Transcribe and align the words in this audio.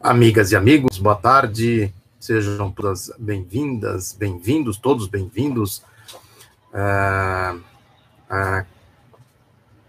Amigas 0.00 0.52
e 0.52 0.56
amigos, 0.56 0.96
boa 0.96 1.16
tarde. 1.16 1.92
Sejam 2.20 2.70
todas 2.70 3.10
bem-vindas, 3.18 4.12
bem-vindos, 4.12 4.76
todos 4.76 5.08
bem-vindos. 5.08 5.82
Uh, 6.72 7.58
uh, 8.30 8.64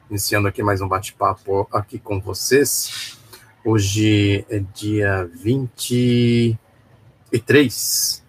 iniciando 0.09 0.47
aqui 0.47 0.63
mais 0.63 0.81
um 0.81 0.87
bate-papo 0.87 1.67
aqui 1.71 1.99
com 1.99 2.19
vocês. 2.19 3.19
Hoje 3.63 4.43
é 4.49 4.63
dia 4.73 5.30
23 5.32 8.23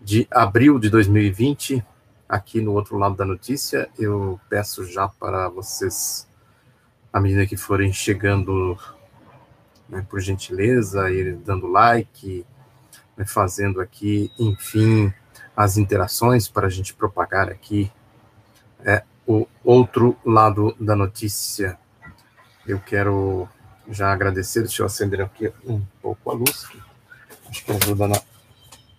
de 0.00 0.26
abril 0.30 0.78
de 0.78 0.88
2020. 0.88 1.84
Aqui 2.26 2.62
no 2.62 2.72
outro 2.72 2.96
lado 2.96 3.14
da 3.14 3.26
notícia, 3.26 3.90
eu 3.98 4.40
peço 4.48 4.86
já 4.86 5.06
para 5.06 5.50
vocês, 5.50 6.26
à 7.12 7.20
medida 7.20 7.46
que 7.46 7.58
forem 7.58 7.92
chegando 7.92 8.78
né, 9.94 10.04
por 10.10 10.20
gentileza, 10.20 11.08
ir 11.08 11.36
dando 11.36 11.68
like, 11.68 12.44
né, 13.16 13.24
fazendo 13.24 13.80
aqui, 13.80 14.30
enfim, 14.36 15.14
as 15.56 15.76
interações 15.76 16.48
para 16.48 16.66
a 16.66 16.70
gente 16.70 16.92
propagar 16.92 17.48
aqui 17.48 17.90
é, 18.84 19.04
o 19.24 19.46
outro 19.62 20.16
lado 20.24 20.76
da 20.80 20.96
notícia. 20.96 21.78
Eu 22.66 22.80
quero 22.80 23.48
já 23.88 24.12
agradecer, 24.12 24.62
deixa 24.62 24.82
eu 24.82 24.86
acender 24.86 25.20
aqui 25.20 25.52
um 25.64 25.80
pouco 26.02 26.30
a 26.30 26.34
luz, 26.34 26.66
acho 27.48 27.64
que 27.64 27.70
ajuda 27.70 28.08
na, 28.08 28.20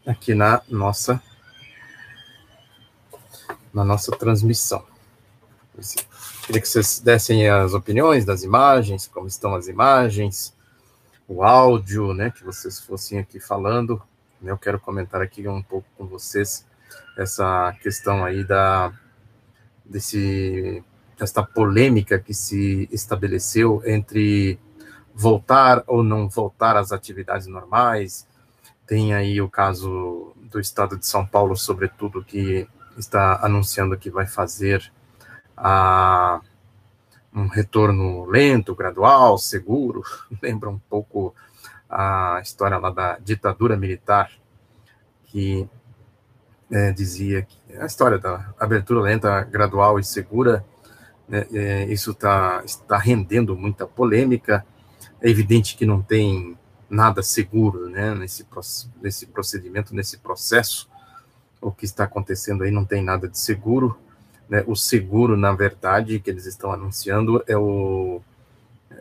aqui 0.07 0.33
na 0.33 0.61
nossa 0.69 1.21
na 3.73 3.83
nossa 3.83 4.13
transmissão. 4.13 4.85
Queria 6.45 6.61
que 6.61 6.67
vocês 6.69 7.01
dessem 7.01 7.49
as 7.49 7.73
opiniões 7.73 8.23
das 8.23 8.43
imagens, 8.43 9.07
como 9.07 9.27
estão 9.27 9.53
as 9.53 9.67
imagens, 9.67 10.54
o 11.27 11.43
áudio, 11.43 12.13
né, 12.13 12.31
que 12.31 12.43
vocês 12.43 12.79
fossem 12.79 13.19
aqui 13.19 13.39
falando. 13.39 14.01
Né, 14.41 14.51
eu 14.51 14.57
quero 14.57 14.79
comentar 14.79 15.21
aqui 15.21 15.47
um 15.47 15.61
pouco 15.61 15.87
com 15.97 16.05
vocês 16.05 16.65
essa 17.17 17.73
questão 17.81 18.23
aí 18.23 18.43
da 18.43 18.91
desse 19.83 20.83
esta 21.19 21.41
polêmica 21.41 22.19
que 22.19 22.33
se 22.33 22.89
estabeleceu 22.91 23.81
entre 23.85 24.59
voltar 25.13 25.81
ou 25.87 26.03
não 26.03 26.27
voltar 26.27 26.75
às 26.75 26.91
atividades 26.91 27.47
normais. 27.47 28.27
Tem 28.85 29.13
aí 29.13 29.41
o 29.41 29.49
caso 29.49 30.33
do 30.51 30.59
estado 30.59 30.97
de 30.97 31.07
São 31.07 31.25
Paulo, 31.25 31.55
sobretudo, 31.55 32.23
que 32.23 32.67
está 32.97 33.39
anunciando 33.41 33.97
que 33.97 34.09
vai 34.09 34.27
fazer 34.27 34.91
a 35.55 36.41
um 37.35 37.47
retorno 37.47 38.25
lento, 38.25 38.73
gradual, 38.73 39.37
seguro, 39.37 40.01
lembra 40.41 40.69
um 40.69 40.79
pouco 40.79 41.35
a 41.89 42.39
história 42.41 42.77
lá 42.77 42.89
da 42.89 43.17
ditadura 43.19 43.75
militar, 43.75 44.31
que 45.25 45.67
é, 46.71 46.91
dizia 46.91 47.43
que 47.43 47.57
a 47.77 47.85
história 47.85 48.17
da 48.17 48.53
abertura 48.59 49.01
lenta, 49.01 49.41
gradual 49.43 49.99
e 49.99 50.03
segura, 50.03 50.65
né, 51.27 51.45
é, 51.53 51.85
isso 51.85 52.13
tá, 52.13 52.61
está 52.65 52.97
rendendo 52.97 53.55
muita 53.55 53.85
polêmica. 53.85 54.65
É 55.21 55.29
evidente 55.29 55.75
que 55.75 55.85
não 55.85 56.01
tem 56.01 56.57
nada 56.89 57.21
seguro 57.21 57.89
né, 57.89 58.13
nesse, 58.15 58.45
nesse 59.01 59.25
procedimento, 59.27 59.93
nesse 59.93 60.17
processo. 60.17 60.89
O 61.61 61.71
que 61.71 61.85
está 61.85 62.03
acontecendo 62.03 62.63
aí 62.63 62.71
não 62.71 62.85
tem 62.85 63.03
nada 63.03 63.27
de 63.27 63.39
seguro. 63.39 63.97
Né? 64.49 64.63
O 64.67 64.75
seguro, 64.75 65.35
na 65.35 65.51
verdade, 65.53 66.19
que 66.19 66.29
eles 66.29 66.45
estão 66.45 66.71
anunciando 66.71 67.43
é 67.47 67.57
o 67.57 68.21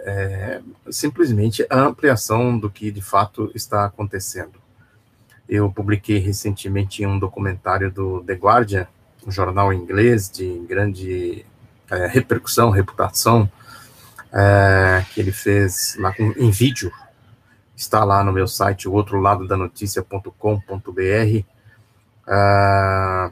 é, 0.04 0.60
simplesmente 0.90 1.66
a 1.70 1.80
ampliação 1.80 2.58
do 2.58 2.70
que 2.70 2.90
de 2.90 3.00
fato 3.00 3.50
está 3.54 3.86
acontecendo. 3.86 4.62
Eu 5.48 5.70
publiquei 5.70 6.18
recentemente 6.18 7.04
um 7.06 7.18
documentário 7.18 7.90
do 7.90 8.22
The 8.22 8.34
Guardian, 8.34 8.86
um 9.26 9.30
jornal 9.30 9.72
inglês 9.72 10.30
de 10.30 10.58
grande 10.68 11.44
é, 11.90 12.06
repercussão, 12.06 12.70
reputação, 12.70 13.50
é, 14.32 15.04
que 15.12 15.20
ele 15.20 15.32
fez 15.32 15.96
lá 15.98 16.12
com, 16.12 16.32
em 16.36 16.50
vídeo. 16.50 16.92
Está 17.76 18.04
lá 18.04 18.22
no 18.22 18.32
meu 18.32 18.46
site, 18.46 18.88
o 18.88 18.92
outro 18.92 19.20
lado 19.20 19.46
da 19.46 19.56
notícia.com.br. 19.56 21.44
É, 22.26 23.30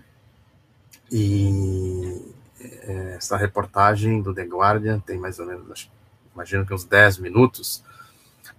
e 1.13 2.33
é, 2.59 3.17
essa 3.19 3.37
reportagem 3.37 4.23
do 4.23 4.33
The 4.33 4.45
Guardian 4.45 4.99
tem 4.99 5.19
mais 5.19 5.39
ou 5.39 5.47
menos, 5.47 5.91
imagino 6.35 6.65
que 6.65 6.73
uns 6.73 6.85
10 6.85 7.19
minutos, 7.19 7.85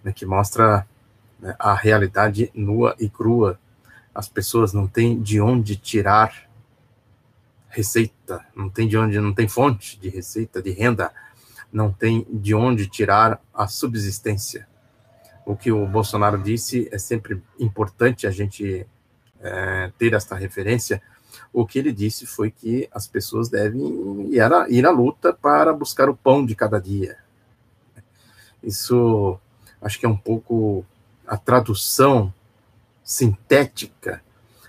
né, 0.04 0.14
que 0.14 0.24
mostra 0.24 0.86
né, 1.40 1.56
a 1.58 1.74
realidade 1.74 2.52
nua 2.54 2.96
e 3.00 3.10
crua. 3.10 3.60
As 4.14 4.30
pessoas 4.30 4.72
não 4.72 4.88
têm 4.88 5.20
de 5.20 5.42
onde 5.42 5.76
tirar 5.76 6.48
receita, 7.70 8.46
não 8.56 8.70
tem 8.70 8.88
de 8.88 8.96
onde, 8.96 9.20
não 9.20 9.34
tem 9.34 9.48
fonte 9.48 10.00
de 10.00 10.10
receita, 10.10 10.62
de 10.62 10.70
renda, 10.70 11.12
não 11.72 11.92
tem 11.92 12.24
de 12.30 12.54
onde 12.54 12.86
tirar 12.86 13.42
a 13.52 13.68
subsistência. 13.68 14.68
O 15.44 15.56
que 15.56 15.72
o 15.72 15.88
Bolsonaro 15.88 16.38
disse 16.38 16.88
é 16.92 17.00
sempre 17.00 17.42
importante 17.60 18.28
a 18.28 18.32
gente 18.32 18.86
é, 19.44 19.92
ter 19.98 20.14
esta 20.14 20.36
referência, 20.36 21.02
o 21.52 21.66
que 21.66 21.78
ele 21.78 21.92
disse 21.92 22.26
foi 22.26 22.50
que 22.50 22.90
as 22.92 23.08
pessoas 23.08 23.50
devem 23.50 24.34
ir 24.34 24.42
à, 24.42 24.68
ir 24.70 24.86
à 24.86 24.90
luta 24.90 25.34
para 25.34 25.74
buscar 25.74 26.10
o 26.10 26.16
pão 26.16 26.46
de 26.46 26.56
cada 26.56 26.80
dia. 26.80 27.18
Isso 28.64 29.38
acho 29.82 30.00
que 30.00 30.06
é 30.06 30.10
um 30.10 30.18
pouco 30.18 30.86
a 31.28 31.38
tradução 31.38 32.34
sintética 33.04 34.22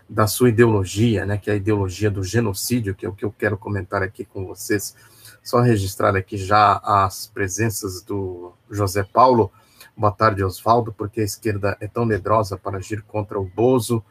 da 0.08 0.26
sua 0.26 0.48
ideologia, 0.48 1.24
né, 1.24 1.38
que 1.38 1.48
é 1.48 1.54
a 1.54 1.56
ideologia 1.56 2.10
do 2.10 2.22
genocídio, 2.22 2.94
que 2.94 3.06
é 3.06 3.08
o 3.08 3.14
que 3.14 3.24
eu 3.24 3.32
quero 3.32 3.56
comentar 3.56 4.02
aqui 4.02 4.24
com 4.24 4.46
vocês. 4.46 4.94
Só 5.42 5.60
registrar 5.60 6.16
aqui 6.16 6.36
já 6.36 6.80
as 6.82 7.26
presenças 7.26 8.02
do 8.02 8.52
José 8.70 9.02
Paulo. 9.04 9.50
Boa 9.96 10.12
tarde, 10.12 10.42
Oswaldo, 10.42 10.92
porque 10.92 11.20
a 11.20 11.24
esquerda 11.24 11.76
é 11.80 11.86
tão 11.86 12.04
medrosa 12.04 12.56
para 12.58 12.78
agir 12.78 13.02
contra 13.02 13.38
o 13.38 13.44
Bozo 13.44 14.04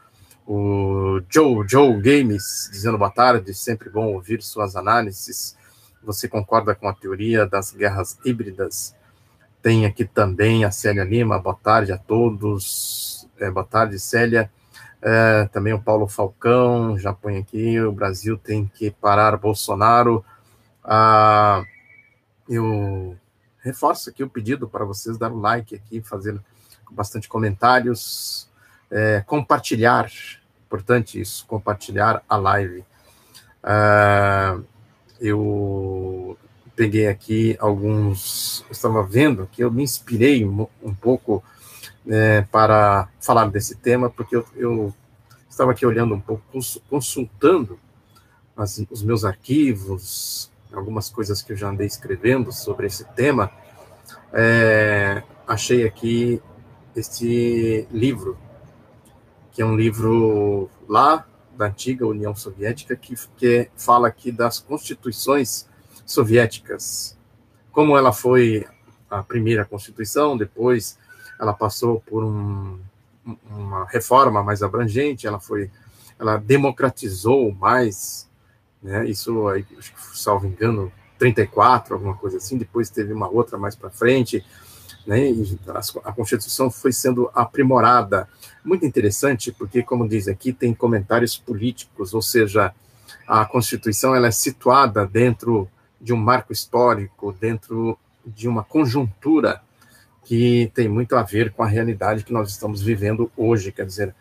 o 0.46 1.22
Joe, 1.30 1.66
Joe 1.68 2.02
Games, 2.02 2.70
dizendo 2.72 2.98
boa 2.98 3.10
tarde, 3.10 3.54
sempre 3.54 3.90
bom 3.90 4.14
ouvir 4.14 4.42
suas 4.42 4.76
análises. 4.76 5.58
Você 6.04 6.28
concorda 6.28 6.76
com 6.76 6.88
a 6.88 6.94
teoria 6.94 7.46
das 7.46 7.72
guerras 7.72 8.18
híbridas? 8.26 8.96
Tem 9.62 9.86
aqui 9.86 10.04
também 10.04 10.66
a 10.66 10.72
Célia 10.72 11.04
Lima, 11.04 11.40
boa 11.40 11.56
tarde 11.56 11.92
a 11.92 11.98
todos. 11.98 13.28
É, 13.40 13.50
boa 13.50 13.66
tarde, 13.66 13.98
Célia. 14.00 14.52
É, 15.02 15.46
também 15.52 15.74
o 15.74 15.82
Paulo 15.82 16.08
Falcão, 16.08 16.98
já 16.98 17.14
põe 17.14 17.38
aqui, 17.38 17.80
o 17.80 17.92
Brasil 17.92 18.38
tem 18.38 18.66
que 18.66 18.92
parar 18.92 19.38
Bolsonaro. 19.38 20.24
Ah, 20.84 21.64
eu 22.50 23.18
reforço 23.62 24.10
aqui 24.10 24.24
o 24.24 24.30
pedido 24.30 24.68
para 24.68 24.84
vocês 24.84 25.18
dar 25.18 25.32
um 25.32 25.40
like 25.40 25.76
aqui, 25.76 26.02
fazer 26.02 26.40
bastante 26.92 27.28
comentários, 27.30 28.50
é, 28.94 29.24
compartilhar, 29.26 30.12
importante 30.68 31.20
isso, 31.20 31.46
compartilhar 31.48 32.22
a 32.30 32.38
live. 32.38 32.86
Uh, 33.64 34.64
eu 35.20 36.38
peguei 36.76 37.08
aqui 37.08 37.58
alguns, 37.60 38.64
estava 38.70 39.04
vendo 39.04 39.50
que 39.52 39.64
eu 39.64 39.72
me 39.72 39.84
inspirei 39.84 40.46
um, 40.46 40.94
pouco 41.00 41.44
né, 42.06 42.44
para 42.52 43.10
falar 43.20 43.50
desse 43.50 43.76
tema, 43.76 44.10
porque 44.10 44.36
eu, 44.36 44.46
eu, 44.56 44.94
estava 45.50 45.72
aqui 45.72 45.86
olhando 45.86 46.14
um 46.14 46.20
pouco, 46.20 46.44
consultando 46.90 47.80
as, 48.56 48.84
os 48.92 49.02
meus 49.02 49.26
arquivos, 49.26 50.52
algumas 50.72 51.10
coisas 51.10 51.42
que 51.42 51.54
eu 51.54 51.56
já 51.56 51.70
andei 51.70 51.88
escrevendo 51.88 52.52
sobre 52.52 52.88
esse 52.88 53.06
tema, 53.14 53.52
é, 54.32 55.24
achei 55.48 55.86
aqui 55.86 56.42
este 56.96 57.88
livro 57.92 58.38
que 59.54 59.62
é 59.62 59.66
um 59.66 59.76
livro 59.76 60.70
lá 60.90 61.26
da 61.56 61.68
antiga 61.68 62.08
União 62.08 62.36
Soviética, 62.36 62.96
que, 62.96 63.16
que 63.38 63.70
fala 63.78 64.08
aqui 64.08 64.32
das 64.32 64.60
constituições 64.60 65.68
soviéticas. 66.06 67.16
Como 67.72 67.96
ela 67.96 68.12
foi 68.12 68.66
a 69.10 69.22
primeira 69.22 69.64
constituição, 69.64 70.36
depois 70.36 70.98
ela 71.40 71.54
passou 71.54 72.02
por 72.02 72.24
um, 72.24 72.80
uma 73.46 73.86
reforma 73.86 74.42
mais 74.44 74.64
abrangente, 74.64 75.28
ela 75.28 75.40
foi, 75.40 75.70
ela 76.18 76.38
democratizou 76.38 77.52
mais, 77.54 78.28
né? 78.82 79.08
Isso, 79.08 79.48
acho 79.50 79.94
que, 79.94 80.18
salvo 80.18 80.48
engano, 80.48 80.92
34, 81.20 81.94
alguma 81.94 82.16
coisa 82.16 82.38
assim. 82.38 82.58
Depois 82.58 82.90
teve 82.90 83.14
uma 83.14 83.30
outra 83.30 83.58
mais 83.58 83.76
para 83.76 83.92
frente 83.92 84.44
né, 85.06 85.34
a 86.04 86.12
Constituição 86.12 86.72
foi 86.72 86.92
sendo 86.92 87.30
aprimorada. 87.34 88.28
Muito 88.64 88.86
interessante, 88.86 89.52
porque, 89.52 89.84
como 89.84 90.08
diz 90.08 90.28
aqui, 90.28 90.54
tem 90.54 90.74
comentários 90.74 91.38
políticos, 91.38 92.14
ou 92.14 92.22
seja, 92.22 92.74
a 93.28 93.46
Constituição 93.46 94.16
ela 94.16 94.28
é 94.28 94.32
situada 94.32 95.06
dentro 95.06 95.68
de 96.00 96.14
um 96.14 96.18
marco 96.18 96.52
histórico, 96.52 97.34
dentro 97.34 97.98
de 98.26 98.48
uma 98.48 98.64
conjuntura 98.64 99.62
que 100.26 100.72
tem 100.74 100.88
muito 100.88 101.16
a 101.16 101.24
ver 101.24 101.52
com 101.52 101.64
a 101.64 101.68
realidade 101.68 102.24
que 102.24 102.34
nós 102.34 102.50
estamos 102.50 102.82
vivendo 102.82 103.32
hoje. 103.36 103.72
Quer 103.72 103.86
dizer, 103.86 104.16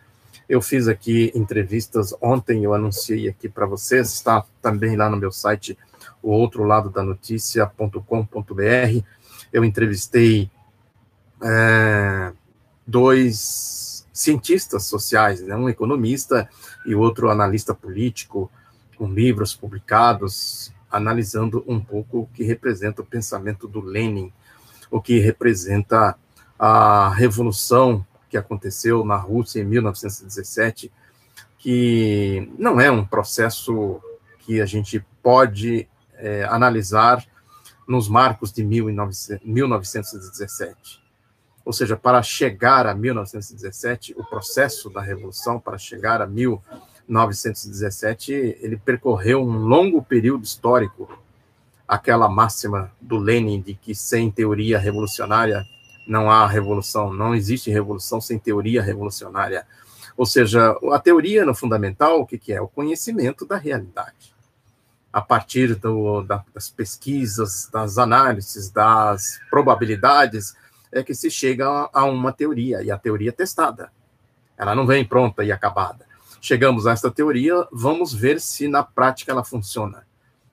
eu 0.47 0.61
fiz 0.61 0.87
aqui 0.87 1.31
entrevistas 1.33 2.13
ontem, 2.21 2.63
eu 2.63 2.73
anunciei 2.73 3.29
aqui 3.29 3.47
para 3.47 3.65
vocês, 3.65 4.13
está 4.13 4.43
também 4.61 4.95
lá 4.95 5.09
no 5.09 5.17
meu 5.17 5.31
site, 5.31 5.77
o 6.21 6.31
outro 6.31 6.63
lado 6.63 6.89
da 6.89 7.03
notícia.com.br. 7.03 9.03
Eu 9.51 9.63
entrevistei 9.63 10.49
é, 11.43 12.31
dois 12.85 14.07
cientistas 14.13 14.85
sociais, 14.85 15.41
né, 15.41 15.55
um 15.55 15.67
economista 15.67 16.47
e 16.85 16.95
outro 16.95 17.29
analista 17.29 17.73
político, 17.73 18.49
com 18.97 19.11
livros 19.11 19.55
publicados, 19.55 20.71
analisando 20.89 21.63
um 21.67 21.79
pouco 21.79 22.19
o 22.19 22.27
que 22.27 22.43
representa 22.43 23.01
o 23.01 23.05
pensamento 23.05 23.67
do 23.67 23.81
Lenin, 23.81 24.31
o 24.91 25.01
que 25.01 25.19
representa 25.19 26.15
a 26.57 27.09
revolução 27.09 28.05
que 28.29 28.37
aconteceu 28.37 29.03
na 29.03 29.17
Rússia 29.17 29.61
em 29.61 29.65
1917, 29.65 30.91
que 31.57 32.49
não 32.57 32.79
é 32.79 32.89
um 32.91 33.03
processo 33.03 33.99
que 34.39 34.61
a 34.61 34.65
gente 34.65 35.05
pode 35.21 35.85
é, 36.15 36.45
analisar 36.45 37.25
nos 37.87 38.07
marcos 38.07 38.51
de 38.51 38.63
1917. 38.63 41.02
Ou 41.65 41.71
seja, 41.71 41.95
para 41.95 42.21
chegar 42.21 42.85
a 42.85 42.93
1917, 42.93 44.13
o 44.17 44.23
processo 44.23 44.89
da 44.89 44.99
revolução, 45.01 45.57
para 45.59 45.77
chegar 45.77 46.21
a 46.21 46.27
1917, 46.27 48.57
ele 48.59 48.75
percorreu 48.77 49.41
um 49.41 49.57
longo 49.57 50.03
período 50.03 50.43
histórico. 50.43 51.17
Aquela 51.87 52.27
máxima 52.27 52.91
do 52.99 53.15
Lenin 53.17 53.61
de 53.61 53.75
que 53.75 53.95
sem 53.95 54.29
teoria 54.29 54.77
revolucionária 54.77 55.63
não 56.07 56.29
há 56.29 56.45
revolução, 56.45 57.13
não 57.13 57.33
existe 57.33 57.71
revolução 57.71 58.19
sem 58.19 58.37
teoria 58.37 58.81
revolucionária. 58.81 59.65
Ou 60.17 60.25
seja, 60.25 60.77
a 60.91 60.99
teoria 60.99 61.45
no 61.45 61.55
fundamental, 61.55 62.19
o 62.19 62.25
que, 62.25 62.37
que 62.37 62.53
é? 62.53 62.61
O 62.61 62.67
conhecimento 62.67 63.45
da 63.45 63.57
realidade. 63.57 64.33
A 65.11 65.21
partir 65.21 65.75
do, 65.75 66.21
da, 66.23 66.43
das 66.53 66.69
pesquisas, 66.69 67.69
das 67.71 67.97
análises, 67.97 68.69
das 68.69 69.39
probabilidades, 69.49 70.55
é 70.93 71.03
que 71.03 71.13
se 71.13 71.29
chega 71.29 71.89
a, 71.91 72.05
uma 72.05 72.31
teoria, 72.31 72.81
e 72.81 72.91
a 72.91 72.97
teoria 72.97 73.29
é 73.29 73.33
testada. 73.33 73.91
Ela 74.57 74.75
não 74.75 74.85
vem 74.85 75.03
pronta 75.03 75.43
e 75.43 75.51
acabada. 75.51 76.05
Chegamos 76.39 76.85
a 76.85 76.91
esta 76.91 77.09
teoria, 77.09 77.67
vamos 77.71 78.13
ver 78.13 78.39
se 78.39 78.67
na 78.67 78.83
prática 78.83 79.31
ela 79.31 79.43
funciona. 79.43 80.05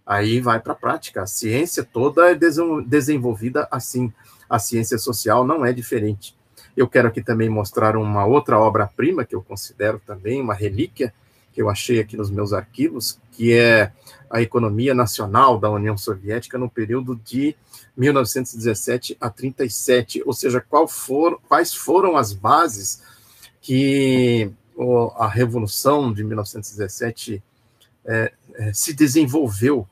Aí 0.06 0.40
vai 0.40 0.58
para 0.58 0.72
a 0.72 0.76
prática. 0.76 1.22
A 1.22 1.26
ciência 1.26 1.84
toda 1.84 2.30
é 2.30 2.34
desenvolvida 2.34 3.68
assim 3.70 4.12
a 4.50 4.58
ciência 4.58 4.98
social 4.98 5.46
não 5.46 5.64
é 5.64 5.72
diferente. 5.72 6.36
Eu 6.76 6.88
quero 6.88 7.06
aqui 7.06 7.22
também 7.22 7.48
mostrar 7.48 7.96
uma 7.96 8.26
outra 8.26 8.58
obra-prima 8.58 9.24
que 9.24 9.34
eu 9.34 9.40
considero 9.40 10.02
também 10.04 10.40
uma 10.40 10.54
relíquia 10.54 11.14
que 11.52 11.60
eu 11.60 11.68
achei 11.68 12.00
aqui 12.00 12.16
nos 12.16 12.30
meus 12.30 12.52
arquivos, 12.52 13.18
que 13.32 13.52
é 13.52 13.92
a 14.28 14.40
economia 14.40 14.94
nacional 14.94 15.58
da 15.58 15.68
União 15.70 15.96
Soviética 15.96 16.56
no 16.56 16.70
período 16.70 17.16
de 17.16 17.56
1917 17.96 19.16
a 19.20 19.28
37, 19.28 20.22
ou 20.24 20.32
seja, 20.32 20.64
for, 20.88 21.40
quais 21.48 21.74
foram 21.74 22.16
as 22.16 22.32
bases 22.32 23.02
que 23.60 24.50
a 25.16 25.28
revolução 25.28 26.12
de 26.12 26.24
1917 26.24 27.42
é, 28.04 28.32
é, 28.54 28.72
se 28.72 28.94
desenvolveu, 28.94 29.86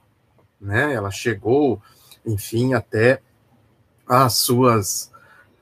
né? 0.60 0.94
Ela 0.94 1.10
chegou, 1.10 1.82
enfim, 2.25 2.72
até 2.75 3.20
as 4.06 4.34
suas 4.34 5.10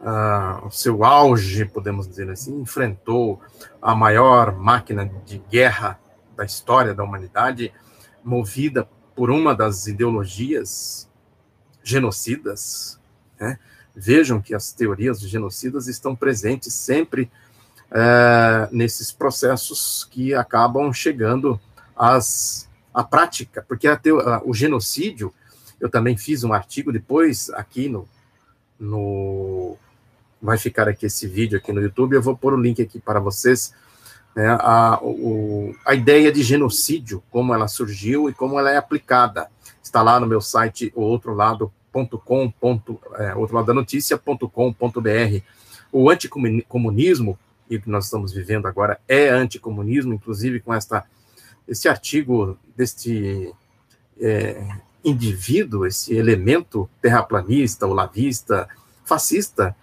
uh, 0.00 0.70
seu 0.70 1.04
auge, 1.04 1.64
podemos 1.64 2.08
dizer 2.08 2.31
assim, 2.31 2.60
enfrentou 2.60 3.40
a 3.81 3.94
maior 3.94 4.56
máquina 4.56 5.10
de 5.25 5.38
guerra 5.50 5.98
da 6.37 6.44
história 6.44 6.94
da 6.94 7.02
humanidade, 7.02 7.72
movida 8.22 8.88
por 9.14 9.31
uma 9.31 9.54
das 9.54 9.87
ideologias 9.87 11.08
genocidas. 11.82 12.98
Né? 13.40 13.58
Vejam 13.94 14.40
que 14.40 14.54
as 14.54 14.72
teorias 14.72 15.20
genocidas 15.20 15.87
estão 15.87 16.14
presentes 16.14 16.75
sempre 16.75 17.31
uh, 17.90 18.69
nesses 18.70 19.10
processos 19.10 20.06
que 20.10 20.34
acabam 20.34 20.93
chegando 20.93 21.58
às, 21.96 22.69
à 22.93 23.02
prática, 23.02 23.64
porque 23.66 23.88
a, 23.88 23.98
o 24.44 24.52
genocídio, 24.52 25.32
eu 25.81 25.88
também 25.88 26.16
fiz 26.16 26.44
um 26.44 26.52
artigo 26.52 26.93
depois 26.93 27.48
aqui 27.50 27.88
no 27.88 28.06
no 28.78 29.76
vai 30.40 30.58
ficar 30.58 30.88
aqui 30.88 31.06
esse 31.06 31.26
vídeo 31.26 31.58
aqui 31.58 31.72
no 31.72 31.80
YouTube, 31.80 32.14
eu 32.14 32.22
vou 32.22 32.36
pôr 32.36 32.54
o 32.54 32.60
link 32.60 32.80
aqui 32.82 32.98
para 32.98 33.20
vocês, 33.20 33.72
né, 34.34 34.48
a, 34.60 34.98
o, 35.02 35.74
a 35.84 35.94
ideia 35.94 36.30
de 36.30 36.42
genocídio, 36.42 37.22
como 37.30 37.54
ela 37.54 37.68
surgiu 37.68 38.28
e 38.28 38.34
como 38.34 38.58
ela 38.58 38.70
é 38.70 38.76
aplicada. 38.76 39.48
Está 39.82 40.02
lá 40.02 40.20
no 40.20 40.26
meu 40.26 40.40
site, 40.40 40.92
o 40.94 41.00
outro 41.00 41.34
lado, 41.34 41.72
.com, 42.24 42.50
ponto, 42.50 43.00
é, 43.14 43.34
outro 43.34 43.56
lado 43.56 43.66
da 43.66 43.74
notícia.com.br. 43.74 45.40
O 45.90 46.10
anticomunismo, 46.10 47.38
e 47.70 47.78
que 47.78 47.88
nós 47.88 48.04
estamos 48.04 48.32
vivendo 48.32 48.66
agora, 48.66 49.00
é 49.08 49.30
anticomunismo, 49.30 50.12
inclusive 50.12 50.60
com 50.60 50.74
esta, 50.74 51.04
esse 51.66 51.88
artigo 51.88 52.58
deste 52.76 53.54
é, 54.20 54.68
indivíduo, 55.02 55.86
esse 55.86 56.14
elemento 56.14 56.90
terraplanista, 57.00 57.86
olavista, 57.86 58.68
fascista, 59.04 59.74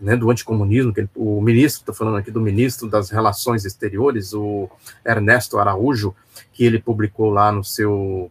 né, 0.00 0.16
do 0.16 0.30
anticomunismo, 0.30 0.92
que 0.92 1.00
ele, 1.00 1.10
o 1.14 1.40
ministro, 1.40 1.80
estou 1.80 1.94
falando 1.94 2.18
aqui 2.18 2.30
do 2.30 2.40
ministro 2.40 2.88
das 2.88 3.10
Relações 3.10 3.64
Exteriores, 3.64 4.32
o 4.32 4.70
Ernesto 5.04 5.58
Araújo, 5.58 6.14
que 6.52 6.64
ele 6.64 6.78
publicou 6.78 7.30
lá 7.30 7.50
no 7.50 7.64
seu 7.64 8.30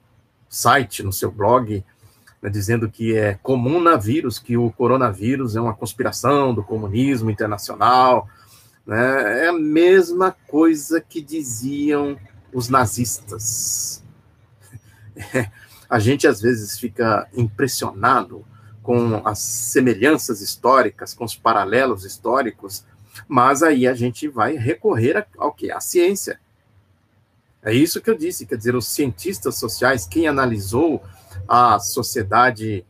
site, 0.50 1.04
no 1.04 1.12
seu 1.12 1.31
blog, 1.31 1.84
né, 2.42 2.50
dizendo 2.50 2.90
que 2.90 3.16
é 3.16 3.34
comum 3.44 3.81
na 3.81 3.98
vírus, 3.98 4.40
que 4.40 4.56
o 4.56 4.72
coronavírus 4.72 5.56
é 5.56 5.62
uma 5.62 5.74
conspiração 5.74 6.54
do 6.54 6.64
comunismo 6.64 7.30
internacional, 7.30 8.30
né, 8.86 9.46
é 9.46 9.48
a 9.50 9.54
mesma 9.54 10.36
coisa 10.48 11.02
que 11.02 11.22
diziam 11.22 12.18
os 12.54 12.70
nazistas. 12.70 14.04
É, 15.34 15.50
a 15.90 16.00
gente 16.00 16.28
às 16.28 16.40
vezes 16.42 16.80
fica 16.80 17.28
impressionado 17.34 18.46
com 18.88 19.22
as 19.28 19.39
semelhanças 19.39 20.39
históricas, 20.39 21.13
com 21.13 21.25
os 21.25 21.36
paralelos 21.36 22.06
históricos, 22.06 22.86
mas 23.28 23.62
aí 23.62 23.86
a 23.86 23.94
gente 23.94 24.30
vai 24.30 24.56
recorrer 24.56 25.27
ao 25.38 25.51
que? 25.51 25.70
À 25.70 25.82
ciência. 25.82 26.39
É 27.62 27.74
isso 27.74 28.00
que 28.00 28.10
eu 28.10 28.17
disse, 28.17 28.46
quer 28.46 28.56
dizer, 28.56 28.77
os 28.77 28.88
cientistas 28.88 29.60
sociais, 29.60 30.08
quem 30.08 30.25
analisou 30.25 31.03
a 31.46 31.77
sociedade, 31.79 32.86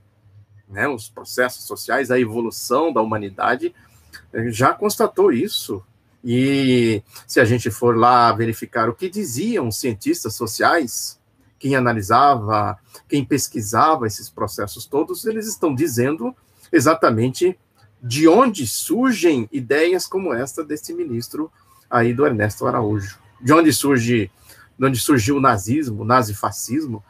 né, 0.70 0.88
os 0.88 1.10
processos 1.10 1.66
sociais, 1.66 2.12
a 2.12 2.20
evolução 2.20 2.94
da 2.94 3.02
humanidade, 3.02 3.74
já 4.50 4.76
constatou 4.76 5.32
isso. 5.32 5.84
E 6.24 7.02
se 7.26 7.40
a 7.40 7.46
gente 7.46 7.72
for 7.72 7.98
lá 7.98 8.32
verificar 8.34 8.88
o 8.88 8.94
que 8.94 9.10
diziam 9.10 9.68
os 9.68 9.80
cientistas 9.80 10.36
sociais, 10.36 11.17
quem 11.60 11.76
analisava, 11.76 12.78
quem 13.08 13.24
pesquisava 13.26 14.08
esses 14.08 14.30
processos 14.30 14.86
todos, 14.86 15.26
eles 15.26 15.48
estão 15.48 15.74
dizendo 15.74 16.36
exatamente 16.72 17.58
de 18.02 18.28
onde 18.28 18.68
surgem 18.68 19.50
ideias 19.52 20.06
como 20.06 20.34
esta 20.34 20.64
desse 20.64 20.94
ministro 20.94 21.52
aí 21.90 22.14
do 22.14 22.26
Ernesto 22.26 22.66
Araújo. 22.68 23.18
De 23.42 23.54
onde 23.54 23.72
surge, 23.74 24.32
de 24.78 24.86
onde 24.86 25.00
surgiu 25.00 25.38
o 25.38 25.42
nazismo, 25.42 26.02
o 26.02 26.06
nazifascismo, 26.06 27.04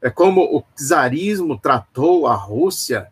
é 0.00 0.10
como 0.10 0.42
o 0.42 0.62
czarismo 0.76 1.58
tratou 1.58 2.26
a 2.26 2.34
Rússia 2.34 3.08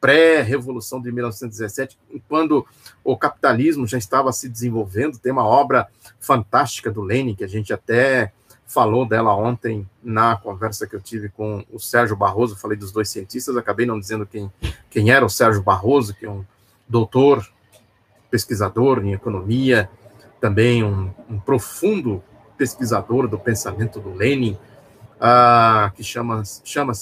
pré-revolução 0.00 1.00
de 1.00 1.10
1917, 1.10 1.98
quando 2.28 2.64
o 3.02 3.16
capitalismo 3.16 3.86
já 3.86 3.98
estava 3.98 4.30
se 4.32 4.48
desenvolvendo. 4.48 5.18
Tem 5.18 5.32
uma 5.32 5.44
obra 5.44 5.88
fantástica 6.20 6.92
do 6.92 7.02
Lenin 7.02 7.34
que 7.34 7.42
a 7.42 7.48
gente 7.48 7.72
até 7.72 8.32
falou 8.66 9.06
dela 9.06 9.34
ontem 9.34 9.88
na 10.02 10.36
conversa 10.36 10.86
que 10.86 10.96
eu 10.96 11.00
tive 11.00 11.28
com 11.28 11.64
o 11.70 11.78
Sérgio 11.78 12.16
Barroso, 12.16 12.56
falei 12.56 12.76
dos 12.76 12.90
dois 12.90 13.08
cientistas, 13.08 13.56
acabei 13.56 13.86
não 13.86 13.98
dizendo 13.98 14.26
quem, 14.26 14.52
quem 14.90 15.10
era 15.10 15.24
o 15.24 15.30
Sérgio 15.30 15.62
Barroso, 15.62 16.14
que 16.14 16.26
é 16.26 16.30
um 16.30 16.44
doutor, 16.88 17.46
pesquisador 18.30 19.04
em 19.04 19.12
economia, 19.12 19.88
também 20.40 20.82
um, 20.82 21.10
um 21.28 21.38
profundo 21.38 22.22
pesquisador 22.58 23.28
do 23.28 23.38
pensamento 23.38 24.00
do 24.00 24.12
Lenin, 24.12 24.58
ah, 25.20 25.92
que 25.94 26.02
chama-se 26.02 26.60
chama 26.64 26.92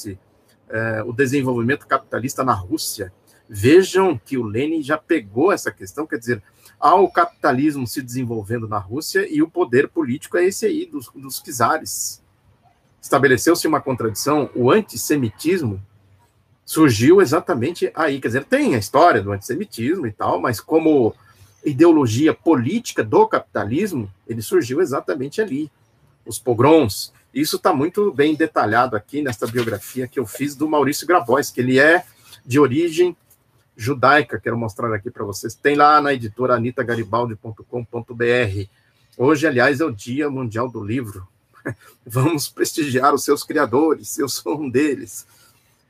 é, 0.69 1.03
O 1.03 1.13
Desenvolvimento 1.13 1.87
Capitalista 1.87 2.45
na 2.45 2.53
Rússia. 2.53 3.13
Vejam 3.49 4.19
que 4.19 4.39
o 4.39 4.43
Lenin 4.43 4.83
já 4.83 4.97
pegou 4.97 5.53
essa 5.53 5.71
questão, 5.71 6.07
quer 6.07 6.19
dizer, 6.19 6.43
ao 6.85 7.09
capitalismo 7.09 7.87
se 7.87 8.03
desenvolvendo 8.03 8.69
na 8.69 8.77
Rússia 8.77 9.27
e 9.27 9.41
o 9.41 9.49
poder 9.49 9.89
político 9.89 10.37
é 10.37 10.45
esse 10.45 10.67
aí, 10.67 10.85
dos, 10.85 11.09
dos 11.15 11.41
czares. 11.41 12.23
Estabeleceu-se 13.01 13.67
uma 13.67 13.81
contradição, 13.81 14.51
o 14.55 14.71
antissemitismo, 14.71 15.83
surgiu 16.63 17.23
exatamente 17.23 17.91
aí. 17.95 18.21
Quer 18.21 18.29
dizer, 18.29 18.45
tem 18.45 18.75
a 18.75 18.79
história 18.79 19.23
do 19.23 19.33
antissemitismo 19.33 20.07
e 20.07 20.13
tal, 20.13 20.39
mas 20.39 20.61
como 20.61 21.15
ideologia 21.65 22.35
política 22.35 23.03
do 23.03 23.27
capitalismo, 23.27 24.13
ele 24.29 24.43
surgiu 24.43 24.83
exatamente 24.83 25.41
ali. 25.41 25.73
Os 26.27 26.39
pogroms. 26.39 27.15
Isso 27.33 27.57
está 27.57 27.73
muito 27.73 28.13
bem 28.13 28.35
detalhado 28.35 28.95
aqui 28.95 29.23
nesta 29.23 29.47
biografia 29.47 30.07
que 30.07 30.21
eu 30.21 30.27
fiz 30.27 30.55
do 30.55 30.69
Maurício 30.69 31.07
Grabois, 31.07 31.51
que 31.51 31.63
ele 31.63 31.79
é 31.79 32.05
de 32.45 32.61
origem 32.61 33.17
judaica, 33.77 34.39
quero 34.39 34.57
mostrar 34.57 34.95
aqui 34.95 35.11
para 35.11 35.25
vocês. 35.25 35.55
Tem 35.55 35.75
lá 35.75 36.01
na 36.01 36.15
editora 36.15 36.55
anitagaribaldi.com.br. 36.55 38.69
Hoje, 39.17 39.47
aliás, 39.47 39.81
é 39.81 39.85
o 39.85 39.91
Dia 39.91 40.31
Mundial 40.31 40.69
do 40.69 40.83
Livro. 40.83 41.27
Vamos 42.07 42.49
prestigiar 42.49 43.15
os 43.15 43.25
seus 43.25 43.43
criadores, 43.43 44.19
eu 44.19 44.29
sou 44.29 44.61
um 44.61 44.71
deles. 44.71 45.27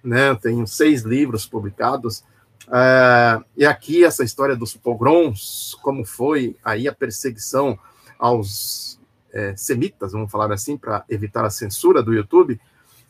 Né? 0.02 0.34
Tenho 0.36 0.66
seis 0.66 1.02
livros 1.02 1.46
publicados. 1.46 2.24
É, 2.70 3.40
e 3.56 3.66
aqui 3.66 4.04
essa 4.04 4.24
história 4.24 4.56
dos 4.56 4.76
pogroms, 4.76 5.76
como 5.82 6.04
foi 6.04 6.56
aí 6.64 6.88
a 6.88 6.94
perseguição 6.94 7.78
aos 8.18 8.98
é, 9.32 9.54
semitas, 9.56 10.12
vamos 10.12 10.30
falar 10.30 10.52
assim, 10.52 10.76
para 10.76 11.04
evitar 11.08 11.44
a 11.44 11.50
censura 11.50 12.02
do 12.02 12.14
YouTube, 12.14 12.58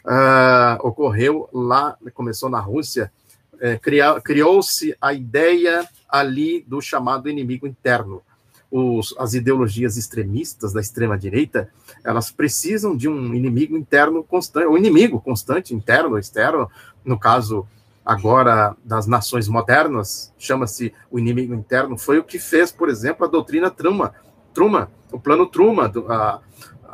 é, 0.06 0.78
ocorreu 0.82 1.48
lá, 1.52 1.96
começou 2.14 2.48
na 2.48 2.58
Rússia, 2.58 3.12
é, 3.60 3.78
criou-se 4.22 4.96
a 5.00 5.12
ideia 5.12 5.88
ali 6.08 6.64
do 6.66 6.80
chamado 6.80 7.28
inimigo 7.28 7.66
interno. 7.66 8.22
Os, 8.70 9.14
as 9.18 9.34
ideologias 9.34 9.96
extremistas 9.96 10.72
da 10.72 10.80
extrema 10.80 11.16
direita, 11.16 11.70
elas 12.02 12.30
precisam 12.30 12.96
de 12.96 13.08
um 13.08 13.32
inimigo 13.34 13.76
interno 13.76 14.24
constante, 14.24 14.66
um 14.66 14.76
inimigo 14.76 15.20
constante, 15.20 15.74
interno, 15.74 16.18
externo, 16.18 16.68
no 17.04 17.18
caso 17.18 17.66
agora 18.04 18.76
das 18.84 19.06
nações 19.06 19.48
modernas, 19.48 20.32
chama-se 20.38 20.92
o 21.10 21.18
inimigo 21.18 21.54
interno, 21.54 21.96
foi 21.96 22.18
o 22.18 22.24
que 22.24 22.38
fez, 22.38 22.70
por 22.70 22.88
exemplo, 22.88 23.24
a 23.24 23.28
doutrina 23.28 23.70
Truman, 23.70 24.10
Truman 24.52 24.88
o 25.14 25.20
plano 25.20 25.46
Truman, 25.46 25.90
a, 26.08 26.40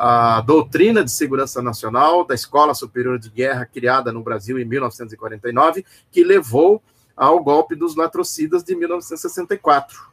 a 0.03 0.41
doutrina 0.41 1.05
de 1.05 1.11
segurança 1.11 1.61
nacional 1.61 2.25
da 2.25 2.35
Escola 2.35 2.73
Superior 2.73 3.19
de 3.19 3.29
Guerra, 3.29 3.67
criada 3.67 4.11
no 4.11 4.23
Brasil 4.23 4.59
em 4.59 4.65
1949, 4.65 5.85
que 6.11 6.25
levou 6.25 6.83
ao 7.15 7.45
golpe 7.45 7.77
dos 7.77 7.95
latrocidas 7.95 8.65
de 8.65 8.75
1964. 8.75 10.09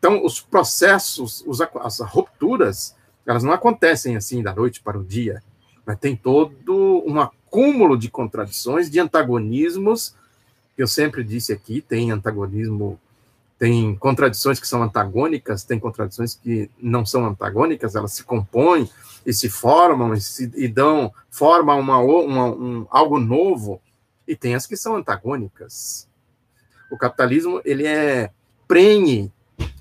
Então, 0.00 0.24
os 0.24 0.40
processos, 0.40 1.44
os, 1.46 1.60
as 1.60 2.00
rupturas, 2.00 2.96
elas 3.24 3.44
não 3.44 3.52
acontecem 3.52 4.16
assim 4.16 4.42
da 4.42 4.52
noite 4.52 4.82
para 4.82 4.98
o 4.98 5.04
dia, 5.04 5.44
mas 5.86 5.96
tem 6.00 6.16
todo 6.16 7.04
um 7.06 7.20
acúmulo 7.20 7.96
de 7.96 8.10
contradições, 8.10 8.90
de 8.90 8.98
antagonismos. 8.98 10.16
Eu 10.76 10.88
sempre 10.88 11.22
disse 11.22 11.52
aqui, 11.52 11.80
tem 11.80 12.10
antagonismo 12.10 12.98
tem 13.58 13.96
contradições 13.96 14.60
que 14.60 14.68
são 14.68 14.82
antagônicas, 14.82 15.64
tem 15.64 15.78
contradições 15.78 16.34
que 16.34 16.70
não 16.80 17.06
são 17.06 17.24
antagônicas, 17.24 17.94
elas 17.94 18.12
se 18.12 18.22
compõem 18.22 18.88
e 19.24 19.32
se 19.32 19.48
formam 19.48 20.12
e, 20.14 20.20
se, 20.20 20.52
e 20.54 20.68
dão, 20.68 21.12
formam 21.30 21.80
uma, 21.80 21.98
uma, 21.98 22.46
um, 22.46 22.86
algo 22.90 23.18
novo, 23.18 23.80
e 24.26 24.36
tem 24.36 24.54
as 24.54 24.66
que 24.66 24.76
são 24.76 24.96
antagônicas. 24.96 26.08
O 26.90 26.98
capitalismo, 26.98 27.60
ele 27.64 27.86
é 27.86 28.30
prenhe, 28.68 29.32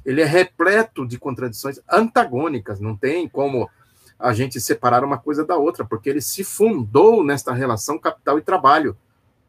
ele 0.06 0.22
é 0.22 0.26
repleto 0.26 1.06
de 1.06 1.18
contradições 1.18 1.80
antagônicas, 1.92 2.80
não 2.80 2.96
tem 2.96 3.28
como 3.28 3.70
a 4.18 4.34
gente 4.34 4.62
separar 4.62 5.04
uma 5.04 5.18
coisa 5.18 5.44
da 5.44 5.58
outra, 5.58 5.84
porque 5.84 6.10
ele 6.10 6.22
se 6.22 6.44
fundou 6.44 7.24
nesta 7.24 7.54
relação 7.54 8.00
capital 8.00 8.40
e 8.40 8.42
trabalho. 8.42 8.96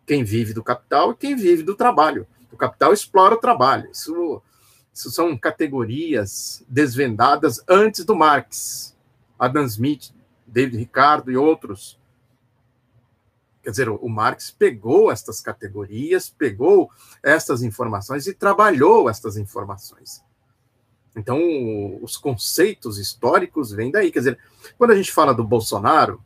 Quem 0.05 0.25
vive 0.25 0.53
do 0.53 0.63
capital 0.63 1.13
e 1.13 1.17
quem 1.17 1.37
vive 1.37 1.63
do 1.63 1.75
trabalho. 1.75 2.27
O 2.53 2.57
capital 2.57 2.93
explora 2.93 3.35
o 3.35 3.41
trabalho. 3.41 3.91
Isso, 3.91 4.43
isso 4.93 5.11
são 5.11 5.37
categorias 5.37 6.65
desvendadas 6.69 7.63
antes 7.69 8.05
do 8.05 8.15
Marx. 8.15 8.97
Adam 9.39 9.65
Smith, 9.65 10.13
David 10.47 10.79
Ricardo 10.79 11.31
e 11.31 11.37
outros. 11.37 11.99
Quer 13.63 13.71
dizer, 13.71 13.89
o 13.89 14.09
Marx 14.09 14.51
pegou 14.51 15.11
estas 15.11 15.41
categorias, 15.41 16.31
pegou 16.31 16.91
estas 17.23 17.63
informações 17.63 18.27
e 18.27 18.33
trabalhou 18.33 19.11
estas 19.11 19.37
informações. 19.37 20.23
Então, 21.17 21.41
os 22.03 22.17
conceitos 22.17 22.99
históricos 22.99 23.73
vêm 23.73 23.91
daí. 23.91 24.13
Quer 24.13 24.21
dizer, 24.21 24.39
quando 24.79 24.93
a 24.93 24.97
gente 24.97 25.11
fala 25.11 25.35
do 25.35 25.43
Bolsonaro, 25.43 26.23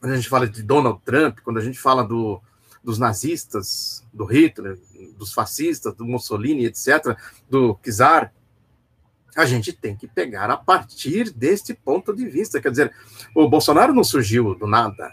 quando 0.00 0.12
a 0.12 0.16
gente 0.16 0.28
fala 0.28 0.48
de 0.48 0.62
Donald 0.62 1.00
Trump, 1.04 1.38
quando 1.40 1.58
a 1.58 1.64
gente 1.64 1.78
fala 1.78 2.04
do, 2.04 2.40
dos 2.88 2.98
nazistas, 2.98 4.02
do 4.14 4.24
Hitler, 4.24 4.78
dos 5.18 5.34
fascistas, 5.34 5.94
do 5.94 6.06
Mussolini, 6.06 6.64
etc., 6.64 7.18
do 7.46 7.78
czar, 7.82 8.32
a 9.36 9.44
gente 9.44 9.74
tem 9.74 9.94
que 9.94 10.08
pegar 10.08 10.48
a 10.48 10.56
partir 10.56 11.30
deste 11.30 11.74
ponto 11.74 12.16
de 12.16 12.26
vista. 12.26 12.62
Quer 12.62 12.70
dizer, 12.70 12.94
o 13.34 13.46
Bolsonaro 13.46 13.92
não 13.92 14.02
surgiu 14.02 14.54
do 14.54 14.66
nada. 14.66 15.12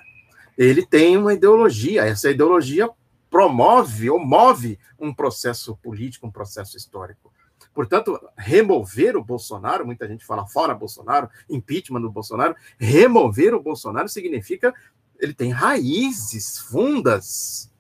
Ele 0.58 0.86
tem 0.86 1.18
uma 1.18 1.34
ideologia, 1.34 2.06
essa 2.06 2.32
ideologia 2.32 2.90
promove 3.30 4.10
ou 4.10 4.26
move 4.26 4.80
um 4.98 5.14
processo 5.14 5.76
político, 5.76 6.26
um 6.28 6.32
processo 6.32 6.78
histórico. 6.78 7.34
Portanto, 7.74 8.18
remover 8.38 9.18
o 9.18 9.24
Bolsonaro, 9.24 9.86
muita 9.86 10.08
gente 10.08 10.26
fala 10.26 10.48
fora 10.48 10.74
Bolsonaro, 10.74 11.30
impeachment 11.50 12.00
do 12.00 12.10
Bolsonaro, 12.10 12.56
remover 12.80 13.54
o 13.54 13.62
Bolsonaro 13.62 14.08
significa 14.08 14.74
ele 15.20 15.34
tem 15.34 15.52
raízes 15.52 16.60
fundas 16.60 17.72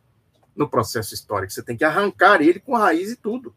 no 0.55 0.69
processo 0.69 1.13
histórico. 1.13 1.51
Você 1.51 1.61
tem 1.61 1.75
que 1.75 1.83
arrancar 1.83 2.41
ele 2.41 2.59
com 2.59 2.75
raiz 2.75 3.11
e 3.11 3.15
tudo. 3.15 3.53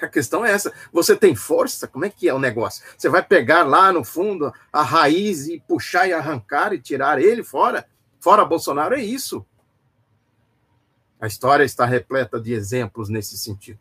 A 0.00 0.08
questão 0.08 0.44
é 0.44 0.50
essa. 0.50 0.72
Você 0.92 1.14
tem 1.14 1.34
força? 1.34 1.86
Como 1.86 2.04
é 2.04 2.10
que 2.10 2.28
é 2.28 2.34
o 2.34 2.38
negócio? 2.38 2.84
Você 2.96 3.08
vai 3.08 3.22
pegar 3.22 3.62
lá 3.62 3.92
no 3.92 4.04
fundo 4.04 4.52
a 4.72 4.82
raiz 4.82 5.46
e 5.48 5.60
puxar 5.60 6.08
e 6.08 6.12
arrancar 6.12 6.72
e 6.72 6.78
tirar 6.78 7.20
ele 7.20 7.44
fora? 7.44 7.86
Fora 8.18 8.44
Bolsonaro 8.44 8.94
é 8.94 9.02
isso. 9.02 9.46
A 11.20 11.28
história 11.28 11.62
está 11.62 11.86
repleta 11.86 12.40
de 12.40 12.52
exemplos 12.52 13.08
nesse 13.08 13.38
sentido. 13.38 13.78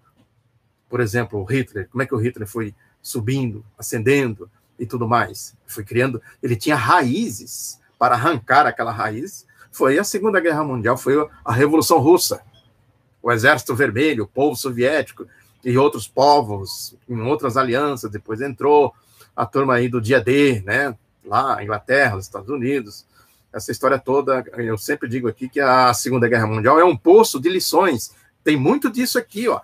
Por 0.88 1.00
exemplo, 1.00 1.40
o 1.40 1.44
Hitler. 1.44 1.88
Como 1.90 2.04
é 2.04 2.06
que 2.06 2.14
o 2.14 2.20
Hitler 2.20 2.48
foi 2.48 2.76
subindo, 3.02 3.66
ascendendo 3.78 4.50
e 4.78 4.86
tudo 4.86 5.08
mais? 5.08 5.56
Foi 5.66 5.84
criando. 5.84 6.22
Ele 6.44 6.56
tinha 6.56 6.76
raízes 6.76 7.81
para 8.02 8.16
arrancar 8.16 8.66
aquela 8.66 8.92
raiz 8.92 9.46
foi 9.72 10.00
a 10.00 10.04
Segunda 10.04 10.40
Guerra 10.40 10.64
Mundial, 10.64 10.98
foi 10.98 11.14
a 11.46 11.54
Revolução 11.54 12.00
Russa. 12.00 12.42
O 13.22 13.32
Exército 13.32 13.76
Vermelho, 13.76 14.24
o 14.24 14.28
povo 14.28 14.56
soviético 14.56 15.28
e 15.64 15.78
outros 15.78 16.08
povos, 16.08 16.96
em 17.08 17.22
outras 17.22 17.58
alianças, 17.58 18.10
depois 18.10 18.42
entrou 18.42 18.92
a 19.36 19.46
turma 19.46 19.76
aí 19.76 19.88
do 19.88 20.02
dia 20.02 20.20
D, 20.20 20.64
né? 20.66 20.98
Lá, 21.24 21.64
Inglaterra, 21.64 22.18
os 22.18 22.26
Estados 22.26 22.50
Unidos. 22.50 23.06
Essa 23.54 23.72
história 23.72 24.00
toda, 24.00 24.44
eu 24.58 24.80
sempre 24.80 25.08
digo 25.08 25.28
aqui 25.28 25.48
que 25.48 25.60
a 25.60 25.94
Segunda 25.94 26.28
Guerra 26.28 26.48
Mundial 26.48 26.80
é 26.80 26.84
um 26.84 26.98
poço 26.98 27.40
de 27.40 27.50
lições. 27.50 28.16
Tem 28.44 28.58
muito 28.58 28.90
disso 28.90 29.20
aqui, 29.20 29.48
ó, 29.48 29.62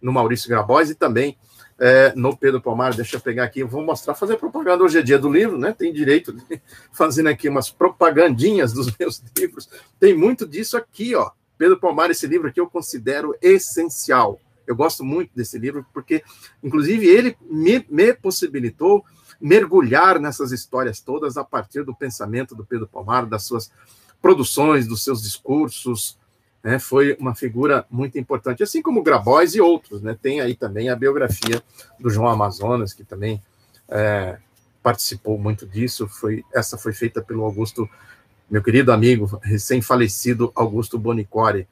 no 0.00 0.10
Maurício 0.10 0.48
Grabois 0.48 0.88
e 0.88 0.94
também 0.94 1.36
é, 1.78 2.12
no 2.14 2.36
Pedro 2.36 2.60
Palmar. 2.60 2.94
Deixa 2.94 3.16
eu 3.16 3.20
pegar 3.20 3.44
aqui, 3.44 3.60
eu 3.60 3.68
vou 3.68 3.84
mostrar, 3.84 4.14
fazer 4.14 4.36
propaganda. 4.36 4.84
Hoje 4.84 4.98
é 4.98 5.02
dia 5.02 5.18
do 5.18 5.30
livro, 5.30 5.58
né? 5.58 5.72
Tem 5.72 5.92
direito 5.92 6.32
de 6.32 6.60
fazendo 6.92 7.28
aqui 7.28 7.48
umas 7.48 7.70
propagandinhas 7.70 8.72
dos 8.72 8.94
meus 8.98 9.22
livros. 9.36 9.68
Tem 9.98 10.16
muito 10.16 10.46
disso 10.46 10.76
aqui, 10.76 11.14
ó. 11.14 11.30
Pedro 11.58 11.78
Palmar, 11.78 12.10
esse 12.10 12.26
livro 12.26 12.48
aqui 12.48 12.60
eu 12.60 12.68
considero 12.68 13.34
essencial. 13.40 14.40
Eu 14.66 14.74
gosto 14.74 15.04
muito 15.04 15.30
desse 15.34 15.58
livro 15.58 15.86
porque, 15.92 16.22
inclusive, 16.62 17.06
ele 17.06 17.36
me, 17.48 17.86
me 17.88 18.12
possibilitou 18.12 19.04
mergulhar 19.40 20.18
nessas 20.18 20.50
histórias 20.50 21.00
todas 21.00 21.36
a 21.36 21.44
partir 21.44 21.84
do 21.84 21.94
pensamento 21.94 22.54
do 22.54 22.64
Pedro 22.64 22.86
Palmar, 22.86 23.26
das 23.26 23.44
suas 23.44 23.70
produções, 24.20 24.86
dos 24.86 25.04
seus 25.04 25.22
discursos, 25.22 26.18
né, 26.66 26.80
foi 26.80 27.16
uma 27.20 27.32
figura 27.32 27.86
muito 27.88 28.18
importante, 28.18 28.60
assim 28.60 28.82
como 28.82 29.00
Grabois 29.00 29.54
e 29.54 29.60
outros. 29.60 30.02
Né, 30.02 30.18
tem 30.20 30.40
aí 30.40 30.56
também 30.56 30.88
a 30.88 30.96
biografia 30.96 31.62
do 31.96 32.10
João 32.10 32.26
Amazonas, 32.26 32.92
que 32.92 33.04
também 33.04 33.40
é, 33.88 34.36
participou 34.82 35.38
muito 35.38 35.64
disso. 35.64 36.08
Foi, 36.08 36.44
essa 36.52 36.76
foi 36.76 36.92
feita 36.92 37.22
pelo 37.22 37.44
Augusto, 37.44 37.88
meu 38.50 38.60
querido 38.60 38.90
amigo, 38.90 39.38
recém-falecido 39.44 40.50
Augusto 40.56 40.98
Bonicore, 40.98 41.68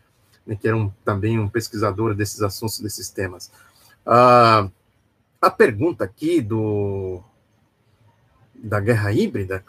né, 0.47 0.55
que 0.55 0.69
era 0.69 0.77
um, 0.77 0.89
também 1.05 1.41
um 1.41 1.49
pesquisador 1.49 2.15
desses 2.15 2.41
assuntos, 2.41 2.79
desses 2.79 3.11
temas. 3.11 3.51
Ah, 4.07 4.69
a 5.43 5.51
pergunta 5.51 6.05
aqui 6.05 6.41
do 6.41 7.21
da 8.55 8.79
guerra 8.79 9.13
híbrida, 9.13 9.65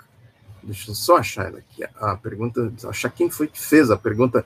deixa 0.61 0.91
eu 0.91 0.95
só 0.95 1.17
achar 1.17 1.47
ela 1.47 1.57
aqui, 1.57 1.83
a 1.83 2.15
pergunta, 2.15 2.71
achar 2.87 3.09
quem 3.09 3.27
foi 3.27 3.47
que 3.47 3.59
fez 3.59 3.89
a 3.89 3.97
pergunta 3.97 4.45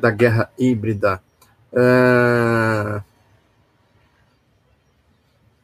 da 0.00 0.10
guerra 0.10 0.50
híbrida. 0.58 1.20
Uh... 1.72 3.02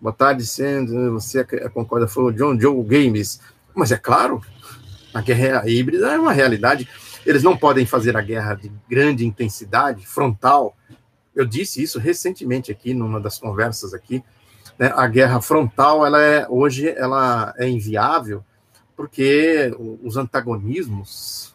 Boa 0.00 0.12
tarde, 0.12 0.47
sendo 0.47 1.12
você 1.12 1.43
concorda? 1.71 2.07
O 2.14 2.31
John 2.31 2.61
Joe 2.61 2.85
Games. 2.85 3.41
Mas 3.75 3.91
é 3.91 3.97
claro, 3.97 4.43
a 5.14 5.21
guerra 5.21 5.67
híbrida 5.67 6.12
é 6.12 6.19
uma 6.19 6.33
realidade. 6.33 6.88
eles 7.25 7.43
não 7.43 7.57
podem 7.57 7.87
fazer 7.87 8.17
a 8.17 8.21
guerra 8.21 8.55
de 8.55 8.71
grande 8.88 9.25
intensidade, 9.25 10.07
frontal. 10.07 10.76
Eu 11.35 11.47
disse 11.47 11.83
isso 11.83 11.99
recentemente 11.99 12.71
aqui, 12.71 12.93
numa 12.93 13.21
das 13.21 13.38
conversas 13.38 13.95
aqui. 13.95 14.23
Né? 14.79 14.93
A 14.95 15.07
guerra 15.07 15.41
frontal, 15.41 16.05
ela 16.05 16.21
é, 16.21 16.47
hoje, 16.49 16.88
ela 16.88 17.55
é 17.57 17.67
inviável, 17.67 18.45
porque 18.95 19.75
os 20.03 20.17
antagonismos, 20.17 21.53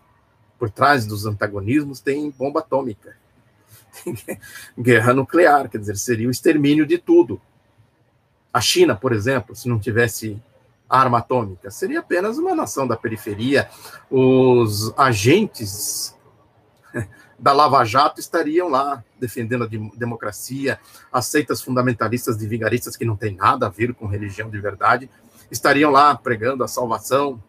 por 0.59 0.69
trás 0.69 1.05
dos 1.05 1.25
antagonismos, 1.25 2.01
tem 2.01 2.29
bomba 2.29 2.59
atômica. 2.59 3.15
guerra 4.77 5.13
nuclear, 5.13 5.69
quer 5.69 5.77
dizer, 5.77 5.97
seria 5.97 6.27
o 6.27 6.31
extermínio 6.31 6.85
de 6.85 6.97
tudo. 6.97 7.41
A 8.53 8.59
China, 8.59 8.95
por 8.95 9.13
exemplo, 9.13 9.55
se 9.55 9.69
não 9.69 9.79
tivesse 9.79 10.41
arma 10.89 11.19
atômica, 11.19 11.71
seria 11.71 11.99
apenas 11.99 12.37
uma 12.37 12.53
nação 12.53 12.85
da 12.85 12.97
periferia. 12.97 13.69
Os 14.09 14.93
agentes 14.97 16.15
da 17.39 17.53
Lava 17.53 17.85
Jato 17.85 18.19
estariam 18.19 18.67
lá 18.67 19.03
defendendo 19.19 19.63
a 19.63 19.97
democracia, 19.97 20.79
as 21.11 21.27
seitas 21.27 21.61
fundamentalistas 21.61 22.37
de 22.37 22.47
vigaristas 22.47 22.97
que 22.97 23.05
não 23.05 23.15
tem 23.15 23.35
nada 23.35 23.67
a 23.67 23.69
ver 23.69 23.93
com 23.93 24.07
religião 24.07 24.49
de 24.49 24.59
verdade, 24.59 25.09
estariam 25.51 25.91
lá 25.91 26.15
pregando 26.15 26.63
a 26.63 26.67
salvação 26.67 27.41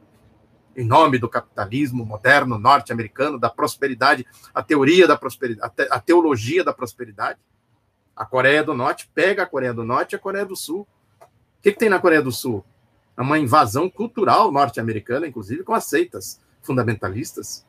em 0.81 0.85
nome 0.85 1.19
do 1.19 1.29
capitalismo 1.29 2.05
moderno 2.05 2.59
norte-americano, 2.59 3.39
da 3.39 3.51
prosperidade, 3.51 4.27
a 4.55 4.63
teoria 4.63 5.07
da 5.07 5.17
prosperidade, 5.17 5.73
a 5.91 6.01
teologia 6.01 6.65
da 6.65 6.73
prosperidade. 6.73 7.39
A 8.17 8.25
Coreia 8.25 8.63
do 8.65 8.75
Norte 8.75 9.11
pega 9.15 9.43
a 9.43 9.47
Coreia 9.47 9.73
do 9.73 9.85
Norte 9.85 10.13
e 10.13 10.17
a 10.17 10.19
Coreia 10.19 10.45
do 10.45 10.57
Sul. 10.57 10.87
O 11.21 11.63
que, 11.63 11.73
que 11.73 11.79
tem 11.79 11.89
na 11.89 11.99
Coreia 11.99 12.23
do 12.23 12.33
Sul? 12.33 12.65
É 13.17 13.21
uma 13.21 13.39
invasão 13.39 13.89
cultural 13.89 14.51
norte-americana, 14.51 15.27
inclusive 15.27 15.63
com 15.63 15.75
as 15.75 15.85
seitas 15.85 16.41
fundamentalistas. 16.63 17.65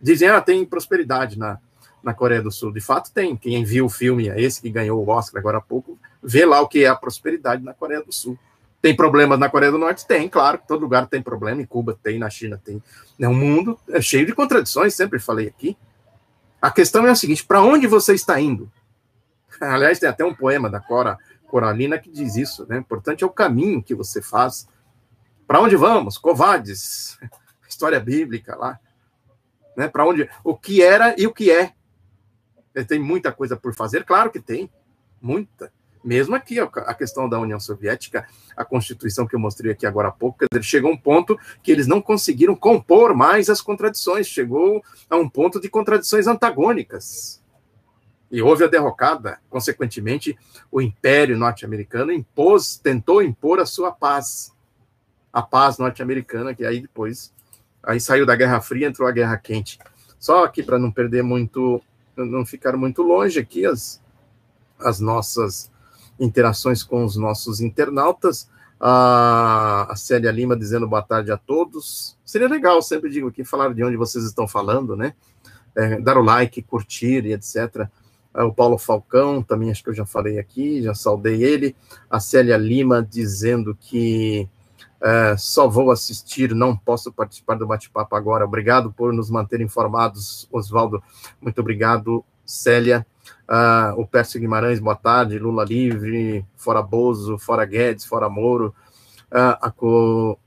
Dizem, 0.00 0.28
ah, 0.28 0.40
tem 0.40 0.64
prosperidade 0.64 1.38
na, 1.38 1.58
na 2.02 2.14
Coreia 2.14 2.42
do 2.42 2.50
Sul. 2.50 2.72
De 2.72 2.80
fato, 2.80 3.12
tem. 3.12 3.36
Quem 3.36 3.64
viu 3.64 3.86
o 3.86 3.90
filme, 3.90 4.28
esse 4.28 4.62
que 4.62 4.70
ganhou 4.70 5.04
o 5.04 5.08
Oscar 5.10 5.40
agora 5.40 5.58
há 5.58 5.60
pouco, 5.60 5.98
vê 6.22 6.44
lá 6.44 6.60
o 6.60 6.68
que 6.68 6.84
é 6.84 6.88
a 6.88 6.96
prosperidade 6.96 7.62
na 7.64 7.74
Coreia 7.74 8.02
do 8.02 8.12
Sul. 8.12 8.38
Tem 8.80 8.94
problemas 8.94 9.38
na 9.38 9.48
Coreia 9.48 9.72
do 9.72 9.78
Norte? 9.78 10.06
Tem, 10.06 10.28
claro. 10.28 10.60
Todo 10.66 10.82
lugar 10.82 11.06
tem 11.06 11.20
problema. 11.20 11.60
Em 11.60 11.66
Cuba 11.66 11.98
tem, 12.00 12.18
na 12.18 12.30
China 12.30 12.60
tem. 12.62 12.82
O 13.20 13.34
mundo 13.34 13.78
é 13.88 14.00
cheio 14.00 14.24
de 14.24 14.34
contradições, 14.34 14.94
sempre 14.94 15.18
falei 15.18 15.48
aqui. 15.48 15.76
A 16.62 16.70
questão 16.70 17.06
é 17.06 17.10
a 17.10 17.14
seguinte: 17.14 17.44
para 17.44 17.62
onde 17.62 17.86
você 17.86 18.14
está 18.14 18.40
indo? 18.40 18.70
Aliás, 19.60 19.98
tem 19.98 20.08
até 20.08 20.24
um 20.24 20.34
poema 20.34 20.70
da 20.70 20.80
Cora 20.80 21.18
Coralina 21.48 21.98
que 21.98 22.10
diz 22.10 22.36
isso, 22.36 22.66
né? 22.68 22.76
O 22.76 22.80
importante 22.80 23.24
é 23.24 23.26
o 23.26 23.30
caminho 23.30 23.82
que 23.82 23.94
você 23.94 24.22
faz. 24.22 24.68
Para 25.46 25.60
onde 25.60 25.76
vamos? 25.76 26.18
Covades, 26.18 27.18
história 27.68 27.98
bíblica 27.98 28.54
lá, 28.54 28.78
né? 29.76 29.88
Para 29.88 30.06
onde? 30.06 30.28
O 30.44 30.54
que 30.56 30.82
era 30.82 31.14
e 31.18 31.26
o 31.26 31.32
que 31.32 31.50
é. 31.50 31.72
Tem 32.86 33.00
muita 33.00 33.32
coisa 33.32 33.56
por 33.56 33.74
fazer, 33.74 34.04
claro 34.04 34.30
que 34.30 34.38
tem, 34.38 34.70
muita. 35.20 35.72
Mesmo 36.08 36.34
aqui, 36.34 36.58
a 36.58 36.94
questão 36.94 37.28
da 37.28 37.38
União 37.38 37.60
Soviética, 37.60 38.26
a 38.56 38.64
Constituição 38.64 39.26
que 39.26 39.36
eu 39.36 39.38
mostrei 39.38 39.72
aqui 39.72 39.84
agora 39.84 40.08
há 40.08 40.10
pouco, 40.10 40.38
dizer, 40.50 40.64
chegou 40.64 40.90
a 40.90 40.94
um 40.94 40.96
ponto 40.96 41.38
que 41.62 41.70
eles 41.70 41.86
não 41.86 42.00
conseguiram 42.00 42.56
compor 42.56 43.14
mais 43.14 43.50
as 43.50 43.60
contradições, 43.60 44.26
chegou 44.26 44.82
a 45.10 45.16
um 45.18 45.28
ponto 45.28 45.60
de 45.60 45.68
contradições 45.68 46.26
antagônicas 46.26 47.42
e 48.30 48.40
houve 48.40 48.64
a 48.64 48.68
derrocada. 48.68 49.38
Consequentemente, 49.50 50.34
o 50.72 50.80
Império 50.80 51.36
norte-americano 51.36 52.10
impôs, 52.10 52.78
tentou 52.78 53.22
impor 53.22 53.60
a 53.60 53.66
sua 53.66 53.92
paz, 53.92 54.50
a 55.30 55.42
paz 55.42 55.76
norte-americana, 55.76 56.54
que 56.54 56.64
aí 56.64 56.80
depois 56.80 57.34
aí 57.82 58.00
saiu 58.00 58.24
da 58.24 58.34
Guerra 58.34 58.62
Fria, 58.62 58.88
entrou 58.88 59.06
a 59.06 59.12
Guerra 59.12 59.36
Quente. 59.36 59.78
Só 60.18 60.48
que 60.48 60.62
para 60.62 60.78
não 60.78 60.90
perder 60.90 61.22
muito, 61.22 61.82
não 62.16 62.46
ficar 62.46 62.78
muito 62.78 63.02
longe 63.02 63.38
aqui 63.38 63.66
as, 63.66 64.02
as 64.80 65.00
nossas 65.00 65.70
interações 66.18 66.82
com 66.82 67.04
os 67.04 67.16
nossos 67.16 67.60
internautas. 67.60 68.48
A, 68.80 69.92
Célia 69.96 70.30
Lima 70.30 70.56
dizendo 70.56 70.86
boa 70.86 71.02
tarde 71.02 71.32
a 71.32 71.36
todos. 71.36 72.16
Seria 72.24 72.48
legal, 72.48 72.80
sempre 72.80 73.10
digo 73.10 73.28
aqui, 73.28 73.44
falar 73.44 73.74
de 73.74 73.82
onde 73.82 73.96
vocês 73.96 74.24
estão 74.24 74.46
falando, 74.46 74.96
né? 74.96 75.14
É, 75.76 76.00
dar 76.00 76.16
o 76.16 76.22
like, 76.22 76.62
curtir 76.62 77.24
e 77.24 77.32
etc. 77.32 77.88
É, 78.34 78.42
o 78.42 78.52
Paulo 78.52 78.78
Falcão, 78.78 79.42
também 79.42 79.70
acho 79.70 79.82
que 79.82 79.90
eu 79.90 79.94
já 79.94 80.06
falei 80.06 80.38
aqui, 80.38 80.82
já 80.82 80.94
saudei 80.94 81.42
ele. 81.42 81.74
A 82.08 82.20
Célia 82.20 82.56
Lima 82.56 83.06
dizendo 83.08 83.76
que 83.80 84.48
é, 85.00 85.36
só 85.36 85.68
vou 85.68 85.90
assistir, 85.90 86.54
não 86.54 86.76
posso 86.76 87.12
participar 87.12 87.54
do 87.54 87.66
bate-papo 87.66 88.14
agora. 88.16 88.44
Obrigado 88.44 88.92
por 88.92 89.12
nos 89.12 89.30
manter 89.30 89.60
informados, 89.60 90.48
Oswaldo. 90.52 91.02
Muito 91.40 91.60
obrigado, 91.60 92.24
Célia. 92.44 93.06
Uh, 93.48 94.00
o 94.00 94.06
Pércio 94.06 94.38
Guimarães, 94.38 94.78
boa 94.78 94.96
tarde. 94.96 95.38
Lula 95.38 95.64
livre, 95.64 96.44
fora 96.56 96.82
Bozo, 96.82 97.38
fora 97.38 97.64
Guedes, 97.64 98.04
fora 98.04 98.28
Moro. 98.28 98.74
Uh, 99.30 99.56
a 99.60 99.72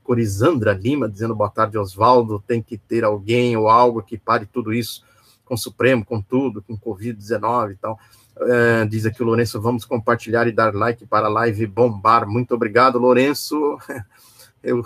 Corizandra 0.02 0.72
Lima 0.72 1.08
dizendo 1.08 1.34
boa 1.34 1.50
tarde, 1.50 1.78
Oswaldo. 1.78 2.42
Tem 2.46 2.62
que 2.62 2.78
ter 2.78 3.04
alguém 3.04 3.56
ou 3.56 3.68
algo 3.68 4.02
que 4.02 4.18
pare 4.18 4.46
tudo 4.46 4.72
isso 4.72 5.04
com 5.44 5.54
o 5.54 5.58
Supremo, 5.58 6.04
com 6.04 6.20
tudo, 6.20 6.62
com 6.62 6.76
Covid-19 6.76 7.72
e 7.72 7.76
tal. 7.76 7.98
Uh, 8.36 8.88
diz 8.88 9.04
aqui 9.04 9.22
o 9.22 9.26
Lourenço, 9.26 9.60
vamos 9.60 9.84
compartilhar 9.84 10.46
e 10.46 10.52
dar 10.52 10.74
like 10.74 11.04
para 11.06 11.26
a 11.26 11.30
live 11.30 11.66
bombar. 11.66 12.26
Muito 12.26 12.54
obrigado, 12.54 12.98
Lourenço. 12.98 13.78
Eu, 14.64 14.80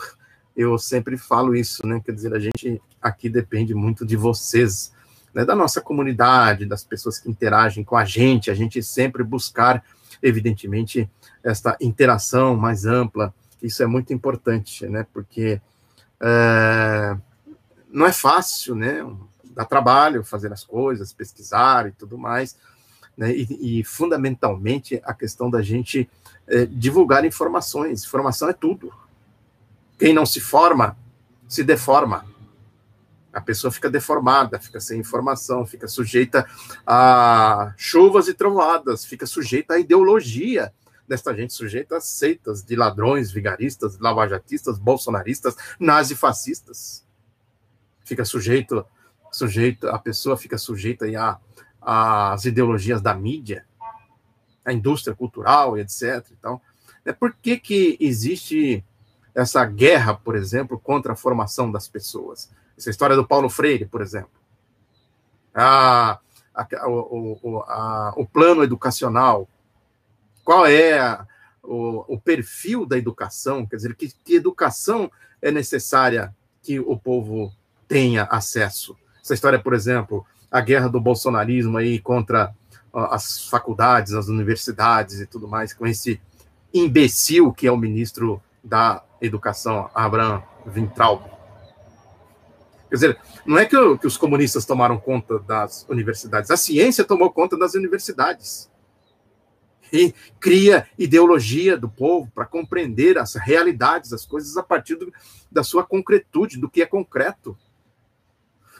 eu 0.56 0.78
sempre 0.78 1.18
falo 1.18 1.54
isso, 1.54 1.87
né? 1.87 2.00
Quer 2.02 2.12
dizer, 2.12 2.32
a 2.32 2.38
gente 2.38 2.80
aqui 3.02 3.28
depende 3.28 3.74
muito 3.74 4.06
de 4.06 4.16
vocês, 4.16 4.90
né? 5.37 5.44
da 5.44 5.55
nossa 5.55 5.83
comunidade, 5.83 6.64
das 6.64 6.83
pessoas 6.83 7.18
que 7.18 7.29
interagem 7.29 7.85
com 7.85 7.94
a 7.94 8.07
gente, 8.07 8.51
a 8.51 8.55
gente 8.55 8.83
sempre 8.83 9.22
buscar, 9.22 9.85
evidentemente, 10.22 11.11
esta 11.44 11.77
interação 11.79 12.57
mais 12.57 12.87
ampla. 12.87 13.35
Isso 13.62 13.83
é 13.83 13.87
muito 13.87 14.14
importante, 14.14 14.87
né? 14.87 15.07
Porque 15.12 15.61
é, 16.18 17.16
não 17.90 18.07
é 18.07 18.12
fácil, 18.12 18.75
né? 18.75 19.07
dá 19.44 19.66
trabalho 19.66 20.25
fazer 20.25 20.51
as 20.55 20.64
coisas, 20.64 21.12
pesquisar 21.12 21.87
e 21.87 21.92
tudo 21.92 22.16
mais, 22.16 22.57
né? 23.14 23.31
E, 23.31 23.81
e 23.81 23.85
fundamentalmente 23.85 25.03
a 25.05 25.12
questão 25.12 25.51
da 25.51 25.61
gente 25.61 26.09
é, 26.46 26.64
divulgar 26.64 27.27
informações. 27.27 28.07
Informação 28.07 28.49
é 28.49 28.55
tudo. 28.55 28.90
Quem 29.99 30.14
não 30.14 30.25
se 30.25 30.40
forma 30.40 30.96
se 31.46 31.62
deforma. 31.62 32.25
A 33.37 33.40
pessoa 33.42 33.70
fica 33.70 33.90
deformada, 33.90 34.59
fica 34.59 34.81
sem 34.81 34.99
informação, 34.99 35.66
fica 35.66 35.87
sujeita 35.87 36.46
a 36.87 37.75
chuvas 37.77 38.29
e 38.29 38.35
trovoadas, 38.35 39.05
fica 39.05 39.27
sujeita 39.27 39.75
à 39.75 39.79
ideologia 39.79 40.72
desta 41.07 41.35
gente, 41.35 41.53
sujeita 41.53 41.99
a 41.99 42.01
seitas 42.01 42.62
de 42.64 42.75
ladrões, 42.75 43.31
vigaristas, 43.31 43.99
lavajatistas, 43.99 44.79
bolsonaristas, 44.79 45.55
nazifascistas. 45.79 47.07
Fica 48.05 48.25
sujeito 48.25 48.87
sujeito, 49.31 49.87
a 49.88 49.99
pessoa 49.99 50.35
fica 50.37 50.57
sujeita 50.57 51.05
às 51.81 52.44
ideologias 52.46 53.03
da 53.03 53.12
mídia, 53.12 53.66
a 54.64 54.72
indústria 54.72 55.14
cultural 55.14 55.77
etc. 55.77 56.27
Então, 56.38 56.59
é 57.05 57.12
por 57.12 57.35
que, 57.35 57.59
que 57.59 57.99
existe 58.01 58.83
essa 59.35 59.62
guerra, 59.66 60.14
por 60.14 60.35
exemplo, 60.35 60.79
contra 60.79 61.12
a 61.12 61.16
formação 61.16 61.70
das 61.70 61.87
pessoas? 61.87 62.51
Essa 62.76 62.90
história 62.90 63.16
do 63.16 63.26
Paulo 63.26 63.48
Freire, 63.48 63.86
por 63.86 64.02
exemplo. 64.02 64.30
A, 65.54 66.18
a, 66.54 66.88
o, 66.88 67.64
a, 67.66 68.12
o 68.16 68.26
plano 68.26 68.62
educacional. 68.62 69.48
Qual 70.44 70.66
é 70.66 70.98
a, 70.98 71.26
o, 71.62 72.14
o, 72.14 72.20
perfil 72.20 72.86
da 72.86 72.96
educação? 72.96 73.66
Quer 73.66 73.76
dizer, 73.76 73.94
que, 73.94 74.12
que 74.24 74.36
educação 74.36 75.10
é 75.40 75.50
necessária 75.50 76.34
que 76.62 76.78
o 76.78 76.96
povo 76.96 77.52
tenha 77.88 78.24
acesso? 78.24 78.96
Essa 79.22 79.34
história, 79.34 79.58
por 79.58 79.74
exemplo, 79.74 80.24
a 80.50 80.60
guerra 80.60 80.88
do 80.88 81.00
bolsonarismo 81.00 81.78
aí 81.78 81.98
contra 81.98 82.54
as 82.92 83.48
faculdades, 83.48 84.14
as 84.14 84.28
universidades 84.28 85.20
e 85.20 85.26
tudo 85.26 85.46
mais, 85.46 85.74
com 85.74 85.86
esse 85.86 86.20
imbecil 86.72 87.52
que 87.52 87.66
é 87.66 87.72
o 87.72 87.76
ministro 87.76 88.40
da 88.62 89.02
Educação, 89.20 89.90
Abraham 89.94 90.42
Vintraub. 90.66 91.36
Quer 92.88 92.94
dizer, 92.94 93.18
não 93.44 93.59
é 93.59 93.66
que, 93.66 93.77
que, 93.99 94.07
os 94.07 94.16
comunistas 94.16 94.64
tomaram 94.64 94.99
conta 94.99 95.38
das 95.40 95.87
universidades, 95.88 96.51
a 96.51 96.57
ciência 96.57 97.05
tomou 97.05 97.31
conta 97.33 97.59
das 97.59 97.75
universidades. 97.75 98.70
E 99.92 100.12
cria 100.40 100.88
ideologia 100.99 101.77
do 101.77 101.88
povo 101.88 102.31
para 102.35 102.44
compreender 102.44 103.18
as 103.18 103.35
realidades, 103.35 104.12
as 104.12 104.25
coisas 104.25 104.57
a 104.57 104.62
partir 104.62 104.96
do, 104.96 105.12
da 105.51 105.62
sua 105.62 105.85
concretude, 105.85 106.59
do 106.59 106.68
que 106.68 106.83
é 106.83 106.87
concreto. 106.87 107.57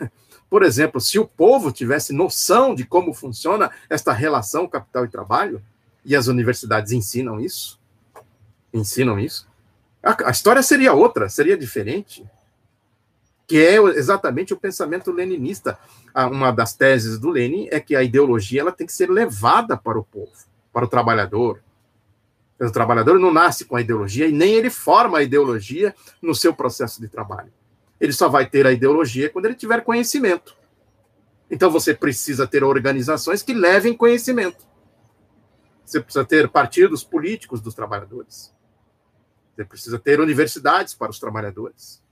Por 0.51 0.62
exemplo, 0.62 1.01
se 1.01 1.19
o 1.19 1.27
povo 1.27 1.71
tivesse 1.73 2.12
noção 2.12 2.75
de 2.75 2.85
como 2.85 3.14
funciona 3.14 3.71
esta 3.88 4.12
relação 4.12 4.69
capital 4.69 5.05
e 5.05 5.09
trabalho, 5.09 5.62
e 6.05 6.14
as 6.14 6.29
universidades 6.29 6.92
ensinam 6.92 7.40
isso, 7.40 7.81
ensinam 8.73 9.19
isso, 9.19 9.49
a, 10.03 10.29
a 10.29 10.31
história 10.31 10.62
seria 10.62 10.92
outra, 10.92 11.29
seria 11.29 11.57
diferente. 11.57 12.25
Que 13.46 13.59
é 13.59 13.76
exatamente 13.76 14.52
o 14.52 14.56
pensamento 14.56 15.12
leninista. 15.12 15.78
Uma 16.14 16.50
das 16.50 16.74
teses 16.74 17.18
do 17.18 17.30
Lenin 17.30 17.68
é 17.70 17.78
que 17.78 17.94
a 17.94 18.02
ideologia 18.02 18.61
ela 18.61 18.72
tem 18.72 18.87
que 18.87 18.92
ser 18.92 19.09
levada 19.09 19.76
para 19.76 19.98
o 19.98 20.04
povo, 20.04 20.32
para 20.72 20.85
o 20.85 20.88
trabalhador. 20.88 21.62
O 22.59 22.70
trabalhador 22.70 23.18
não 23.18 23.32
nasce 23.32 23.64
com 23.64 23.76
a 23.76 23.80
ideologia 23.80 24.26
e 24.26 24.32
nem 24.32 24.54
ele 24.54 24.70
forma 24.70 25.18
a 25.18 25.22
ideologia 25.22 25.94
no 26.20 26.35
seu 26.35 26.54
processo 26.54 27.00
de 27.00 27.06
trabalho. 27.06 27.52
Ele 28.00 28.12
só 28.12 28.28
vai 28.28 28.46
ter 28.46 28.66
a 28.66 28.72
ideologia 28.72 29.30
quando 29.30 29.46
ele 29.46 29.54
tiver 29.54 29.85
conhecimento. 29.85 30.56
Então 31.50 31.70
você 31.70 31.94
precisa 31.94 32.46
ter 32.46 32.64
organizações 32.64 33.42
que 33.42 33.54
levem 33.54 33.96
conhecimento. 33.96 34.66
Você 35.85 36.00
precisa 36.00 36.24
ter 36.24 36.48
partidos 36.48 37.04
políticos 37.04 37.61
dos 37.61 37.74
trabalhadores. 37.74 38.52
Você 39.54 39.64
precisa 39.64 39.98
ter 39.98 40.18
universidades 40.18 40.94
para 40.94 41.11
os 41.11 41.20
trabalhadores. 41.20 42.02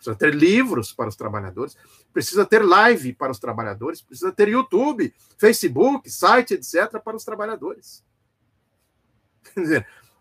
Precisa 0.00 0.16
ter 0.16 0.34
livros 0.34 0.94
para 0.94 1.10
os 1.10 1.16
trabalhadores. 1.16 1.76
Precisa 2.10 2.46
ter 2.46 2.64
live 2.64 3.12
para 3.12 3.30
os 3.30 3.38
trabalhadores. 3.38 4.00
Precisa 4.00 4.32
ter 4.32 4.48
YouTube, 4.48 5.12
Facebook, 5.36 6.10
site, 6.10 6.54
etc. 6.54 6.98
para 7.04 7.16
os 7.16 7.24
trabalhadores. 7.24 8.02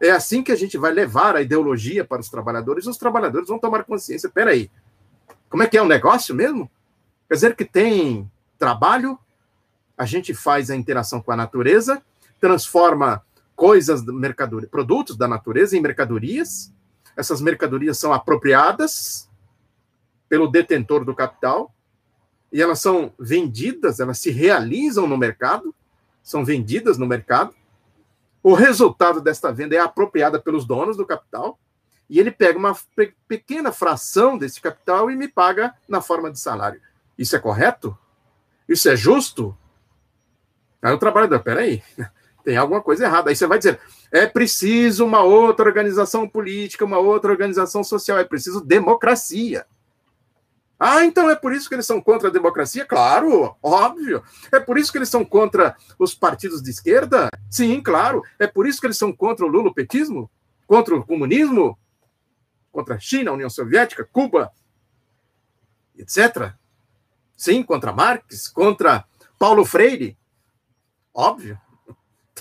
É 0.01 0.11
assim 0.11 0.41
que 0.41 0.51
a 0.51 0.55
gente 0.55 0.77
vai 0.77 0.93
levar 0.93 1.35
a 1.35 1.41
ideologia 1.41 2.05
para 2.05 2.21
os 2.21 2.29
trabalhadores. 2.29 2.87
Os 2.87 2.97
trabalhadores 2.97 3.49
vão 3.49 3.59
tomar 3.59 3.83
consciência. 3.83 4.29
Peraí, 4.29 4.71
como 5.49 5.63
é 5.63 5.67
que 5.67 5.77
é 5.77 5.81
o 5.81 5.87
negócio 5.87 6.33
mesmo? 6.33 6.71
Quer 7.27 7.35
dizer 7.35 7.55
que 7.55 7.65
tem 7.65 8.29
trabalho, 8.57 9.19
a 9.97 10.05
gente 10.05 10.33
faz 10.33 10.69
a 10.69 10.75
interação 10.75 11.21
com 11.21 11.33
a 11.33 11.35
natureza, 11.35 12.01
transforma 12.39 13.21
coisas, 13.57 14.01
mercadoria, 14.05 14.69
produtos 14.69 15.17
da 15.17 15.27
natureza 15.27 15.77
em 15.77 15.81
mercadorias. 15.81 16.73
Essas 17.17 17.41
mercadorias 17.41 17.97
são 17.97 18.13
apropriadas 18.13 19.28
pelo 20.29 20.47
detentor 20.47 21.03
do 21.03 21.15
capital 21.15 21.73
e 22.51 22.61
elas 22.61 22.79
são 22.79 23.13
vendidas, 23.19 23.99
elas 23.99 24.19
se 24.19 24.31
realizam 24.31 25.07
no 25.07 25.17
mercado, 25.17 25.73
são 26.23 26.45
vendidas 26.45 26.97
no 26.97 27.05
mercado. 27.05 27.53
O 28.41 28.53
resultado 28.53 29.19
desta 29.19 29.51
venda 29.51 29.75
é 29.75 29.79
apropriada 29.79 30.39
pelos 30.39 30.65
donos 30.65 30.95
do 30.95 31.05
capital 31.05 31.59
e 32.09 32.19
ele 32.19 32.31
pega 32.31 32.57
uma 32.57 32.75
pequena 33.27 33.71
fração 33.71 34.37
desse 34.37 34.61
capital 34.61 35.11
e 35.11 35.15
me 35.15 35.27
paga 35.27 35.75
na 35.87 36.01
forma 36.01 36.31
de 36.31 36.39
salário. 36.39 36.81
Isso 37.17 37.35
é 37.35 37.39
correto? 37.39 37.97
Isso 38.67 38.89
é 38.89 38.95
justo? 38.95 39.55
Aí 40.81 40.93
o 40.93 40.97
trabalhador, 40.97 41.41
peraí, 41.41 41.83
tem 42.43 42.57
alguma 42.57 42.81
coisa 42.81 43.05
errada. 43.05 43.29
Aí 43.29 43.35
você 43.35 43.45
vai 43.45 43.57
dizer, 43.57 43.79
é 44.11 44.25
preciso 44.25 45.05
uma 45.05 45.21
outra 45.21 45.65
organização 45.65 46.27
política, 46.27 46.85
uma 46.85 46.97
outra 46.97 47.31
organização 47.31 47.83
social, 47.83 48.17
é 48.17 48.23
preciso 48.23 48.61
democracia. 48.61 49.65
Ah, 50.79 51.03
então 51.03 51.29
é 51.29 51.35
por 51.35 51.51
isso 51.51 51.67
que 51.67 51.75
eles 51.75 51.85
são 51.85 52.01
contra 52.01 52.29
a 52.29 52.31
democracia? 52.31 52.85
Claro, 52.85 53.53
óbvio. 53.61 54.23
É 54.49 54.61
por 54.61 54.77
isso 54.77 54.91
que 54.91 54.97
eles 54.97 55.09
são 55.09 55.25
contra 55.25 55.75
os 55.99 56.15
partidos 56.15 56.61
de 56.63 56.69
esquerda? 56.69 57.29
Sim, 57.49 57.81
claro. 57.81 58.23
É 58.39 58.47
por 58.47 58.65
isso 58.65 58.79
que 58.79 58.87
eles 58.87 58.97
são 58.97 59.11
contra 59.11 59.45
o 59.45 59.49
lulopetismo? 59.49 60.31
Contra 60.65 60.95
o 60.95 61.05
comunismo? 61.05 61.77
Contra 62.71 62.95
a 62.95 62.99
China, 62.99 63.31
a 63.31 63.33
União 63.33 63.49
Soviética, 63.49 64.07
Cuba, 64.09 64.53
etc. 65.97 66.53
Sim, 67.35 67.61
contra 67.61 67.91
Marx, 67.91 68.47
contra 68.47 69.03
Paulo 69.37 69.65
Freire. 69.65 70.17
Óbvio. 71.13 71.59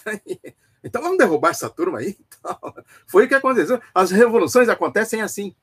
Então 0.80 1.02
vamos 1.02 1.18
derrubar 1.18 1.50
essa 1.50 1.68
turma 1.68 1.98
aí. 1.98 2.16
Então, 2.38 2.56
foi 3.04 3.24
o 3.24 3.28
que 3.28 3.34
aconteceu. 3.34 3.82
As 3.92 4.12
revoluções 4.12 4.68
acontecem 4.68 5.20
assim. 5.20 5.54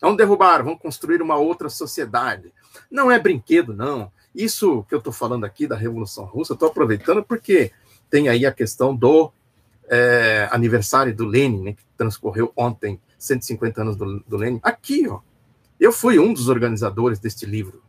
Vamos 0.00 0.16
derrubar, 0.16 0.62
vamos 0.62 0.80
construir 0.80 1.22
uma 1.22 1.36
outra 1.36 1.68
sociedade. 1.68 2.52
Não 2.90 3.10
é 3.10 3.18
brinquedo, 3.18 3.74
não. 3.74 4.12
Isso 4.34 4.84
que 4.88 4.94
eu 4.94 4.98
estou 4.98 5.12
falando 5.12 5.44
aqui 5.44 5.66
da 5.66 5.76
Revolução 5.76 6.24
Russa, 6.24 6.52
estou 6.52 6.68
aproveitando 6.68 7.24
porque 7.24 7.72
tem 8.10 8.28
aí 8.28 8.44
a 8.44 8.52
questão 8.52 8.94
do 8.94 9.32
é, 9.88 10.48
aniversário 10.50 11.14
do 11.14 11.24
Lenin, 11.24 11.62
né, 11.62 11.72
que 11.72 11.82
transcorreu 11.96 12.52
ontem, 12.56 13.00
150 13.18 13.80
anos 13.80 13.96
do, 13.96 14.20
do 14.20 14.36
Lenin. 14.36 14.60
Aqui, 14.62 15.08
ó, 15.08 15.20
eu 15.80 15.92
fui 15.92 16.18
um 16.18 16.32
dos 16.32 16.48
organizadores 16.48 17.18
deste 17.18 17.46
livro, 17.46 17.82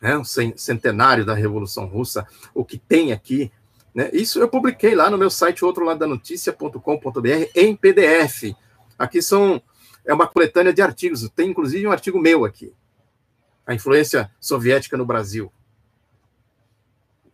né, 0.00 0.16
o 0.16 0.24
centenário 0.24 1.24
da 1.24 1.34
Revolução 1.34 1.86
Russa, 1.86 2.26
o 2.54 2.64
que 2.64 2.78
tem 2.78 3.12
aqui. 3.12 3.50
Né, 3.94 4.10
isso 4.12 4.38
eu 4.38 4.48
publiquei 4.48 4.94
lá 4.94 5.08
no 5.08 5.18
meu 5.18 5.30
site, 5.30 5.64
outro 5.64 5.84
lado 5.84 5.98
da 5.98 6.06
notícia.com.br, 6.06 7.50
em 7.54 7.74
PDF. 7.74 8.54
Aqui 8.98 9.22
são 9.22 9.62
é 10.10 10.14
uma 10.14 10.26
coletânea 10.26 10.72
de 10.72 10.82
artigos, 10.82 11.28
tem 11.36 11.50
inclusive 11.50 11.86
um 11.86 11.92
artigo 11.92 12.18
meu 12.18 12.44
aqui, 12.44 12.74
a 13.64 13.72
influência 13.72 14.28
soviética 14.40 14.96
no 14.96 15.06
Brasil, 15.06 15.52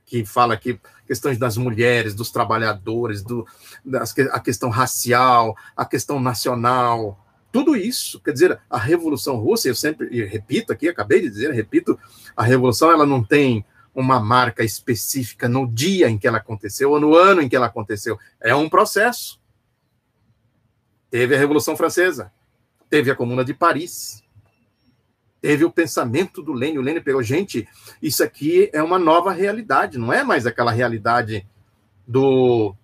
que 0.04 0.26
fala 0.26 0.52
aqui 0.52 0.78
questões 1.06 1.38
das 1.38 1.56
mulheres, 1.56 2.14
dos 2.14 2.30
trabalhadores, 2.30 3.22
do, 3.22 3.46
das, 3.82 4.14
a 4.30 4.38
questão 4.38 4.68
racial, 4.68 5.56
a 5.74 5.86
questão 5.86 6.20
nacional, 6.20 7.18
tudo 7.50 7.74
isso, 7.74 8.20
quer 8.20 8.32
dizer, 8.32 8.60
a 8.68 8.78
Revolução 8.78 9.36
Russa, 9.36 9.68
eu 9.68 9.74
sempre 9.74 10.26
repito 10.26 10.70
aqui, 10.70 10.86
acabei 10.86 11.22
de 11.22 11.30
dizer, 11.30 11.50
repito, 11.52 11.98
a 12.36 12.44
Revolução 12.44 12.90
ela 12.90 13.06
não 13.06 13.24
tem 13.24 13.64
uma 13.94 14.20
marca 14.20 14.62
específica 14.62 15.48
no 15.48 15.66
dia 15.66 16.10
em 16.10 16.18
que 16.18 16.28
ela 16.28 16.36
aconteceu 16.36 16.90
ou 16.90 17.00
no 17.00 17.14
ano 17.14 17.40
em 17.40 17.48
que 17.48 17.56
ela 17.56 17.68
aconteceu. 17.68 18.18
É 18.38 18.54
um 18.54 18.68
processo. 18.68 19.40
Teve 21.08 21.34
a 21.34 21.38
Revolução 21.38 21.74
Francesa, 21.74 22.30
teve 22.88 23.10
a 23.10 23.16
Comuna 23.16 23.44
de 23.44 23.54
Paris, 23.54 24.22
teve 25.40 25.64
o 25.64 25.70
pensamento 25.70 26.42
do 26.42 26.52
Lênin. 26.52 26.78
O 26.78 26.82
Lênin 26.82 27.00
pegou, 27.00 27.22
gente, 27.22 27.68
isso 28.02 28.22
aqui 28.22 28.70
é 28.72 28.82
uma 28.82 28.98
nova 28.98 29.32
realidade, 29.32 29.98
não 29.98 30.12
é 30.12 30.24
mais 30.24 30.46
aquela 30.46 30.72
realidade 30.72 31.46
do 32.06 32.74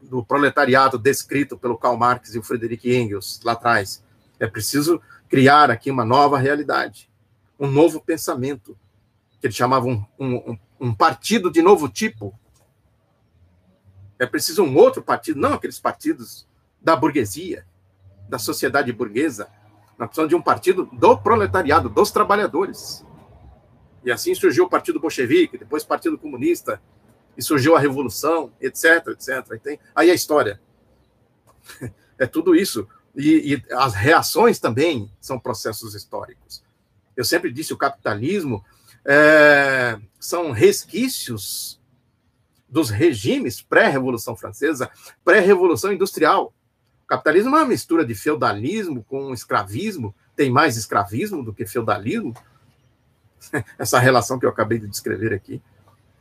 do 0.00 0.24
proletariado 0.24 0.98
descrito 0.98 1.58
pelo 1.58 1.76
Karl 1.76 1.96
Marx 1.96 2.34
e 2.34 2.38
o 2.38 2.42
Friedrich 2.42 2.88
Engels 2.88 3.40
lá 3.42 3.52
atrás. 3.52 4.02
É 4.38 4.46
preciso 4.46 5.00
criar 5.28 5.70
aqui 5.70 5.90
uma 5.90 6.04
nova 6.04 6.38
realidade, 6.38 7.10
um 7.58 7.70
novo 7.70 8.00
pensamento, 8.00 8.78
que 9.40 9.46
eles 9.46 9.56
chamavam 9.56 10.06
um, 10.18 10.36
um, 10.36 10.58
um 10.80 10.94
partido 10.94 11.50
de 11.50 11.60
novo 11.60 11.88
tipo. 11.88 12.38
É 14.18 14.26
preciso 14.26 14.62
um 14.62 14.76
outro 14.76 15.02
partido, 15.02 15.40
não 15.40 15.54
aqueles 15.54 15.80
partidos 15.80 16.46
da 16.80 16.94
burguesia, 16.94 17.66
da 18.28 18.38
sociedade 18.38 18.92
burguesa. 18.92 19.48
Nós 19.98 20.08
precisamos 20.08 20.28
de 20.28 20.36
um 20.36 20.42
partido 20.42 20.88
do 20.92 21.16
proletariado, 21.16 21.88
dos 21.88 22.10
trabalhadores. 22.10 23.04
E 24.04 24.12
assim 24.12 24.34
surgiu 24.34 24.64
o 24.64 24.68
Partido 24.68 25.00
Bolchevique, 25.00 25.58
depois 25.58 25.82
o 25.82 25.86
Partido 25.86 26.18
Comunista, 26.18 26.80
e 27.36 27.42
surgiu 27.42 27.74
a 27.74 27.80
revolução, 27.80 28.52
etc, 28.60 29.08
etc. 29.08 29.80
Aí 29.94 30.10
a 30.10 30.14
história. 30.14 30.60
É 32.18 32.26
tudo 32.26 32.56
isso. 32.56 32.88
E, 33.14 33.52
e, 33.52 33.74
as 33.74 33.92
reações 33.92 34.58
também 34.58 35.12
são 35.20 35.38
processos 35.38 35.94
históricos. 35.94 36.64
Eu 37.14 37.26
sempre 37.26 37.52
disse, 37.52 37.74
o 37.74 37.76
capitalismo 37.76 38.64
é, 39.04 39.98
são 40.18 40.50
resquícios 40.50 41.78
dos 42.68 42.90
regimes 42.90 43.62
pré-revolução 43.62 44.34
francesa, 44.34 44.90
pré-revolução 45.24 45.92
industrial. 45.92 46.52
O 47.06 47.08
capitalismo 47.08 47.56
é 47.56 47.60
uma 47.60 47.64
mistura 47.64 48.04
de 48.04 48.16
feudalismo 48.16 49.04
com 49.04 49.32
escravismo. 49.32 50.12
Tem 50.34 50.50
mais 50.50 50.76
escravismo 50.76 51.40
do 51.40 51.54
que 51.54 51.64
feudalismo. 51.64 52.34
Essa 53.78 54.00
relação 54.00 54.40
que 54.40 54.44
eu 54.44 54.50
acabei 54.50 54.80
de 54.80 54.88
descrever 54.88 55.32
aqui. 55.32 55.62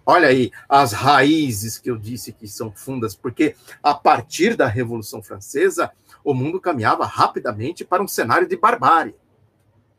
Olha 0.05 0.27
aí 0.27 0.51
as 0.69 0.93
raízes 0.93 1.79
que 1.79 1.89
eu 1.89 1.97
disse 1.97 2.31
que 2.31 2.47
são 2.47 2.71
fundas, 2.71 3.15
porque 3.15 3.55
a 3.81 3.95
partir 3.95 4.55
da 4.55 4.67
Revolução 4.67 5.23
Francesa, 5.23 5.91
o 6.23 6.35
mundo 6.35 6.61
caminhava 6.61 7.03
rapidamente 7.03 7.83
para 7.83 8.03
um 8.03 8.07
cenário 8.07 8.47
de 8.47 8.55
barbárie. 8.55 9.15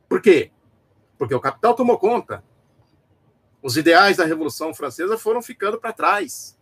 Por 0.08 0.22
quê? 0.22 0.52
Porque 1.18 1.34
o 1.34 1.40
capital 1.40 1.74
tomou 1.74 1.98
conta. 1.98 2.44
Os 3.60 3.76
ideais 3.76 4.18
da 4.18 4.24
Revolução 4.24 4.72
Francesa 4.72 5.18
foram 5.18 5.42
ficando 5.42 5.80
para 5.80 5.92
trás. 5.92 6.56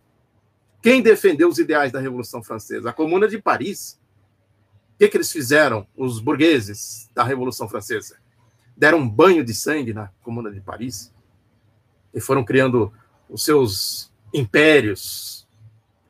Quem 0.81 1.03
defendeu 1.03 1.47
os 1.47 1.59
ideais 1.59 1.91
da 1.91 1.99
Revolução 1.99 2.41
Francesa? 2.41 2.89
A 2.89 2.93
Comuna 2.93 3.27
de 3.27 3.39
Paris. 3.39 4.03
O 4.95 4.97
que, 4.97 5.09
que 5.09 5.17
eles 5.17 5.29
fizeram, 5.29 5.85
os 5.95 6.21
burgueses 6.21 7.09
da 7.13 7.21
Revolução 7.21 7.67
Francesa? 7.67 8.17
Deram 8.77 8.99
um 8.99 9.09
banho 9.09 9.43
de 9.43 9.53
sangue 9.53 9.93
na 9.93 10.09
Comuna 10.23 10.49
de 10.49 10.61
Paris 10.61 11.13
e 12.13 12.21
foram 12.21 12.45
criando 12.45 12.93
os 13.29 13.43
seus 13.43 14.09
impérios. 14.33 15.45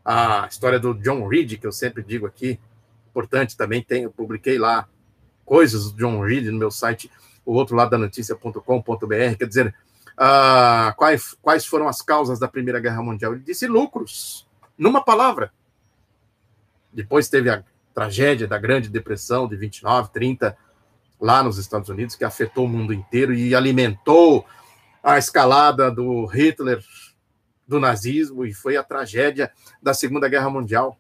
A 0.04 0.46
história 0.48 0.80
do 0.80 0.94
John 0.94 1.28
Reed, 1.28 1.60
que 1.60 1.66
eu 1.66 1.72
sempre 1.72 2.04
digo 2.04 2.28
aqui, 2.28 2.60
importante 3.10 3.58
também, 3.58 3.82
tem, 3.82 4.04
eu 4.04 4.12
publiquei 4.12 4.60
lá 4.60 4.88
coisas 5.44 5.92
do 5.92 5.98
John 5.98 6.22
Reed 6.22 6.46
no 6.46 6.60
meu 6.60 6.70
site, 6.70 7.10
o 7.44 7.54
outro 7.54 7.76
lado 7.76 7.90
da 7.90 7.98
notícia.com.br, 7.98 9.36
quer 9.36 9.48
dizer, 9.48 9.76
uh, 10.14 10.96
quais, 10.96 11.36
quais 11.42 11.66
foram 11.66 11.88
as 11.88 12.04
causas 12.04 12.38
da 12.38 12.48
Primeira 12.48 12.80
Guerra 12.80 13.02
Mundial? 13.02 13.34
Ele 13.34 13.42
disse 13.42 13.66
lucros, 13.66 14.48
numa 14.78 15.04
palavra. 15.04 15.52
Depois 16.94 17.28
teve 17.28 17.50
a 17.50 17.64
tragédia 17.96 18.46
da 18.46 18.58
Grande 18.58 18.90
Depressão 18.90 19.48
de 19.48 19.56
29, 19.56 20.12
30, 20.12 20.56
lá 21.20 21.42
nos 21.42 21.58
Estados 21.58 21.88
Unidos, 21.88 22.14
que 22.14 22.26
afetou 22.26 22.66
o 22.66 22.70
mundo 22.70 22.94
inteiro 22.94 23.34
e 23.34 23.56
alimentou 23.56 24.46
a 25.02 25.18
escalada 25.18 25.90
do 25.90 26.26
Hitler, 26.26 26.84
do 27.66 27.80
nazismo, 27.80 28.46
e 28.46 28.54
foi 28.54 28.76
a 28.76 28.84
tragédia 28.84 29.50
da 29.82 29.94
Segunda 29.94 30.28
Guerra 30.28 30.50
Mundial. 30.50 31.00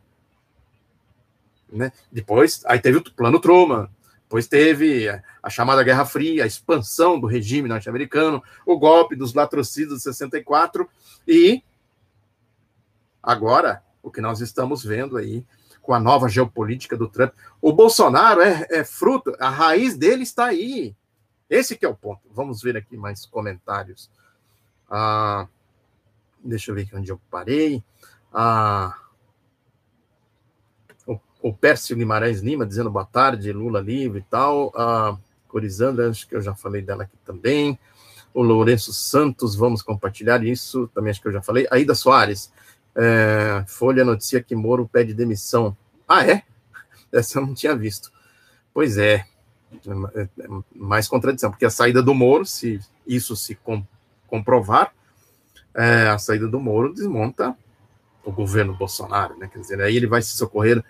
Né? 1.69 1.91
Depois, 2.09 2.63
aí 2.65 2.79
teve 2.79 2.99
o 2.99 3.03
plano 3.03 3.41
Truman, 3.41 3.89
depois 4.21 4.47
teve 4.47 5.07
a 5.43 5.49
chamada 5.49 5.83
Guerra 5.83 6.05
Fria, 6.05 6.45
a 6.45 6.47
expansão 6.47 7.19
do 7.19 7.27
regime 7.27 7.67
norte-americano, 7.67 8.41
o 8.65 8.79
golpe 8.79 9.15
dos 9.15 9.33
latrocidos 9.33 9.97
de 9.97 10.03
64 10.03 10.89
e 11.27 11.61
agora 13.21 13.83
o 14.01 14.09
que 14.09 14.21
nós 14.21 14.39
estamos 14.39 14.83
vendo 14.83 15.17
aí 15.17 15.45
com 15.85 15.93
a 15.93 15.99
nova 15.99 16.27
geopolítica 16.27 16.97
do 16.97 17.07
Trump. 17.07 17.31
O 17.61 17.71
Bolsonaro 17.71 18.41
é, 18.41 18.65
é 18.71 18.83
fruto, 18.83 19.35
a 19.39 19.49
raiz 19.49 19.95
dele 19.95 20.23
está 20.23 20.45
aí. 20.45 20.95
Esse 21.47 21.77
que 21.77 21.85
é 21.85 21.89
o 21.89 21.95
ponto. 21.95 22.21
Vamos 22.31 22.61
ver 22.61 22.75
aqui 22.75 22.97
mais 22.97 23.25
comentários. 23.25 24.09
Ah, 24.89 25.47
deixa 26.43 26.71
eu 26.71 26.75
ver 26.75 26.81
aqui 26.81 26.95
onde 26.95 27.11
eu 27.11 27.21
parei. 27.29 27.83
Ah, 28.33 28.97
o, 31.05 31.19
o 31.41 31.53
Pércio 31.53 31.95
Guimarães 31.95 32.41
Lima 32.41 32.65
dizendo 32.65 32.89
boa 32.89 33.05
tarde, 33.05 33.53
Lula 33.53 33.79
livre 33.79 34.19
e 34.19 34.23
tal. 34.23 34.73
Ah, 34.75 35.15
Corizandra, 35.47 36.09
acho 36.09 36.27
que 36.27 36.35
eu 36.35 36.41
já 36.41 36.55
falei 36.55 36.81
dela 36.81 37.03
aqui 37.03 37.17
também. 37.23 37.77
O 38.33 38.41
Lourenço 38.41 38.91
Santos, 38.91 39.55
vamos 39.55 39.81
compartilhar 39.81 40.43
isso, 40.43 40.89
também 40.93 41.11
acho 41.11 41.21
que 41.21 41.27
eu 41.27 41.31
já 41.31 41.43
falei. 41.43 41.67
Aida 41.69 41.93
Soares, 41.93 42.51
é, 42.95 43.63
Folha 43.67 44.05
noticia 44.05 44.41
que 44.41 44.55
Moro 44.55 44.87
pede 44.87 45.13
demissão. 45.13 45.75
Ah, 46.07 46.25
é? 46.25 46.43
Essa 47.11 47.39
eu 47.39 47.45
não 47.45 47.53
tinha 47.53 47.75
visto. 47.75 48.11
Pois 48.73 48.97
é, 48.97 49.25
é, 50.15 50.21
é 50.21 50.47
mais 50.73 51.07
contradição, 51.07 51.49
porque 51.49 51.65
a 51.65 51.69
saída 51.69 52.01
do 52.01 52.13
Moro, 52.13 52.45
se 52.45 52.79
isso 53.05 53.35
se 53.35 53.55
com, 53.55 53.83
comprovar, 54.27 54.93
é, 55.73 56.07
a 56.07 56.17
saída 56.17 56.47
do 56.47 56.59
Moro 56.59 56.93
desmonta 56.93 57.55
o 58.23 58.31
governo 58.31 58.73
Bolsonaro, 58.73 59.37
né? 59.37 59.49
Quer 59.51 59.59
dizer, 59.59 59.81
aí 59.81 59.95
ele 59.95 60.07
vai 60.07 60.21
se 60.21 60.35
socorrer 60.35 60.83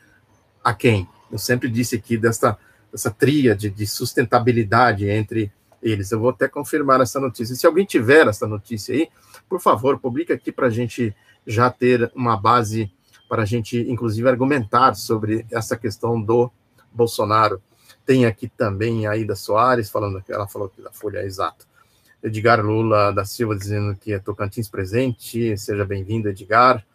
a 0.64 0.74
quem? 0.74 1.08
Eu 1.32 1.38
sempre 1.38 1.70
disse 1.70 1.96
aqui 1.96 2.18
dessa, 2.18 2.58
dessa 2.92 3.12
tríade 3.12 3.70
de 3.70 3.86
sustentabilidade 3.86 5.10
entre 5.10 5.52
eles. 5.82 6.12
Eu 6.12 6.20
vou 6.20 6.30
até 6.30 6.48
confirmar 6.48 7.02
essa 7.02 7.20
notícia. 7.20 7.56
Se 7.56 7.68
alguém 7.68 7.86
tiver 7.86 8.28
essa 8.28 8.48
notícia 8.48 8.96
aí, 8.96 9.10
por 9.50 9.60
favor, 9.60 10.00
publique 10.00 10.32
aqui 10.32 10.52
para 10.52 10.68
a 10.68 10.70
gente 10.70 11.16
já 11.46 11.70
ter 11.70 12.12
uma 12.16 12.38
base 12.38 12.92
para 13.28 13.44
a 13.44 13.46
gente, 13.46 13.80
inclusive, 13.90 14.28
argumentar 14.28 14.96
sobre 14.96 15.46
essa 15.52 15.76
questão 15.76 16.22
do 16.22 16.52
Bolsonaro. 16.92 17.62
Tem 18.06 18.26
aqui 18.26 18.48
também 18.48 19.08
a 19.08 19.12
Aida 19.12 19.36
Soares, 19.36 19.90
falando 19.90 20.22
que 20.22 20.32
ela 20.32 20.48
falou 20.48 20.70
que 20.70 20.82
da 20.82 20.92
Folha 20.92 21.20
é 21.20 21.26
exato. 21.26 21.66
Edgar 22.22 22.64
Lula 22.66 23.12
da 23.12 23.26
Silva 23.26 23.56
dizendo 23.56 23.96
que 23.96 24.14
é 24.14 24.20
Tocantins 24.20 24.68
presente, 24.68 25.58
seja 25.58 25.86
bem-vindo, 25.86 26.30
Edgar. 26.30 26.86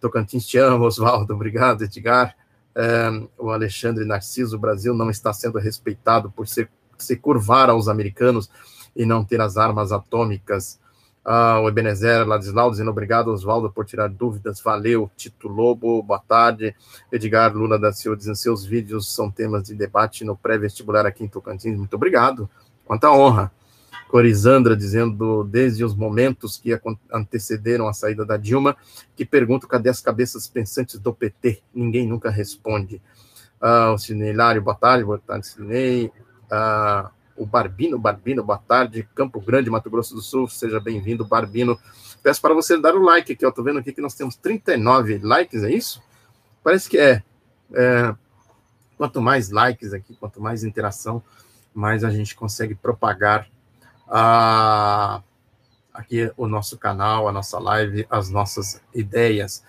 Tocantins 0.00 0.46
te 0.46 0.58
amo, 0.58 0.84
Oswaldo, 0.84 1.34
obrigado, 1.34 1.82
Edgar. 1.82 2.36
É, 2.74 3.10
o 3.36 3.50
Alexandre 3.50 4.04
Narciso, 4.04 4.56
o 4.56 4.60
Brasil 4.60 4.94
não 4.94 5.10
está 5.10 5.32
sendo 5.32 5.58
respeitado 5.58 6.30
por 6.30 6.46
ser, 6.46 6.70
se 6.96 7.16
curvar 7.16 7.68
aos 7.68 7.88
americanos 7.88 8.48
e 8.94 9.04
não 9.04 9.24
ter 9.24 9.40
as 9.40 9.56
armas 9.56 9.90
atômicas. 9.92 10.78
Ah, 11.24 11.60
o 11.60 11.68
Ebenezer 11.68 12.26
Ladislau 12.26 12.70
dizendo 12.70 12.90
obrigado, 12.90 13.28
Oswaldo, 13.28 13.70
por 13.70 13.84
tirar 13.84 14.08
dúvidas. 14.08 14.60
Valeu, 14.60 15.10
Tito 15.16 15.48
Lobo, 15.48 16.02
boa 16.02 16.18
tarde. 16.18 16.74
Edgar 17.12 17.54
Lula 17.54 17.78
da 17.78 17.92
Silva 17.92 18.16
dizendo 18.16 18.36
seus 18.36 18.64
vídeos 18.64 19.14
são 19.14 19.30
temas 19.30 19.64
de 19.64 19.74
debate 19.74 20.24
no 20.24 20.36
pré-vestibular 20.36 21.04
aqui 21.04 21.24
em 21.24 21.28
Tocantins. 21.28 21.76
Muito 21.76 21.94
obrigado. 21.94 22.48
Quanta 22.86 23.10
honra. 23.10 23.52
Corizandra 24.08 24.76
dizendo 24.76 25.44
desde 25.44 25.84
os 25.84 25.94
momentos 25.94 26.56
que 26.56 26.76
antecederam 27.12 27.86
a 27.86 27.92
saída 27.92 28.26
da 28.26 28.36
Dilma, 28.36 28.76
que 29.14 29.24
pergunto 29.24 29.68
cadê 29.68 29.88
as 29.88 30.00
cabeças 30.00 30.48
pensantes 30.48 30.98
do 30.98 31.14
PT? 31.14 31.62
Ninguém 31.72 32.08
nunca 32.08 32.28
responde. 32.28 33.00
Ah, 33.60 33.92
o 33.92 33.98
Cinelário, 33.98 34.62
boa 34.62 34.74
tarde, 34.74 35.04
boa 35.04 35.18
tarde, 35.18 35.46
Cinei. 35.46 36.10
Ah, 36.50 37.10
o 37.40 37.46
Barbino, 37.46 37.98
Barbino, 37.98 38.44
boa 38.44 38.58
tarde, 38.58 39.08
Campo 39.14 39.40
Grande, 39.40 39.70
Mato 39.70 39.88
Grosso 39.88 40.14
do 40.14 40.20
Sul, 40.20 40.46
seja 40.46 40.78
bem-vindo, 40.78 41.24
Barbino. 41.24 41.78
Peço 42.22 42.38
para 42.38 42.52
você 42.52 42.78
dar 42.78 42.94
o 42.94 43.02
like 43.02 43.32
aqui, 43.32 43.42
eu 43.42 43.50
tô 43.50 43.62
vendo 43.62 43.78
aqui 43.78 43.94
que 43.94 44.00
nós 44.02 44.12
temos 44.12 44.36
39 44.36 45.20
likes, 45.22 45.62
é 45.62 45.72
isso? 45.72 46.02
Parece 46.62 46.86
que 46.90 46.98
é. 46.98 47.22
é 47.72 48.14
quanto 48.98 49.22
mais 49.22 49.48
likes 49.50 49.94
aqui, 49.94 50.14
quanto 50.16 50.38
mais 50.38 50.64
interação, 50.64 51.22
mais 51.72 52.04
a 52.04 52.10
gente 52.10 52.36
consegue 52.36 52.74
propagar 52.74 53.48
a, 54.06 55.22
aqui 55.94 56.30
o 56.36 56.46
nosso 56.46 56.76
canal, 56.76 57.26
a 57.26 57.32
nossa 57.32 57.58
live, 57.58 58.06
as 58.10 58.28
nossas 58.28 58.82
ideias. 58.94 59.64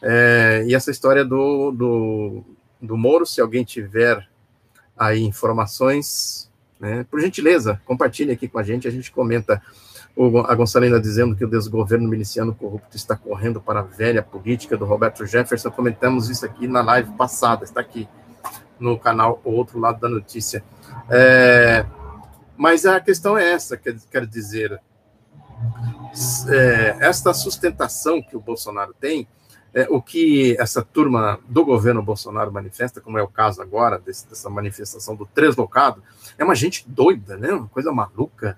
É, 0.00 0.64
e 0.64 0.76
essa 0.76 0.92
história 0.92 1.24
do, 1.24 1.72
do, 1.72 2.44
do 2.80 2.96
Moro, 2.96 3.26
se 3.26 3.40
alguém 3.40 3.64
tiver 3.64 4.28
aí 4.96 5.24
informações, 5.24 6.49
né? 6.80 7.04
Por 7.10 7.20
gentileza, 7.20 7.80
compartilhe 7.84 8.32
aqui 8.32 8.48
com 8.48 8.58
a 8.58 8.62
gente, 8.62 8.88
a 8.88 8.90
gente 8.90 9.12
comenta. 9.12 9.62
O, 10.16 10.38
a 10.38 10.54
Gonçalina 10.54 10.98
dizendo 10.98 11.36
que 11.36 11.44
o 11.44 11.48
desgoverno 11.48 12.08
miliciano 12.08 12.52
corrupto 12.52 12.96
está 12.96 13.14
correndo 13.14 13.60
para 13.60 13.80
a 13.80 13.84
velha 13.84 14.22
política 14.22 14.76
do 14.76 14.84
Roberto 14.84 15.24
Jefferson. 15.24 15.70
Comentamos 15.70 16.28
isso 16.28 16.44
aqui 16.44 16.66
na 16.66 16.82
live 16.82 17.12
passada, 17.12 17.62
está 17.62 17.80
aqui 17.80 18.08
no 18.78 18.98
canal 18.98 19.40
O 19.44 19.50
Outro 19.50 19.78
Lado 19.78 20.00
da 20.00 20.08
Notícia. 20.08 20.64
É, 21.08 21.86
mas 22.56 22.84
a 22.86 22.98
questão 23.00 23.38
é 23.38 23.52
essa, 23.52 23.76
quer, 23.76 23.94
quer 24.10 24.26
dizer, 24.26 24.80
é, 26.48 26.96
esta 27.00 27.32
sustentação 27.32 28.20
que 28.20 28.36
o 28.36 28.40
Bolsonaro 28.40 28.94
tem 28.98 29.28
é, 29.72 29.86
o 29.88 30.02
que 30.02 30.56
essa 30.58 30.82
turma 30.82 31.38
do 31.48 31.64
governo 31.64 32.02
Bolsonaro 32.02 32.52
manifesta, 32.52 33.00
como 33.00 33.18
é 33.18 33.22
o 33.22 33.28
caso 33.28 33.62
agora, 33.62 33.98
desse, 33.98 34.28
dessa 34.28 34.50
manifestação 34.50 35.14
do 35.14 35.26
translocado, 35.26 36.02
é 36.36 36.44
uma 36.44 36.54
gente 36.54 36.84
doida, 36.88 37.36
né? 37.36 37.52
Uma 37.52 37.68
coisa 37.68 37.92
maluca. 37.92 38.56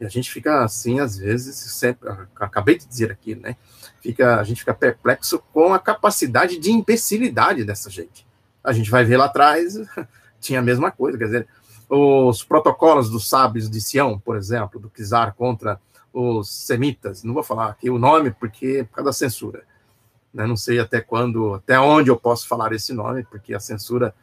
E 0.00 0.04
a 0.04 0.08
gente 0.08 0.30
fica 0.30 0.64
assim, 0.64 1.00
às 1.00 1.16
vezes, 1.16 1.56
sempre, 1.56 2.08
acabei 2.36 2.76
de 2.76 2.86
dizer 2.86 3.10
aqui, 3.10 3.34
né? 3.34 3.56
Fica, 4.00 4.40
a 4.40 4.44
gente 4.44 4.60
fica 4.60 4.74
perplexo 4.74 5.40
com 5.52 5.72
a 5.72 5.78
capacidade 5.78 6.58
de 6.58 6.70
imbecilidade 6.70 7.64
dessa 7.64 7.90
gente. 7.90 8.26
A 8.62 8.72
gente 8.72 8.90
vai 8.90 9.04
ver 9.04 9.16
lá 9.16 9.26
atrás, 9.26 9.74
tinha 10.40 10.58
a 10.58 10.62
mesma 10.62 10.90
coisa, 10.90 11.18
quer 11.18 11.24
dizer, 11.24 11.48
os 11.88 12.44
protocolos 12.44 13.08
dos 13.10 13.28
sábios 13.28 13.70
de 13.70 13.80
Sião, 13.80 14.18
por 14.18 14.36
exemplo, 14.36 14.78
do 14.78 14.90
Kizar 14.90 15.34
contra 15.34 15.80
os 16.12 16.50
semitas, 16.50 17.22
não 17.22 17.32
vou 17.34 17.42
falar 17.42 17.68
aqui 17.68 17.88
o 17.90 17.98
nome 17.98 18.30
porque 18.30 18.78
é 18.80 18.84
por 18.84 18.96
causa 18.96 19.10
da 19.10 19.12
censura 19.12 19.67
né? 20.38 20.46
Não 20.46 20.56
sei 20.56 20.78
até 20.78 21.00
quando, 21.00 21.54
até 21.54 21.80
onde 21.80 22.10
eu 22.10 22.16
posso 22.16 22.46
falar 22.46 22.72
esse 22.72 22.92
nome, 22.92 23.24
porque 23.24 23.52
a 23.52 23.58
censura, 23.58 24.14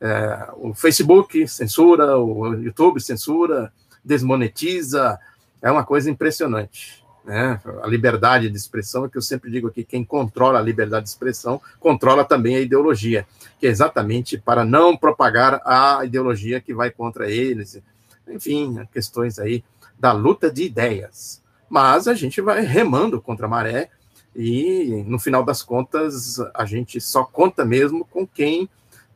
é, 0.00 0.48
o 0.56 0.72
Facebook 0.72 1.46
censura, 1.46 2.16
o 2.16 2.54
YouTube 2.54 2.98
censura, 2.98 3.70
desmonetiza, 4.02 5.20
é 5.60 5.70
uma 5.70 5.84
coisa 5.84 6.10
impressionante. 6.10 7.04
Né? 7.22 7.60
A 7.82 7.86
liberdade 7.86 8.48
de 8.48 8.56
expressão 8.56 9.04
é 9.04 9.08
que 9.10 9.18
eu 9.18 9.22
sempre 9.22 9.50
digo 9.50 9.68
aqui: 9.68 9.84
quem 9.84 10.02
controla 10.02 10.58
a 10.58 10.62
liberdade 10.62 11.04
de 11.04 11.10
expressão 11.10 11.60
controla 11.78 12.24
também 12.24 12.56
a 12.56 12.60
ideologia, 12.60 13.26
que 13.58 13.66
é 13.66 13.70
exatamente 13.70 14.38
para 14.38 14.64
não 14.64 14.96
propagar 14.96 15.60
a 15.66 16.02
ideologia 16.06 16.58
que 16.62 16.72
vai 16.72 16.90
contra 16.90 17.30
eles. 17.30 17.78
Enfim, 18.26 18.88
questões 18.90 19.38
aí 19.38 19.62
da 19.98 20.12
luta 20.12 20.50
de 20.50 20.62
ideias. 20.62 21.42
Mas 21.68 22.08
a 22.08 22.14
gente 22.14 22.40
vai 22.40 22.62
remando 22.62 23.20
contra 23.20 23.44
a 23.44 23.48
maré 23.48 23.90
e, 24.34 25.04
no 25.06 25.18
final 25.18 25.44
das 25.44 25.62
contas, 25.62 26.38
a 26.54 26.64
gente 26.64 27.00
só 27.00 27.24
conta 27.24 27.64
mesmo 27.64 28.04
com 28.04 28.26
quem 28.26 28.68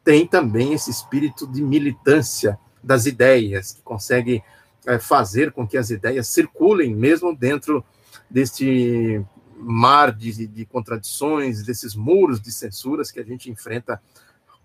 tem 0.03 0.27
também 0.27 0.75
esse 0.75 0.91
espírito 0.91 1.47
de 1.47 1.63
militância 1.63 2.59
das 2.83 3.07
ideias, 3.07 3.73
que 3.73 3.83
consegue 3.83 4.43
é, 4.87 4.99
fazer 4.99 5.53
com 5.53 5.67
que 5.67 5.79
as 5.79 5.91
ideias 5.91 6.29
circulem 6.29 6.95
mesmo 6.95 7.35
dentro 7.35 7.83
deste 8.29 9.25
mar 9.57 10.13
de, 10.13 10.47
de 10.47 10.67
contradições, 10.67 11.63
desses 11.63 11.95
muros 11.95 12.41
de 12.41 12.53
censuras 12.53 13.11
que 13.11 13.21
a 13.21 13.25
gente 13.25 13.51
enfrenta 13.51 14.01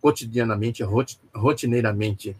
cotidianamente, 0.01 0.83
rotineiramente. 1.33 2.35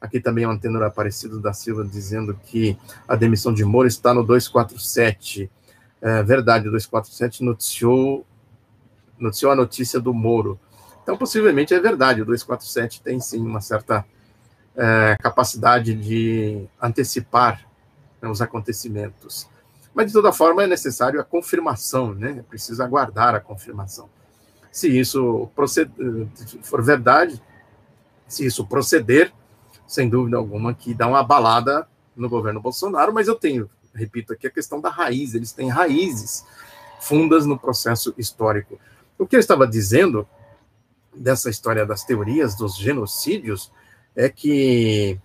Aqui 0.00 0.20
também 0.20 0.44
o 0.44 0.50
Antenor 0.50 0.82
Aparecido 0.82 1.40
da 1.40 1.52
Silva 1.54 1.84
dizendo 1.84 2.38
que 2.44 2.76
a 3.08 3.16
demissão 3.16 3.54
de 3.54 3.64
Moro 3.64 3.88
está 3.88 4.12
no 4.12 4.22
247 4.22 5.50
é, 6.04 6.22
Verdade 6.22 6.68
247 6.68 7.42
noticiou, 7.42 8.26
noticiou 9.18 9.50
a 9.50 9.56
notícia 9.56 9.98
do 9.98 10.12
Moro. 10.12 10.60
Então, 11.02 11.16
possivelmente 11.16 11.72
é 11.72 11.80
verdade, 11.80 12.20
o 12.20 12.26
247 12.26 13.00
tem 13.00 13.18
sim 13.18 13.40
uma 13.40 13.62
certa 13.62 14.04
é, 14.76 15.16
capacidade 15.18 15.94
de 15.94 16.66
antecipar 16.80 17.64
né, 18.20 18.28
os 18.28 18.42
acontecimentos. 18.42 19.48
Mas, 19.94 20.08
de 20.08 20.12
toda 20.12 20.30
forma, 20.30 20.62
é 20.62 20.66
necessário 20.66 21.18
a 21.18 21.24
confirmação, 21.24 22.12
né? 22.12 22.36
É 22.38 22.42
preciso 22.42 22.82
aguardar 22.82 23.34
a 23.34 23.40
confirmação. 23.40 24.10
Se 24.70 24.88
isso 24.88 25.48
for 26.62 26.82
verdade, 26.82 27.40
se 28.26 28.44
isso 28.44 28.66
proceder, 28.66 29.32
sem 29.86 30.08
dúvida 30.08 30.36
alguma, 30.36 30.74
que 30.74 30.92
dá 30.92 31.06
uma 31.06 31.22
balada 31.22 31.88
no 32.14 32.28
governo 32.28 32.60
Bolsonaro, 32.60 33.14
mas 33.14 33.28
eu 33.28 33.36
tenho, 33.36 33.70
repito 33.94 34.32
aqui, 34.32 34.46
a 34.46 34.50
questão 34.50 34.80
da 34.80 34.90
raiz, 34.90 35.34
eles 35.34 35.52
têm 35.52 35.68
raízes 35.68 36.44
fundas 37.00 37.46
no 37.46 37.58
processo 37.58 38.14
histórico. 38.16 38.80
O 39.18 39.26
que 39.26 39.36
eu 39.36 39.40
estava 39.40 39.66
dizendo 39.66 40.26
dessa 41.14 41.48
história 41.48 41.86
das 41.86 42.04
teorias 42.04 42.54
dos 42.56 42.76
genocídios 42.76 43.70
é 44.16 44.28
que 44.28 45.20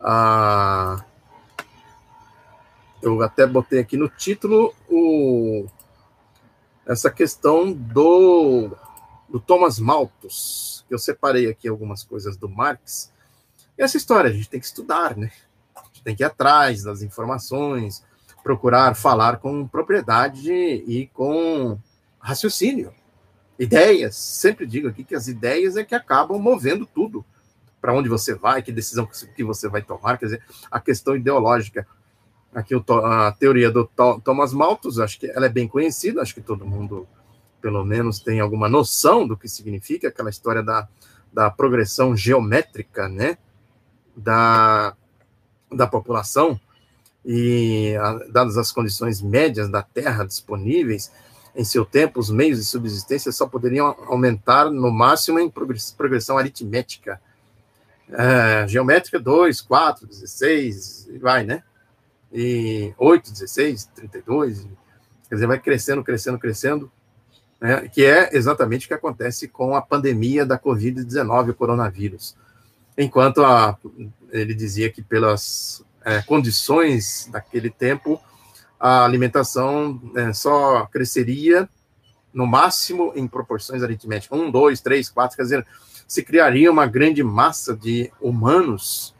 ah, 0.00 1.04
eu 3.02 3.20
até 3.22 3.46
botei 3.46 3.80
aqui 3.80 3.96
no 3.96 4.08
título 4.08 4.74
o, 4.88 5.66
essa 6.86 7.10
questão 7.10 7.72
do, 7.72 8.70
do 9.28 9.40
Thomas 9.40 9.78
Malthus, 9.78 10.84
que 10.88 10.94
eu 10.94 10.98
separei 10.98 11.48
aqui 11.48 11.68
algumas 11.68 12.02
coisas 12.02 12.36
do 12.36 12.48
Marx. 12.48 13.12
E 13.76 13.82
essa 13.82 13.96
história 13.96 14.30
a 14.30 14.32
gente 14.32 14.48
tem 14.48 14.60
que 14.60 14.66
estudar, 14.66 15.16
né? 15.16 15.30
A 15.74 15.82
gente 15.84 16.02
tem 16.02 16.16
que 16.16 16.22
ir 16.22 16.26
atrás 16.26 16.82
das 16.82 17.02
informações, 17.02 18.04
procurar 18.44 18.94
falar 18.94 19.38
com 19.38 19.66
propriedade 19.66 20.52
e 20.52 21.08
com 21.14 21.78
raciocínio. 22.20 22.92
Ideias, 23.58 24.16
sempre 24.16 24.66
digo 24.66 24.86
aqui 24.86 25.02
que 25.02 25.14
as 25.14 25.26
ideias 25.28 25.76
é 25.76 25.84
que 25.84 25.94
acabam 25.94 26.38
movendo 26.38 26.84
tudo. 26.84 27.24
Para 27.80 27.94
onde 27.94 28.08
você 28.08 28.34
vai, 28.34 28.62
que 28.62 28.72
decisão 28.72 29.06
que 29.06 29.44
você 29.44 29.68
vai 29.68 29.82
tomar, 29.82 30.18
quer 30.18 30.26
dizer, 30.26 30.42
a 30.70 30.78
questão 30.78 31.16
ideológica. 31.16 31.86
Aqui 32.54 32.74
a 32.74 33.32
teoria 33.32 33.70
do 33.70 33.84
Thomas 34.22 34.52
Malthus, 34.52 34.98
acho 34.98 35.18
que 35.18 35.26
ela 35.26 35.46
é 35.46 35.48
bem 35.48 35.66
conhecida, 35.66 36.22
acho 36.22 36.34
que 36.34 36.40
todo 36.40 36.66
mundo, 36.66 37.06
pelo 37.60 37.84
menos, 37.84 38.20
tem 38.20 38.40
alguma 38.40 38.68
noção 38.68 39.26
do 39.26 39.36
que 39.36 39.48
significa 39.48 40.08
aquela 40.08 40.30
história 40.30 40.62
da, 40.62 40.88
da 41.32 41.50
progressão 41.50 42.16
geométrica, 42.16 43.08
né, 43.08 43.36
da, 44.16 44.96
da 45.70 45.86
população, 45.86 46.58
e 47.24 47.96
a, 47.96 48.12
dadas 48.30 48.56
as 48.56 48.70
condições 48.70 49.22
médias 49.22 49.68
da 49.68 49.82
Terra 49.82 50.24
disponíveis, 50.24 51.10
em 51.56 51.64
seu 51.64 51.84
tempo, 51.84 52.18
os 52.18 52.30
meios 52.30 52.58
de 52.58 52.64
subsistência 52.64 53.30
só 53.30 53.46
poderiam 53.46 53.96
aumentar 54.08 54.70
no 54.70 54.90
máximo 54.90 55.38
em 55.38 55.48
progressão 55.48 56.36
aritmética. 56.36 57.20
É, 58.10 58.66
geométrica 58.68 59.18
2, 59.20 59.60
4, 59.60 60.06
16, 60.06 61.08
e 61.12 61.18
vai, 61.18 61.44
né? 61.44 61.62
e 62.34 62.92
8, 62.98 63.30
16, 63.30 63.90
32, 63.94 64.66
quer 65.28 65.36
dizer, 65.36 65.46
vai 65.46 65.58
crescendo, 65.60 66.02
crescendo, 66.02 66.38
crescendo, 66.38 66.90
né, 67.60 67.88
que 67.88 68.04
é 68.04 68.36
exatamente 68.36 68.86
o 68.86 68.88
que 68.88 68.94
acontece 68.94 69.46
com 69.46 69.76
a 69.76 69.80
pandemia 69.80 70.44
da 70.44 70.58
Covid-19, 70.58 71.50
o 71.50 71.54
coronavírus. 71.54 72.36
Enquanto 72.98 73.44
a, 73.44 73.78
ele 74.32 74.52
dizia 74.52 74.90
que 74.90 75.00
pelas 75.00 75.84
é, 76.04 76.22
condições 76.22 77.28
daquele 77.30 77.70
tempo, 77.70 78.20
a 78.78 79.04
alimentação 79.04 80.00
é, 80.14 80.32
só 80.32 80.86
cresceria 80.86 81.68
no 82.32 82.46
máximo 82.46 83.12
em 83.14 83.26
proporções 83.26 83.82
aritméticas, 83.82 84.38
um, 84.38 84.50
dois, 84.50 84.80
três, 84.80 85.08
quatro, 85.08 85.36
quer 85.36 85.44
dizer, 85.44 85.66
se 86.06 86.22
criaria 86.22 86.70
uma 86.70 86.86
grande 86.86 87.22
massa 87.22 87.74
de 87.74 88.12
humanos 88.20 89.14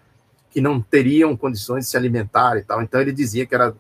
que 0.50 0.60
não 0.60 0.80
teriam 0.80 1.36
condições 1.36 1.84
de 1.84 1.90
se 1.90 1.96
alimentar 1.96 2.56
e 2.58 2.62
tal. 2.62 2.82
Então 2.82 3.00
ele 3.00 3.12
dizia 3.12 3.46
que 3.46 3.54
era 3.54 3.74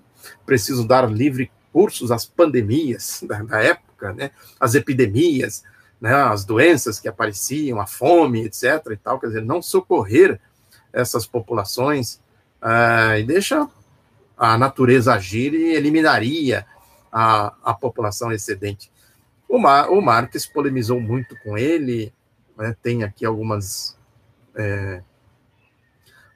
preciso 0.46 0.86
dar 0.86 1.10
livre 1.10 1.50
cursos 1.72 2.10
às 2.10 2.24
pandemias 2.24 3.22
da, 3.26 3.42
da 3.42 3.62
época, 3.62 4.12
né? 4.12 4.30
As 4.58 4.74
epidemias, 4.74 5.62
né? 6.00 6.14
As 6.14 6.44
doenças 6.44 6.98
que 6.98 7.08
apareciam, 7.08 7.80
a 7.80 7.86
fome, 7.86 8.44
etc. 8.44 8.86
E 8.90 8.96
tal. 8.96 9.20
Quer 9.20 9.28
dizer, 9.28 9.44
não 9.44 9.60
socorrer 9.60 10.40
essas 10.92 11.26
populações 11.26 12.20
uh, 12.64 13.18
e 13.18 13.22
deixa 13.22 13.68
a 14.36 14.58
natureza 14.58 15.14
agir 15.14 15.52
e 15.54 15.74
eliminaria 15.74 16.66
a, 17.12 17.54
a 17.62 17.74
população 17.74 18.32
excedente. 18.32 18.90
O, 19.48 19.58
Mar, 19.58 19.90
o 19.90 20.00
Marx 20.00 20.46
polemizou 20.46 21.00
muito 21.00 21.36
com 21.44 21.56
ele, 21.56 22.12
né, 22.56 22.74
tem 22.82 23.04
aqui 23.04 23.24
algumas 23.24 23.96
é, 24.56 25.02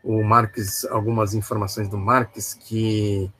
o 0.02 0.22
Marx, 0.22 0.84
algumas 0.86 1.34
informações 1.34 1.88
do 1.88 1.98
Marx 1.98 2.54
que 2.54 3.30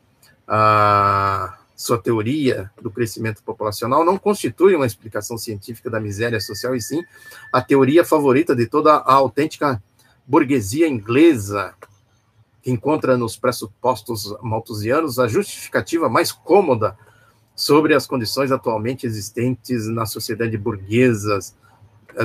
a 0.46 1.58
sua 1.76 1.98
teoria 1.98 2.70
do 2.80 2.90
crescimento 2.90 3.42
populacional 3.42 4.04
não 4.04 4.18
constitui 4.18 4.74
uma 4.74 4.86
explicação 4.86 5.38
científica 5.38 5.88
da 5.88 6.00
miséria 6.00 6.40
social, 6.40 6.74
e 6.74 6.82
sim 6.82 7.02
a 7.52 7.62
teoria 7.62 8.04
favorita 8.04 8.56
de 8.56 8.66
toda 8.66 8.94
a 8.94 9.12
autêntica 9.12 9.82
burguesia 10.26 10.88
inglesa, 10.88 11.74
encontra 12.64 13.16
nos 13.16 13.36
pressupostos 13.36 14.34
malthusianos 14.42 15.18
a 15.18 15.26
justificativa 15.26 16.08
mais 16.08 16.32
cômoda 16.32 16.96
sobre 17.54 17.94
as 17.94 18.06
condições 18.06 18.52
atualmente 18.52 19.06
existentes 19.06 19.86
na 19.88 20.06
sociedade 20.06 20.56
burguesa, 20.56 21.38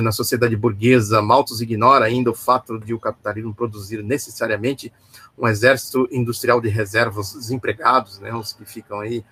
na 0.00 0.12
sociedade 0.12 0.56
burguesa, 0.56 1.22
Malthus 1.22 1.60
ignora 1.60 2.04
ainda 2.04 2.30
o 2.30 2.34
fato 2.34 2.78
de 2.78 2.94
o 2.94 3.00
capitalismo 3.00 3.54
produzir 3.54 4.02
necessariamente 4.02 4.92
um 5.36 5.46
exército 5.46 6.08
industrial 6.10 6.60
de 6.60 6.68
reservas 6.68 7.32
desempregados, 7.32 8.18
né, 8.18 8.32
os 8.34 8.52
que 8.52 8.64
ficam 8.64 9.00
aí, 9.00 9.24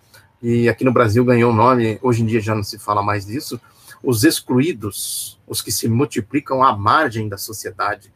e 0.43 0.69
aqui 0.69 0.85
no 0.85 0.93
Brasil 0.93 1.25
ganhou 1.25 1.53
um 1.53 1.55
nome, 1.55 1.99
hoje 2.03 2.23
em 2.23 2.27
dia 2.27 2.41
já 2.41 2.55
não 2.55 2.65
se 2.65 2.79
fala 2.79 3.03
mais 3.03 3.25
disso, 3.25 3.61
os 4.03 4.25
excluídos, 4.25 5.41
os 5.47 5.63
que 5.63 5.71
se 5.71 5.89
multiplicam 5.89 6.63
à 6.63 6.77
margem 6.77 7.29
da 7.29 7.39
sociedade, 7.39 8.13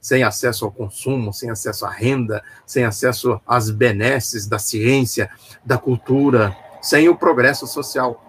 sem 0.00 0.22
acesso 0.22 0.64
ao 0.64 0.70
consumo, 0.70 1.32
sem 1.32 1.50
acesso 1.50 1.84
à 1.84 1.90
renda, 1.90 2.42
sem 2.66 2.84
acesso 2.84 3.40
às 3.46 3.70
benesses 3.70 4.46
da 4.46 4.58
ciência, 4.58 5.30
da 5.64 5.76
cultura, 5.76 6.56
sem 6.80 7.08
o 7.08 7.16
progresso 7.16 7.66
social. 7.66 8.24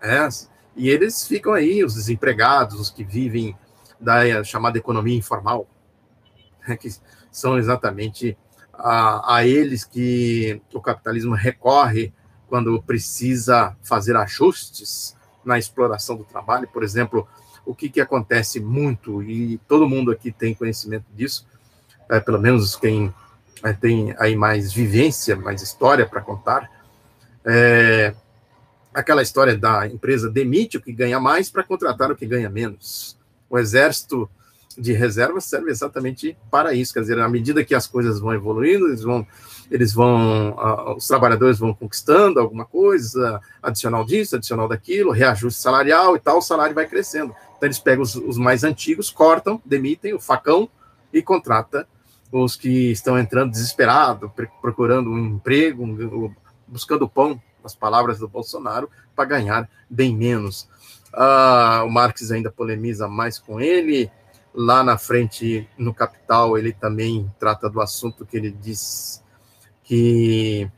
É, 0.00 0.28
e 0.76 0.88
eles 0.88 1.26
ficam 1.26 1.52
aí, 1.52 1.82
os 1.82 1.94
desempregados, 1.94 2.78
os 2.78 2.90
que 2.90 3.02
vivem 3.02 3.56
da 3.98 4.44
chamada 4.44 4.78
economia 4.78 5.16
informal, 5.16 5.66
né, 6.66 6.76
que 6.76 6.88
são 7.32 7.58
exatamente 7.58 8.38
a, 8.72 9.36
a 9.36 9.46
eles 9.46 9.84
que 9.84 10.62
o 10.72 10.80
capitalismo 10.80 11.34
recorre 11.34 12.12
quando 12.48 12.80
precisa 12.82 13.76
fazer 13.82 14.16
ajustes 14.16 15.16
na 15.44 15.58
exploração 15.58 16.16
do 16.16 16.24
trabalho. 16.24 16.68
Por 16.68 16.82
exemplo, 16.82 17.26
o 17.68 17.74
que, 17.74 17.90
que 17.90 18.00
acontece 18.00 18.58
muito, 18.60 19.22
e 19.22 19.58
todo 19.68 19.86
mundo 19.86 20.10
aqui 20.10 20.32
tem 20.32 20.54
conhecimento 20.54 21.04
disso, 21.14 21.46
é, 22.08 22.18
pelo 22.18 22.40
menos 22.40 22.74
quem 22.74 23.12
é, 23.62 23.74
tem 23.74 24.14
aí 24.18 24.34
mais 24.34 24.72
vivência, 24.72 25.36
mais 25.36 25.60
história 25.60 26.06
para 26.06 26.22
contar, 26.22 26.70
é, 27.44 28.14
aquela 28.94 29.20
história 29.20 29.54
da 29.54 29.86
empresa 29.86 30.30
demite 30.30 30.78
o 30.78 30.80
que 30.80 30.92
ganha 30.92 31.20
mais 31.20 31.50
para 31.50 31.62
contratar 31.62 32.10
o 32.10 32.16
que 32.16 32.24
ganha 32.24 32.48
menos. 32.48 33.18
O 33.50 33.58
exército 33.58 34.30
de 34.76 34.94
reserva 34.94 35.38
serve 35.38 35.70
exatamente 35.70 36.38
para 36.50 36.72
isso, 36.72 36.94
quer 36.94 37.00
dizer, 37.00 37.18
à 37.18 37.28
medida 37.28 37.62
que 37.62 37.74
as 37.74 37.86
coisas 37.86 38.18
vão 38.18 38.32
evoluindo, 38.32 38.86
eles 38.86 39.02
vão, 39.02 39.26
eles 39.70 39.92
vão, 39.92 40.52
uh, 40.52 40.96
os 40.96 41.06
trabalhadores 41.06 41.58
vão 41.58 41.74
conquistando 41.74 42.40
alguma 42.40 42.64
coisa, 42.64 43.42
adicional 43.62 44.06
disso, 44.06 44.36
adicional 44.36 44.68
daquilo, 44.68 45.10
reajuste 45.10 45.60
salarial 45.60 46.16
e 46.16 46.20
tal, 46.20 46.38
o 46.38 46.42
salário 46.42 46.74
vai 46.74 46.86
crescendo. 46.86 47.34
Então 47.58 47.66
eles 47.66 47.78
pegam 47.78 48.02
os, 48.02 48.14
os 48.14 48.38
mais 48.38 48.64
antigos, 48.64 49.10
cortam, 49.10 49.60
demitem 49.64 50.14
o 50.14 50.20
facão 50.20 50.70
e 51.12 51.20
contrata 51.20 51.86
os 52.30 52.56
que 52.56 52.92
estão 52.92 53.18
entrando 53.18 53.50
desesperados, 53.50 54.30
procurando 54.60 55.10
um 55.10 55.36
emprego, 55.36 55.82
um, 55.84 56.34
buscando 56.66 57.08
pão 57.08 57.40
as 57.64 57.74
palavras 57.74 58.18
do 58.18 58.28
Bolsonaro, 58.28 58.88
para 59.14 59.24
ganhar 59.24 59.68
bem 59.90 60.14
menos. 60.16 60.68
Ah, 61.12 61.82
o 61.84 61.90
Marx 61.90 62.30
ainda 62.30 62.50
polemiza 62.50 63.08
mais 63.08 63.38
com 63.38 63.60
ele. 63.60 64.10
Lá 64.54 64.82
na 64.82 64.96
frente, 64.96 65.68
no 65.76 65.92
Capital, 65.92 66.56
ele 66.56 66.72
também 66.72 67.30
trata 67.38 67.68
do 67.68 67.80
assunto 67.80 68.24
que 68.24 68.36
ele 68.36 68.50
diz 68.50 69.22
que. 69.82 70.70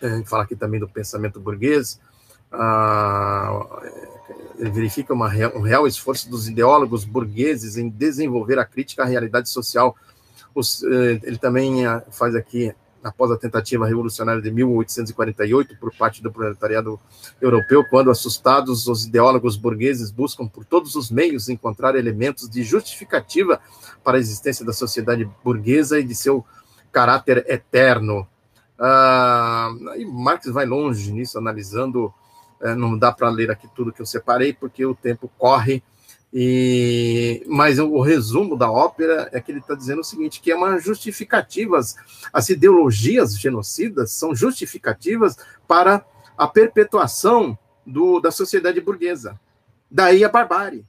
Ele 0.00 0.24
fala 0.24 0.44
aqui 0.44 0.56
também 0.56 0.80
do 0.80 0.88
pensamento 0.88 1.40
burguês. 1.40 2.00
Ele 4.58 4.70
verifica 4.70 5.14
uma, 5.14 5.28
um 5.54 5.62
real 5.62 5.86
esforço 5.86 6.28
dos 6.28 6.48
ideólogos 6.48 7.04
burgueses 7.04 7.76
em 7.76 7.88
desenvolver 7.88 8.58
a 8.58 8.64
crítica 8.64 9.02
à 9.02 9.06
realidade 9.06 9.48
social. 9.48 9.96
Os, 10.54 10.82
eh, 10.82 11.20
ele 11.22 11.38
também 11.38 11.86
ah, 11.86 12.02
faz 12.10 12.34
aqui 12.34 12.74
após 13.02 13.30
a 13.30 13.36
tentativa 13.36 13.86
revolucionária 13.86 14.42
de 14.42 14.50
1848 14.50 15.76
por 15.78 15.94
parte 15.94 16.22
do 16.22 16.30
proletariado 16.30 17.00
europeu, 17.40 17.84
quando 17.88 18.10
assustados 18.10 18.86
os 18.86 19.06
ideólogos 19.06 19.56
burgueses 19.56 20.10
buscam 20.10 20.46
por 20.46 20.64
todos 20.64 20.94
os 20.94 21.10
meios 21.10 21.48
encontrar 21.48 21.96
elementos 21.96 22.48
de 22.48 22.62
justificativa 22.62 23.60
para 24.04 24.18
a 24.18 24.20
existência 24.20 24.64
da 24.64 24.72
sociedade 24.72 25.28
burguesa 25.42 25.98
e 25.98 26.04
de 26.04 26.14
seu 26.14 26.44
caráter 26.92 27.44
eterno. 27.48 28.26
Ah, 28.78 29.70
e 29.96 30.04
Marx 30.04 30.46
vai 30.46 30.66
longe 30.66 31.12
nisso, 31.12 31.38
analisando. 31.38 32.12
Eh, 32.60 32.74
não 32.74 32.96
dá 32.98 33.10
para 33.10 33.28
ler 33.28 33.50
aqui 33.50 33.68
tudo 33.74 33.92
que 33.92 34.02
eu 34.02 34.06
separei, 34.06 34.52
porque 34.52 34.84
o 34.84 34.94
tempo 34.94 35.30
corre, 35.38 35.82
E, 36.32 37.42
mas 37.48 37.80
o, 37.80 38.00
resumo 38.00 38.56
da 38.56 38.70
ópera 38.70 39.28
é 39.32 39.40
que 39.40 39.50
ele 39.50 39.58
está 39.58 39.74
dizendo 39.74 40.00
o 40.00 40.04
seguinte: 40.04 40.40
que 40.40 40.52
é 40.52 40.54
uma 40.54 40.78
justificativa, 40.78 41.80
as 42.32 42.48
ideologias 42.48 43.36
genocidas 43.36 44.12
são 44.12 44.32
justificativas 44.32 45.36
para 45.66 46.04
a 46.38 46.46
perpetuação 46.46 47.58
do, 47.84 48.20
da 48.20 48.30
sociedade 48.30 48.80
burguesa. 48.80 49.40
Daí 49.90 50.22
a 50.22 50.28
barbárie, 50.28 50.86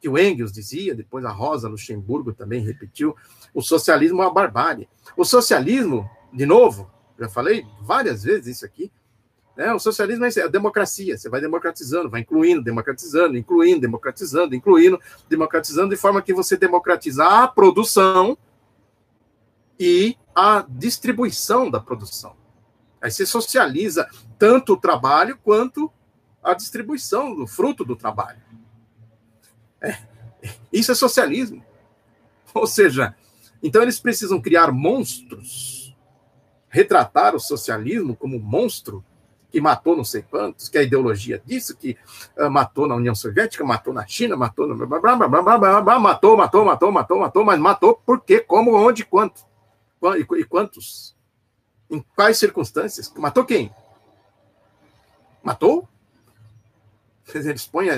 que 0.00 0.08
o 0.08 0.18
Engels 0.18 0.52
dizia, 0.52 0.94
depois 0.94 1.22
a 1.26 1.30
Rosa 1.30 1.68
Luxemburgo 1.68 2.32
também 2.32 2.64
repetiu: 2.64 3.14
o 3.52 3.60
socialismo 3.60 4.22
é 4.22 4.24
uma 4.24 4.32
barbárie. 4.32 4.88
O 5.14 5.24
socialismo, 5.24 6.08
de 6.32 6.46
novo, 6.46 6.90
já 7.18 7.28
falei 7.28 7.66
várias 7.82 8.24
vezes 8.24 8.56
isso 8.56 8.64
aqui, 8.64 8.90
é, 9.62 9.72
o 9.72 9.78
socialismo 9.78 10.24
é 10.24 10.42
a 10.42 10.48
democracia, 10.48 11.16
você 11.16 11.28
vai 11.28 11.40
democratizando, 11.40 12.10
vai 12.10 12.22
incluindo, 12.22 12.62
democratizando, 12.62 13.36
incluindo, 13.36 13.80
democratizando, 13.80 14.56
incluindo, 14.56 15.00
democratizando, 15.28 15.90
de 15.90 15.96
forma 15.96 16.20
que 16.20 16.34
você 16.34 16.56
democratiza 16.56 17.24
a 17.24 17.46
produção 17.46 18.36
e 19.78 20.16
a 20.34 20.66
distribuição 20.68 21.70
da 21.70 21.78
produção. 21.78 22.34
Aí 23.00 23.08
você 23.08 23.24
socializa 23.24 24.08
tanto 24.36 24.72
o 24.72 24.76
trabalho 24.76 25.38
quanto 25.44 25.92
a 26.42 26.54
distribuição 26.54 27.34
do 27.34 27.46
fruto 27.46 27.84
do 27.84 27.94
trabalho. 27.94 28.42
É, 29.80 29.96
isso 30.72 30.90
é 30.90 30.94
socialismo. 30.94 31.64
Ou 32.52 32.66
seja, 32.66 33.14
então 33.62 33.80
eles 33.80 34.00
precisam 34.00 34.40
criar 34.40 34.72
monstros, 34.72 35.96
retratar 36.68 37.36
o 37.36 37.40
socialismo 37.40 38.16
como 38.16 38.40
monstro 38.40 39.04
que 39.52 39.60
matou 39.60 39.94
não 39.94 40.04
sei 40.04 40.22
quantos, 40.22 40.70
que 40.70 40.78
a 40.78 40.82
ideologia 40.82 41.40
disso, 41.44 41.76
que 41.76 41.96
uh, 42.38 42.50
matou 42.50 42.88
na 42.88 42.96
União 42.96 43.14
Soviética, 43.14 43.62
matou 43.62 43.92
na 43.92 44.06
China, 44.06 44.34
matou 44.34 44.66
no. 44.66 44.74
Blá, 44.74 44.98
blá, 44.98 45.14
blá, 45.14 45.28
blá, 45.28 45.58
blá, 45.58 45.82
blá, 45.82 45.98
matou, 45.98 46.36
matou, 46.36 46.64
matou, 46.64 46.90
matou, 46.90 47.18
matou, 47.18 47.44
mas 47.44 47.60
matou 47.60 47.94
por 47.94 48.22
quê, 48.22 48.40
como, 48.40 48.74
onde, 48.74 49.04
quanto? 49.04 49.44
E, 50.18 50.44
quantos? 50.44 51.14
Em 51.90 52.02
quais 52.16 52.38
circunstâncias? 52.38 53.12
Matou 53.14 53.44
quem? 53.44 53.70
Matou? 55.42 55.86
Eles 57.34 57.66
põem, 57.66 57.88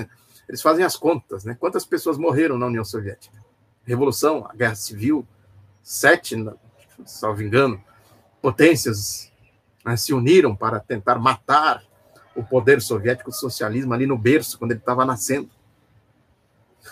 eles 0.49 0.61
fazem 0.61 0.85
as 0.85 0.97
contas, 0.97 1.45
né? 1.45 1.57
Quantas 1.59 1.87
pessoas 1.87 2.19
morreram 2.19 2.59
na 2.59 2.67
União 2.67 2.85
Soviética? 2.85 3.43
Revolução, 3.85 4.47
a 4.51 4.55
Guerra 4.55 4.75
Civil, 4.75 5.27
sete, 5.83 6.37
salvo 7.07 7.43
engano, 7.43 7.83
potências 8.43 9.31
se 9.97 10.15
uniram 10.15 10.57
para 10.57 10.81
tentar 10.81 11.19
matar 11.19 11.83
o 12.35 12.43
poder 12.43 12.81
soviético, 12.81 13.31
o 13.31 13.33
socialismo 13.33 13.93
ali 13.95 14.07
no 14.07 14.19
berço, 14.19 14.59
quando 14.59 14.73
ele 14.73 14.81
estava 14.81 15.05
nascendo. 15.05 15.49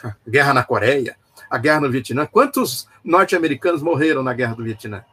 Guerra 0.28 0.54
na 0.54 0.62
Coreia, 0.62 1.16
a 1.50 1.58
guerra 1.58 1.80
no 1.80 1.90
Vietnã. 1.90 2.26
Quantos 2.26 2.86
norte-americanos 3.04 3.82
morreram 3.82 4.22
na 4.22 4.32
guerra 4.32 4.54
do 4.54 4.64
Vietnã? 4.64 5.04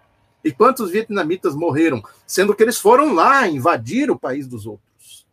E 0.43 0.51
quantos 0.51 0.91
vietnamitas 0.91 1.53
morreram, 1.53 2.01
sendo 2.25 2.55
que 2.55 2.63
eles 2.63 2.77
foram 2.77 3.13
lá 3.13 3.45
invadir 3.47 4.09
o 4.09 4.17
país 4.17 4.47
dos 4.47 4.65
outros? 4.65 5.27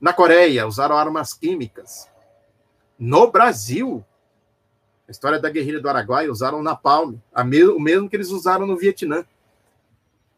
Na 0.00 0.12
Coreia, 0.12 0.66
usaram 0.66 0.96
armas 0.96 1.34
químicas. 1.34 2.08
No 2.98 3.30
Brasil, 3.30 4.02
a 5.06 5.10
história 5.10 5.38
da 5.38 5.50
guerrilha 5.50 5.80
do 5.80 5.88
Araguaia, 5.88 6.30
usaram 6.30 6.62
napalm, 6.62 7.16
o 7.34 7.80
mesmo 7.80 8.08
que 8.08 8.16
eles 8.16 8.30
usaram 8.30 8.66
no 8.66 8.76
Vietnã 8.76 9.24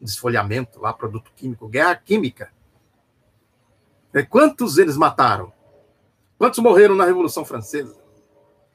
desfolhamento 0.05 0.79
lá, 0.79 0.93
produto 0.93 1.31
químico, 1.35 1.67
guerra 1.67 1.95
química. 1.95 2.51
E 4.13 4.23
quantos 4.23 4.77
eles 4.77 4.95
mataram? 4.95 5.51
Quantos 6.37 6.59
morreram 6.59 6.95
na 6.95 7.05
Revolução 7.05 7.43
Francesa? 7.43 7.97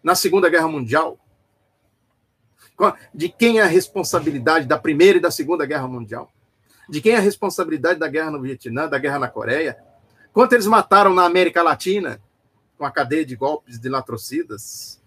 Na 0.03 0.14
Segunda 0.14 0.51
Guerra 0.51 0.68
Mundial? 0.68 1.18
De 3.14 3.28
quem 3.28 3.59
é 3.59 3.62
a 3.62 3.66
responsabilidade 3.66 4.66
da 4.66 4.78
Primeira 4.78 5.18
e 5.18 5.20
da 5.20 5.31
Segunda 5.31 5.64
Guerra 5.64 5.89
Mundial? 5.89 6.31
De 6.89 7.01
quem 7.01 7.12
é 7.12 7.16
a 7.16 7.20
responsabilidade 7.20 7.99
da 7.99 8.09
guerra 8.09 8.31
no 8.31 8.43
Vietnã, 8.43 8.89
da 8.89 8.99
guerra 8.99 9.18
na 9.18 9.28
Coreia? 9.28 9.78
Quanto 10.33 10.53
eles 10.53 10.66
mataram 10.66 11.14
na 11.14 11.24
América 11.24 11.62
Latina, 11.62 12.20
com 12.76 12.85
a 12.85 12.91
cadeia 12.91 13.24
de 13.24 13.37
golpes 13.37 13.78
de 13.78 13.89
latrocidas, 13.89 15.01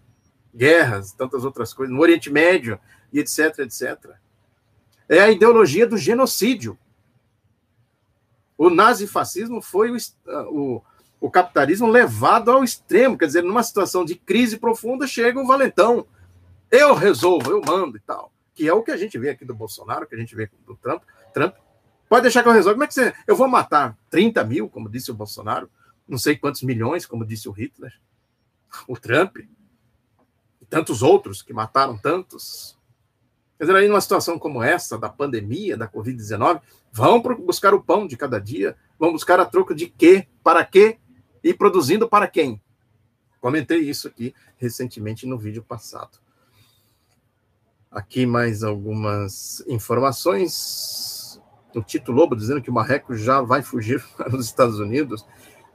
guerras, 0.55 1.11
tantas 1.11 1.43
outras 1.43 1.73
coisas, 1.73 1.93
no 1.93 2.01
Oriente 2.01 2.31
Médio, 2.31 2.79
e 3.11 3.19
etc, 3.19 3.59
etc 3.59 4.23
é 5.13 5.21
a 5.21 5.31
ideologia 5.31 5.87
do 5.87 5.97
genocídio. 5.97 6.77
O 8.57 8.69
nazifascismo 8.69 9.61
foi 9.61 9.91
o, 9.91 9.97
o, 10.51 10.81
o 11.19 11.31
capitalismo 11.31 11.87
levado 11.87 12.51
ao 12.51 12.63
extremo, 12.63 13.17
quer 13.17 13.25
dizer, 13.25 13.43
numa 13.43 13.63
situação 13.63 14.05
de 14.05 14.15
crise 14.15 14.57
profunda, 14.57 15.07
chega 15.07 15.39
o 15.39 15.47
valentão. 15.47 16.05
Eu 16.69 16.93
resolvo, 16.93 17.51
eu 17.51 17.61
mando 17.61 17.97
e 17.97 17.99
tal. 17.99 18.31
Que 18.53 18.67
é 18.67 18.73
o 18.73 18.83
que 18.83 18.91
a 18.91 18.97
gente 18.97 19.17
vê 19.17 19.29
aqui 19.29 19.45
do 19.45 19.55
Bolsonaro, 19.55 20.07
que 20.07 20.15
a 20.15 20.17
gente 20.17 20.35
vê 20.35 20.49
do 20.65 20.75
Trump. 20.75 21.03
Trump 21.33 21.55
pode 22.07 22.23
deixar 22.23 22.43
que 22.43 22.49
eu 22.49 22.53
resolva. 22.53 22.75
Como 22.75 22.83
é 22.83 22.87
que 22.87 22.93
você. 22.93 23.13
Eu 23.25 23.35
vou 23.35 23.47
matar 23.47 23.97
30 24.09 24.43
mil, 24.43 24.69
como 24.69 24.89
disse 24.89 25.11
o 25.11 25.15
Bolsonaro, 25.15 25.69
não 26.07 26.17
sei 26.17 26.37
quantos 26.37 26.61
milhões, 26.61 27.05
como 27.05 27.25
disse 27.25 27.49
o 27.49 27.51
Hitler, 27.51 27.93
o 28.87 28.95
Trump, 28.97 29.37
e 29.37 30.65
tantos 30.69 31.01
outros 31.01 31.41
que 31.41 31.53
mataram 31.53 31.97
tantos. 31.97 32.77
Quer 33.63 33.67
dizer, 33.67 33.77
aí 33.79 33.87
numa 33.87 34.01
situação 34.01 34.37
como 34.37 34.61
essa, 34.61 34.97
da 34.97 35.07
pandemia, 35.07 35.77
da 35.77 35.87
Covid-19, 35.87 36.61
vão 36.91 37.21
buscar 37.21 37.73
o 37.73 37.81
pão 37.81 38.05
de 38.05 38.17
cada 38.17 38.37
dia, 38.37 38.75
vão 38.99 39.13
buscar 39.13 39.39
a 39.39 39.45
troca 39.45 39.73
de 39.73 39.87
quê, 39.87 40.27
para 40.43 40.65
quê 40.65 40.97
e 41.41 41.53
produzindo 41.53 42.09
para 42.09 42.27
quem. 42.27 42.61
Comentei 43.39 43.79
isso 43.79 44.09
aqui 44.09 44.35
recentemente 44.57 45.25
no 45.25 45.37
vídeo 45.37 45.63
passado. 45.63 46.19
Aqui 47.89 48.25
mais 48.25 48.65
algumas 48.65 49.63
informações. 49.65 51.41
O 51.73 51.81
Tito 51.81 52.11
Lobo 52.11 52.35
dizendo 52.35 52.61
que 52.61 52.69
o 52.69 52.73
Marreco 52.73 53.15
já 53.15 53.39
vai 53.39 53.61
fugir 53.61 54.03
para 54.17 54.35
os 54.35 54.45
Estados 54.45 54.77
Unidos. 54.77 55.25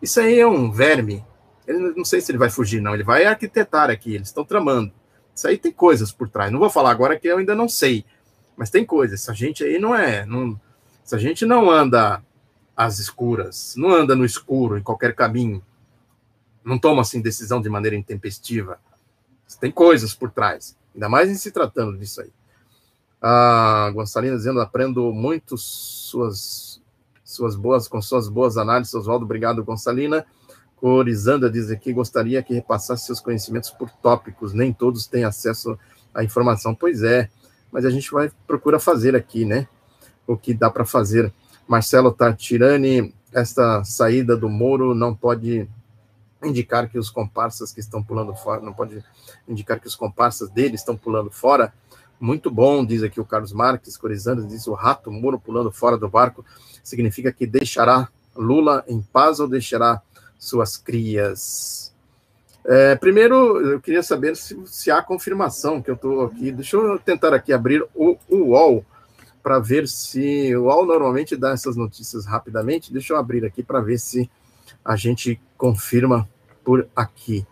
Isso 0.02 0.20
aí 0.20 0.38
é 0.38 0.46
um 0.46 0.70
verme. 0.70 1.24
Ele, 1.66 1.94
não 1.96 2.04
sei 2.04 2.20
se 2.20 2.30
ele 2.30 2.38
vai 2.38 2.50
fugir, 2.50 2.82
não. 2.82 2.92
Ele 2.92 3.02
vai 3.02 3.24
arquitetar 3.24 3.88
aqui. 3.88 4.14
Eles 4.14 4.28
estão 4.28 4.44
tramando. 4.44 4.92
Isso 5.38 5.46
aí 5.46 5.56
tem 5.56 5.70
coisas 5.70 6.10
por 6.10 6.28
trás. 6.28 6.50
Não 6.50 6.58
vou 6.58 6.68
falar 6.68 6.90
agora 6.90 7.16
que 7.16 7.28
eu 7.28 7.38
ainda 7.38 7.54
não 7.54 7.68
sei, 7.68 8.04
mas 8.56 8.70
tem 8.70 8.84
coisas. 8.84 9.20
Essa 9.20 9.32
gente 9.32 9.62
aí 9.62 9.78
não 9.78 9.94
é. 9.94 10.26
Não, 10.26 10.60
essa 11.04 11.16
gente 11.16 11.46
não 11.46 11.70
anda 11.70 12.20
às 12.76 12.98
escuras, 12.98 13.76
não 13.76 13.90
anda 13.90 14.16
no 14.16 14.24
escuro, 14.24 14.76
em 14.76 14.82
qualquer 14.82 15.14
caminho. 15.14 15.62
Não 16.64 16.76
toma 16.76 17.02
assim 17.02 17.20
decisão 17.20 17.62
de 17.62 17.68
maneira 17.68 17.96
intempestiva. 17.96 18.80
Tem 19.60 19.70
coisas 19.70 20.12
por 20.12 20.28
trás, 20.28 20.76
ainda 20.92 21.08
mais 21.08 21.30
em 21.30 21.36
se 21.36 21.52
tratando 21.52 21.96
disso 21.96 22.20
aí. 22.20 22.32
A 23.22 23.92
Gonçalina 23.94 24.36
dizendo: 24.36 24.60
aprendo 24.60 25.12
muito 25.12 25.56
suas, 25.56 26.82
suas 27.24 27.54
boas, 27.54 27.86
com 27.86 28.02
suas 28.02 28.28
boas 28.28 28.56
análises, 28.56 28.92
Oswaldo. 28.92 29.24
Obrigado, 29.24 29.62
Gonçalina. 29.62 30.26
Corizanda 30.80 31.50
diz 31.50 31.70
aqui, 31.70 31.92
gostaria 31.92 32.42
que 32.42 32.54
repassasse 32.54 33.06
seus 33.06 33.20
conhecimentos 33.20 33.70
por 33.70 33.90
tópicos, 33.90 34.52
nem 34.52 34.72
todos 34.72 35.06
têm 35.06 35.24
acesso 35.24 35.78
à 36.14 36.22
informação. 36.22 36.74
Pois 36.74 37.02
é, 37.02 37.28
mas 37.72 37.84
a 37.84 37.90
gente 37.90 38.10
vai 38.10 38.30
procura 38.46 38.78
fazer 38.78 39.16
aqui, 39.16 39.44
né? 39.44 39.68
O 40.26 40.36
que 40.36 40.54
dá 40.54 40.70
para 40.70 40.84
fazer. 40.84 41.32
Marcelo 41.66 42.12
Tartirani, 42.12 43.14
esta 43.32 43.82
saída 43.84 44.36
do 44.36 44.48
Moro 44.48 44.94
não 44.94 45.14
pode 45.14 45.68
indicar 46.42 46.88
que 46.88 46.98
os 46.98 47.10
comparsas 47.10 47.72
que 47.72 47.80
estão 47.80 48.02
pulando 48.02 48.34
fora, 48.34 48.60
não 48.60 48.72
pode 48.72 49.04
indicar 49.48 49.80
que 49.80 49.88
os 49.88 49.96
comparsas 49.96 50.48
dele 50.48 50.76
estão 50.76 50.96
pulando 50.96 51.30
fora. 51.30 51.72
Muito 52.20 52.50
bom, 52.50 52.84
diz 52.84 53.02
aqui 53.02 53.20
o 53.20 53.24
Carlos 53.24 53.52
Marques, 53.52 53.96
Corizanda 53.96 54.42
diz 54.42 54.66
o 54.66 54.74
rato 54.74 55.10
Moro 55.10 55.38
pulando 55.38 55.70
fora 55.70 55.96
do 55.96 56.08
barco 56.08 56.44
significa 56.82 57.32
que 57.32 57.46
deixará 57.46 58.08
Lula 58.34 58.84
em 58.88 59.02
paz 59.02 59.40
ou 59.40 59.48
deixará 59.48 60.00
suas 60.38 60.76
crias. 60.76 61.92
É, 62.64 62.94
primeiro, 62.96 63.60
eu 63.72 63.80
queria 63.80 64.02
saber 64.02 64.36
se, 64.36 64.58
se 64.66 64.90
há 64.90 65.02
confirmação 65.02 65.82
que 65.82 65.90
eu 65.90 65.94
estou 65.94 66.26
aqui. 66.26 66.52
Deixa 66.52 66.76
eu 66.76 66.98
tentar 66.98 67.34
aqui 67.34 67.52
abrir 67.52 67.84
o, 67.94 68.16
o 68.28 68.36
UOL 68.50 68.84
para 69.42 69.58
ver 69.58 69.88
se 69.88 70.54
o 70.54 70.64
UOL 70.64 70.86
normalmente 70.86 71.36
dá 71.36 71.52
essas 71.52 71.76
notícias 71.76 72.26
rapidamente. 72.26 72.92
Deixa 72.92 73.14
eu 73.14 73.16
abrir 73.18 73.44
aqui 73.44 73.62
para 73.62 73.80
ver 73.80 73.98
se 73.98 74.30
a 74.84 74.96
gente 74.96 75.40
confirma 75.56 76.28
por 76.62 76.86
aqui. 76.94 77.46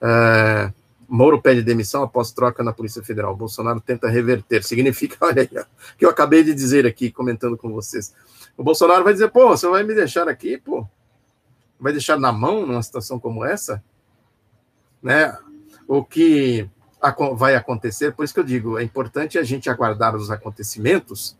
É, 0.00 0.72
Moro 1.06 1.42
pede 1.42 1.60
demissão 1.60 2.02
após 2.02 2.32
troca 2.32 2.64
na 2.64 2.72
Polícia 2.72 3.02
Federal. 3.02 3.36
Bolsonaro 3.36 3.82
tenta 3.82 4.08
reverter. 4.08 4.64
Significa, 4.64 5.18
olha 5.26 5.42
aí, 5.42 5.48
que 5.98 6.06
eu 6.06 6.08
acabei 6.08 6.42
de 6.42 6.54
dizer 6.54 6.86
aqui, 6.86 7.10
comentando 7.10 7.54
com 7.54 7.70
vocês. 7.70 8.14
O 8.56 8.64
Bolsonaro 8.64 9.04
vai 9.04 9.12
dizer, 9.12 9.30
pô, 9.30 9.48
você 9.48 9.68
vai 9.68 9.82
me 9.82 9.94
deixar 9.94 10.26
aqui, 10.26 10.56
pô, 10.56 10.88
vai 11.82 11.92
deixar 11.92 12.18
na 12.18 12.32
mão 12.32 12.64
numa 12.64 12.82
situação 12.82 13.18
como 13.18 13.44
essa, 13.44 13.82
né? 15.02 15.36
O 15.88 16.04
que 16.04 16.70
vai 17.36 17.56
acontecer, 17.56 18.12
por 18.12 18.24
isso 18.24 18.32
que 18.32 18.38
eu 18.38 18.44
digo, 18.44 18.78
é 18.78 18.84
importante 18.84 19.36
a 19.36 19.42
gente 19.42 19.68
aguardar 19.68 20.14
os 20.14 20.30
acontecimentos. 20.30 21.36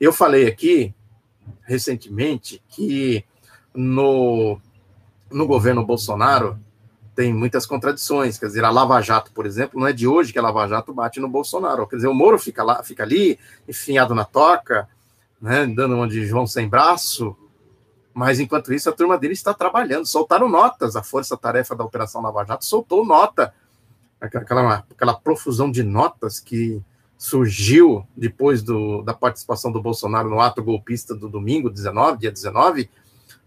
Eu 0.00 0.12
falei 0.12 0.46
aqui 0.46 0.94
recentemente 1.62 2.62
que 2.68 3.24
no, 3.74 4.60
no 5.28 5.46
governo 5.46 5.84
Bolsonaro 5.84 6.56
tem 7.16 7.34
muitas 7.34 7.66
contradições. 7.66 8.38
Quer 8.38 8.46
dizer, 8.46 8.64
a 8.64 8.70
Lava 8.70 9.00
Jato, 9.00 9.32
por 9.32 9.44
exemplo, 9.44 9.80
não 9.80 9.88
é 9.88 9.92
de 9.92 10.06
hoje 10.06 10.32
que 10.32 10.38
a 10.38 10.42
Lava 10.42 10.68
Jato 10.68 10.94
bate 10.94 11.18
no 11.18 11.28
Bolsonaro. 11.28 11.88
Quer 11.88 11.96
dizer, 11.96 12.08
o 12.08 12.14
Moro 12.14 12.38
fica 12.38 12.62
lá, 12.62 12.80
fica 12.84 13.02
ali, 13.02 13.38
enfiado 13.68 14.14
na 14.14 14.24
toca, 14.24 14.88
né, 15.40 15.66
dando 15.66 15.96
uma 15.96 16.06
de 16.06 16.24
João 16.24 16.46
sem 16.46 16.68
braço, 16.68 17.36
mas 18.14 18.38
enquanto 18.40 18.72
isso 18.72 18.88
a 18.88 18.92
turma 18.92 19.18
dele 19.18 19.34
está 19.34 19.52
trabalhando. 19.52 20.06
Soltaram 20.06 20.48
notas, 20.48 20.96
a 20.96 21.02
força-tarefa 21.02 21.74
da 21.74 21.84
Operação 21.84 22.22
Lava 22.22 22.44
Jato 22.44 22.64
soltou 22.64 23.04
nota, 23.04 23.52
aquela, 24.20 24.84
aquela 24.90 25.14
profusão 25.14 25.70
de 25.70 25.82
notas 25.82 26.38
que 26.40 26.80
surgiu 27.18 28.06
depois 28.16 28.62
do, 28.62 29.02
da 29.02 29.12
participação 29.12 29.72
do 29.72 29.82
Bolsonaro 29.82 30.30
no 30.30 30.40
ato 30.40 30.62
golpista 30.62 31.14
do 31.14 31.28
domingo, 31.28 31.68
19, 31.68 32.18
dia 32.18 32.30
19, 32.30 32.88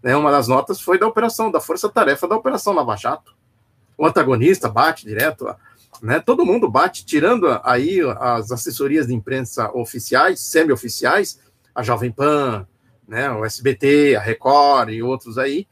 né, 0.02 0.14
uma 0.16 0.30
das 0.30 0.46
notas 0.46 0.80
foi 0.80 0.98
da 0.98 1.06
operação, 1.06 1.50
da 1.50 1.60
força-tarefa 1.60 2.28
da 2.28 2.36
Operação 2.36 2.72
Lava 2.74 2.94
Jato 2.94 3.38
o 3.98 4.06
antagonista 4.06 4.68
bate 4.68 5.04
direto, 5.04 5.52
né? 6.00 6.20
Todo 6.20 6.46
mundo 6.46 6.70
bate, 6.70 7.04
tirando 7.04 7.60
aí 7.64 8.00
as 8.20 8.52
assessorias 8.52 9.08
de 9.08 9.14
imprensa 9.14 9.68
oficiais, 9.76 10.40
semi-oficiais, 10.40 11.40
a 11.74 11.82
Jovem 11.82 12.12
Pan, 12.12 12.64
né? 13.08 13.30
O 13.30 13.44
SBT, 13.44 14.14
a 14.14 14.20
Record 14.20 14.90
e 14.90 15.02
outros 15.02 15.38
aí, 15.38 15.66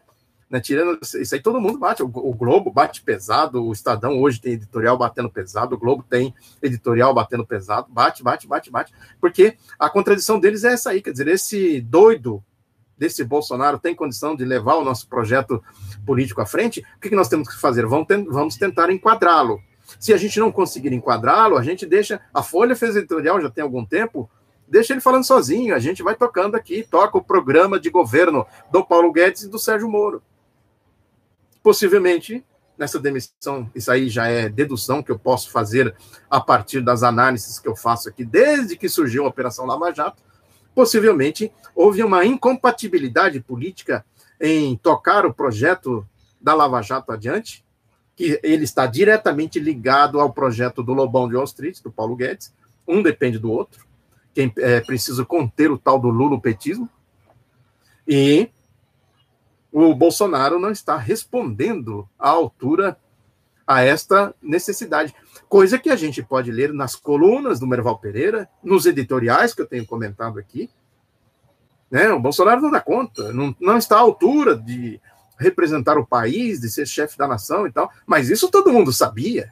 né? 0.48 0.58
Tirando 0.58 0.98
isso 1.02 1.34
aí, 1.34 1.40
todo 1.40 1.60
mundo 1.60 1.78
bate. 1.78 2.02
O, 2.02 2.08
Globo 2.08 2.70
bate 2.72 3.02
pesado, 3.02 3.62
o 3.62 3.72
Estadão 3.72 4.20
hoje 4.20 4.40
tem 4.40 4.54
editorial 4.54 4.96
batendo 4.96 5.30
pesado, 5.30 5.74
o 5.74 5.78
Globo 5.78 6.02
tem 6.02 6.34
editorial 6.62 7.12
batendo 7.12 7.46
pesado, 7.46 7.88
bate, 7.90 8.22
bate, 8.22 8.48
bate, 8.48 8.70
bate, 8.70 8.92
porque 9.20 9.56
a 9.78 9.90
contradição 9.90 10.40
deles 10.40 10.64
é 10.64 10.72
essa 10.72 10.90
aí, 10.90 11.02
quer 11.02 11.10
dizer, 11.10 11.28
esse 11.28 11.80
doido 11.80 12.42
desse 12.96 13.22
Bolsonaro 13.22 13.78
tem 13.78 13.94
condição 13.94 14.34
de 14.34 14.44
levar 14.44 14.76
o 14.76 14.84
nosso 14.84 15.06
projeto 15.06 15.62
político 16.06 16.40
à 16.40 16.46
frente, 16.46 16.84
o 16.96 17.00
que, 17.00 17.14
nós 17.14 17.28
temos 17.28 17.48
que 17.48 17.60
fazer? 17.60 17.84
Vamos 17.84 18.56
tentar 18.56 18.90
enquadrá-lo. 18.90 19.60
Se 20.00 20.12
a 20.12 20.16
gente 20.16 20.40
não 20.40 20.50
conseguir 20.50 20.92
enquadrá-lo, 20.92 21.56
a 21.56 21.62
gente 21.62 21.86
deixa. 21.86 22.20
A 22.34 22.42
Folha 22.42 22.74
fez 22.74 22.96
editorial 22.96 23.40
já 23.40 23.50
tem 23.50 23.62
algum 23.62 23.84
tempo, 23.84 24.28
deixa 24.68 24.92
ele 24.92 25.00
falando 25.00 25.24
sozinho, 25.24 25.74
a 25.74 25.78
gente 25.78 26.02
vai 26.02 26.14
tocando 26.14 26.54
aqui, 26.54 26.82
toca 26.82 27.18
o 27.18 27.24
programa 27.24 27.78
de 27.78 27.90
governo 27.90 28.46
do 28.70 28.84
Paulo 28.84 29.12
Guedes 29.12 29.44
e 29.44 29.48
do 29.48 29.58
Sérgio 29.58 29.88
Moro. 29.88 30.22
Possivelmente, 31.62 32.44
nessa 32.76 32.98
demissão, 32.98 33.70
isso 33.74 33.90
aí 33.90 34.08
já 34.08 34.26
é 34.28 34.48
dedução 34.48 35.02
que 35.02 35.10
eu 35.10 35.18
posso 35.18 35.50
fazer 35.50 35.94
a 36.30 36.40
partir 36.40 36.80
das 36.80 37.02
análises 37.02 37.58
que 37.58 37.68
eu 37.68 37.76
faço 37.76 38.08
aqui, 38.08 38.24
desde 38.24 38.76
que 38.76 38.88
surgiu 38.88 39.24
a 39.24 39.28
Operação 39.28 39.66
Lava 39.66 39.92
Jato, 39.92 40.22
possivelmente 40.74 41.52
houve 41.74 42.02
uma 42.02 42.24
incompatibilidade 42.24 43.40
política 43.40 44.04
em 44.40 44.76
tocar 44.76 45.24
o 45.24 45.32
projeto 45.32 46.06
da 46.40 46.54
Lava 46.54 46.82
Jato 46.82 47.12
adiante, 47.12 47.64
que 48.14 48.38
ele 48.42 48.64
está 48.64 48.86
diretamente 48.86 49.58
ligado 49.58 50.20
ao 50.20 50.32
projeto 50.32 50.82
do 50.82 50.92
Lobão 50.92 51.28
de 51.28 51.34
Wall 51.34 51.44
Street, 51.44 51.80
do 51.82 51.90
Paulo 51.90 52.16
Guedes, 52.16 52.52
um 52.86 53.02
depende 53.02 53.38
do 53.38 53.50
outro, 53.50 53.85
quem 54.36 54.52
é 54.58 54.82
preciso 54.82 55.24
conter 55.24 55.70
o 55.70 55.78
tal 55.78 55.98
do 55.98 56.10
lulopetismo, 56.10 56.86
e 58.06 58.50
o 59.72 59.94
Bolsonaro 59.94 60.58
não 60.58 60.70
está 60.70 60.98
respondendo 60.98 62.06
à 62.18 62.28
altura 62.28 62.98
a 63.66 63.82
esta 63.82 64.34
necessidade. 64.42 65.14
Coisa 65.48 65.78
que 65.78 65.88
a 65.88 65.96
gente 65.96 66.22
pode 66.22 66.52
ler 66.52 66.70
nas 66.70 66.94
colunas 66.94 67.58
do 67.58 67.66
Merval 67.66 67.98
Pereira, 67.98 68.46
nos 68.62 68.84
editoriais 68.84 69.54
que 69.54 69.62
eu 69.62 69.66
tenho 69.66 69.86
comentado 69.86 70.38
aqui, 70.38 70.68
né? 71.90 72.12
O 72.12 72.20
Bolsonaro 72.20 72.60
não 72.60 72.70
dá 72.70 72.80
conta, 72.82 73.32
não, 73.32 73.56
não 73.58 73.78
está 73.78 73.96
à 73.96 74.00
altura 74.00 74.54
de 74.54 75.00
representar 75.38 75.96
o 75.96 76.06
país, 76.06 76.60
de 76.60 76.68
ser 76.68 76.86
chefe 76.86 77.16
da 77.16 77.26
nação 77.26 77.66
e 77.66 77.72
tal, 77.72 77.90
mas 78.06 78.28
isso 78.28 78.50
todo 78.50 78.70
mundo 78.70 78.92
sabia. 78.92 79.50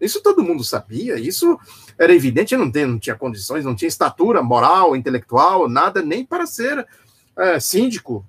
Isso 0.00 0.22
todo 0.22 0.42
mundo 0.42 0.62
sabia, 0.62 1.18
isso 1.18 1.58
era 1.98 2.14
evidente, 2.14 2.56
não, 2.56 2.70
tem, 2.70 2.86
não 2.86 2.98
tinha 2.98 3.16
condições, 3.16 3.64
não 3.64 3.74
tinha 3.74 3.88
estatura 3.88 4.42
moral, 4.42 4.94
intelectual, 4.94 5.68
nada, 5.68 6.02
nem 6.02 6.24
para 6.24 6.46
ser 6.46 6.86
é, 7.36 7.58
síndico. 7.58 8.24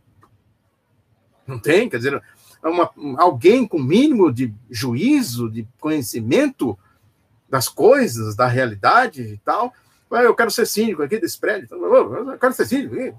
Não 1.46 1.60
tem, 1.60 1.90
quer 1.90 1.98
dizer, 1.98 2.22
uma, 2.64 2.90
alguém 3.18 3.68
com 3.68 3.80
mínimo 3.80 4.32
de 4.32 4.54
juízo, 4.70 5.50
de 5.50 5.68
conhecimento 5.80 6.78
das 7.50 7.68
coisas, 7.68 8.36
da 8.36 8.48
realidade 8.48 9.22
e 9.22 9.38
tal, 9.38 9.74
eu 10.10 10.34
quero 10.34 10.52
ser 10.52 10.66
síndico 10.66 11.04
aqui 11.04 11.20
desse 11.20 11.38
prédio. 11.38 11.68
Eu 11.72 12.38
quero 12.38 12.54
ser 12.54 12.66
síndico 12.66 12.96
aqui. 12.96 13.14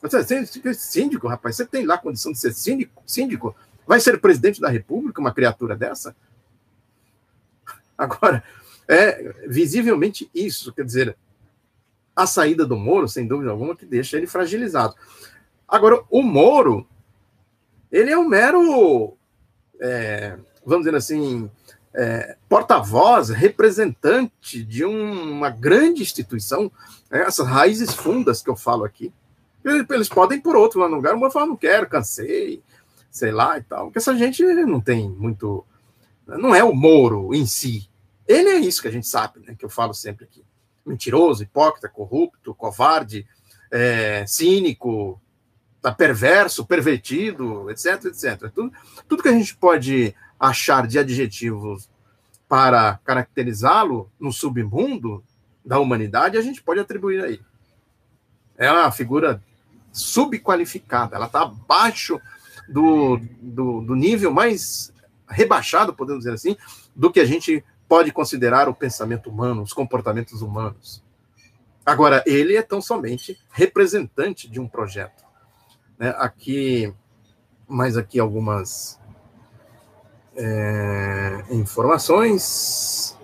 Você 0.00 0.74
síndico, 0.74 1.28
rapaz. 1.28 1.56
Você 1.56 1.66
tem 1.66 1.84
lá 1.84 1.98
condição 1.98 2.32
de 2.32 2.38
ser 2.38 2.52
síndico? 2.52 3.02
Síndico? 3.06 3.54
Vai 3.86 4.00
ser 4.00 4.20
presidente 4.20 4.60
da 4.60 4.68
República 4.68 5.20
uma 5.20 5.32
criatura 5.32 5.76
dessa? 5.76 6.14
Agora, 8.02 8.42
é 8.88 9.34
visivelmente 9.46 10.30
isso. 10.34 10.72
Quer 10.72 10.84
dizer, 10.84 11.16
a 12.14 12.26
saída 12.26 12.66
do 12.66 12.76
Moro, 12.76 13.08
sem 13.08 13.26
dúvida 13.26 13.50
alguma, 13.50 13.76
que 13.76 13.86
deixa 13.86 14.16
ele 14.16 14.26
fragilizado. 14.26 14.94
Agora, 15.66 16.02
o 16.10 16.22
Moro, 16.22 16.86
ele 17.90 18.10
é 18.10 18.18
um 18.18 18.28
mero, 18.28 19.16
é, 19.80 20.36
vamos 20.64 20.84
dizer 20.84 20.96
assim, 20.96 21.50
é, 21.94 22.36
porta-voz, 22.48 23.30
representante 23.30 24.62
de 24.62 24.84
um, 24.84 25.32
uma 25.32 25.50
grande 25.50 26.02
instituição, 26.02 26.70
né, 27.10 27.22
essas 27.22 27.46
raízes 27.46 27.94
fundas 27.94 28.42
que 28.42 28.50
eu 28.50 28.56
falo 28.56 28.84
aqui. 28.84 29.12
Eles, 29.64 30.08
podem 30.08 30.40
por 30.40 30.56
outro 30.56 30.84
lugar, 30.86 31.14
uma 31.14 31.30
falar, 31.30 31.46
não 31.46 31.56
quero, 31.56 31.88
cansei, 31.88 32.62
sei 33.10 33.30
lá 33.30 33.58
e 33.58 33.62
tal. 33.62 33.84
Porque 33.84 33.98
essa 33.98 34.16
gente 34.16 34.42
não 34.42 34.80
tem 34.80 35.08
muito. 35.08 35.64
Não 36.26 36.54
é 36.54 36.64
o 36.64 36.74
Moro 36.74 37.32
em 37.32 37.46
si. 37.46 37.88
Ele 38.32 38.48
é 38.48 38.58
isso 38.58 38.80
que 38.80 38.88
a 38.88 38.92
gente 38.92 39.06
sabe, 39.06 39.40
né, 39.40 39.54
que 39.58 39.64
eu 39.64 39.68
falo 39.68 39.92
sempre 39.92 40.24
aqui. 40.24 40.42
Mentiroso, 40.84 41.42
hipócrita, 41.42 41.88
corrupto, 41.88 42.54
covarde, 42.54 43.26
é, 43.70 44.24
cínico, 44.26 45.20
tá 45.80 45.92
perverso, 45.92 46.64
pervertido, 46.64 47.70
etc, 47.70 48.06
etc. 48.06 48.50
Tudo, 48.54 48.72
tudo 49.08 49.22
que 49.22 49.28
a 49.28 49.32
gente 49.32 49.56
pode 49.56 50.14
achar 50.38 50.86
de 50.86 50.98
adjetivos 50.98 51.90
para 52.48 52.98
caracterizá-lo 53.04 54.10
no 54.18 54.32
submundo 54.32 55.22
da 55.64 55.78
humanidade, 55.78 56.36
a 56.36 56.42
gente 56.42 56.62
pode 56.62 56.80
atribuir 56.80 57.24
a 57.24 57.28
ele. 57.28 57.44
É 58.56 58.70
uma 58.70 58.90
figura 58.90 59.42
subqualificada, 59.92 61.16
ela 61.16 61.26
está 61.26 61.42
abaixo 61.42 62.20
do, 62.68 63.20
do, 63.40 63.80
do 63.82 63.94
nível 63.94 64.32
mais 64.32 64.92
rebaixado, 65.28 65.94
podemos 65.94 66.24
dizer 66.24 66.34
assim, 66.34 66.56
do 66.94 67.10
que 67.10 67.20
a 67.20 67.24
gente 67.24 67.64
pode 67.92 68.10
considerar 68.10 68.70
o 68.70 68.74
pensamento 68.74 69.28
humano, 69.28 69.60
os 69.60 69.74
comportamentos 69.74 70.40
humanos. 70.40 71.04
Agora, 71.84 72.24
ele 72.24 72.56
é 72.56 72.62
tão 72.62 72.80
somente 72.80 73.38
representante 73.50 74.48
de 74.48 74.58
um 74.58 74.66
projeto. 74.66 75.22
Né? 75.98 76.08
Aqui, 76.16 76.90
mais 77.68 77.98
aqui 77.98 78.18
algumas 78.18 78.98
é, 80.34 81.44
informações. 81.50 83.14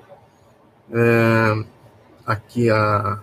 É, 0.93 1.65
aqui 2.27 2.69
a, 2.69 3.23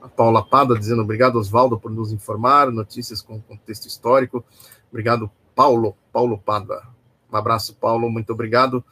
a 0.00 0.08
Paula 0.08 0.48
Pada 0.48 0.78
dizendo 0.78 1.02
obrigado, 1.02 1.36
Oswaldo, 1.36 1.78
por 1.78 1.90
nos 1.90 2.10
informar, 2.10 2.72
notícias 2.72 3.20
com 3.20 3.38
contexto 3.38 3.86
histórico. 3.86 4.42
Obrigado, 4.90 5.30
Paulo, 5.54 5.94
Paulo 6.10 6.38
Pada. 6.38 6.82
Um 7.30 7.36
abraço, 7.36 7.74
Paulo, 7.74 8.08
muito 8.08 8.32
obrigado. 8.32 8.82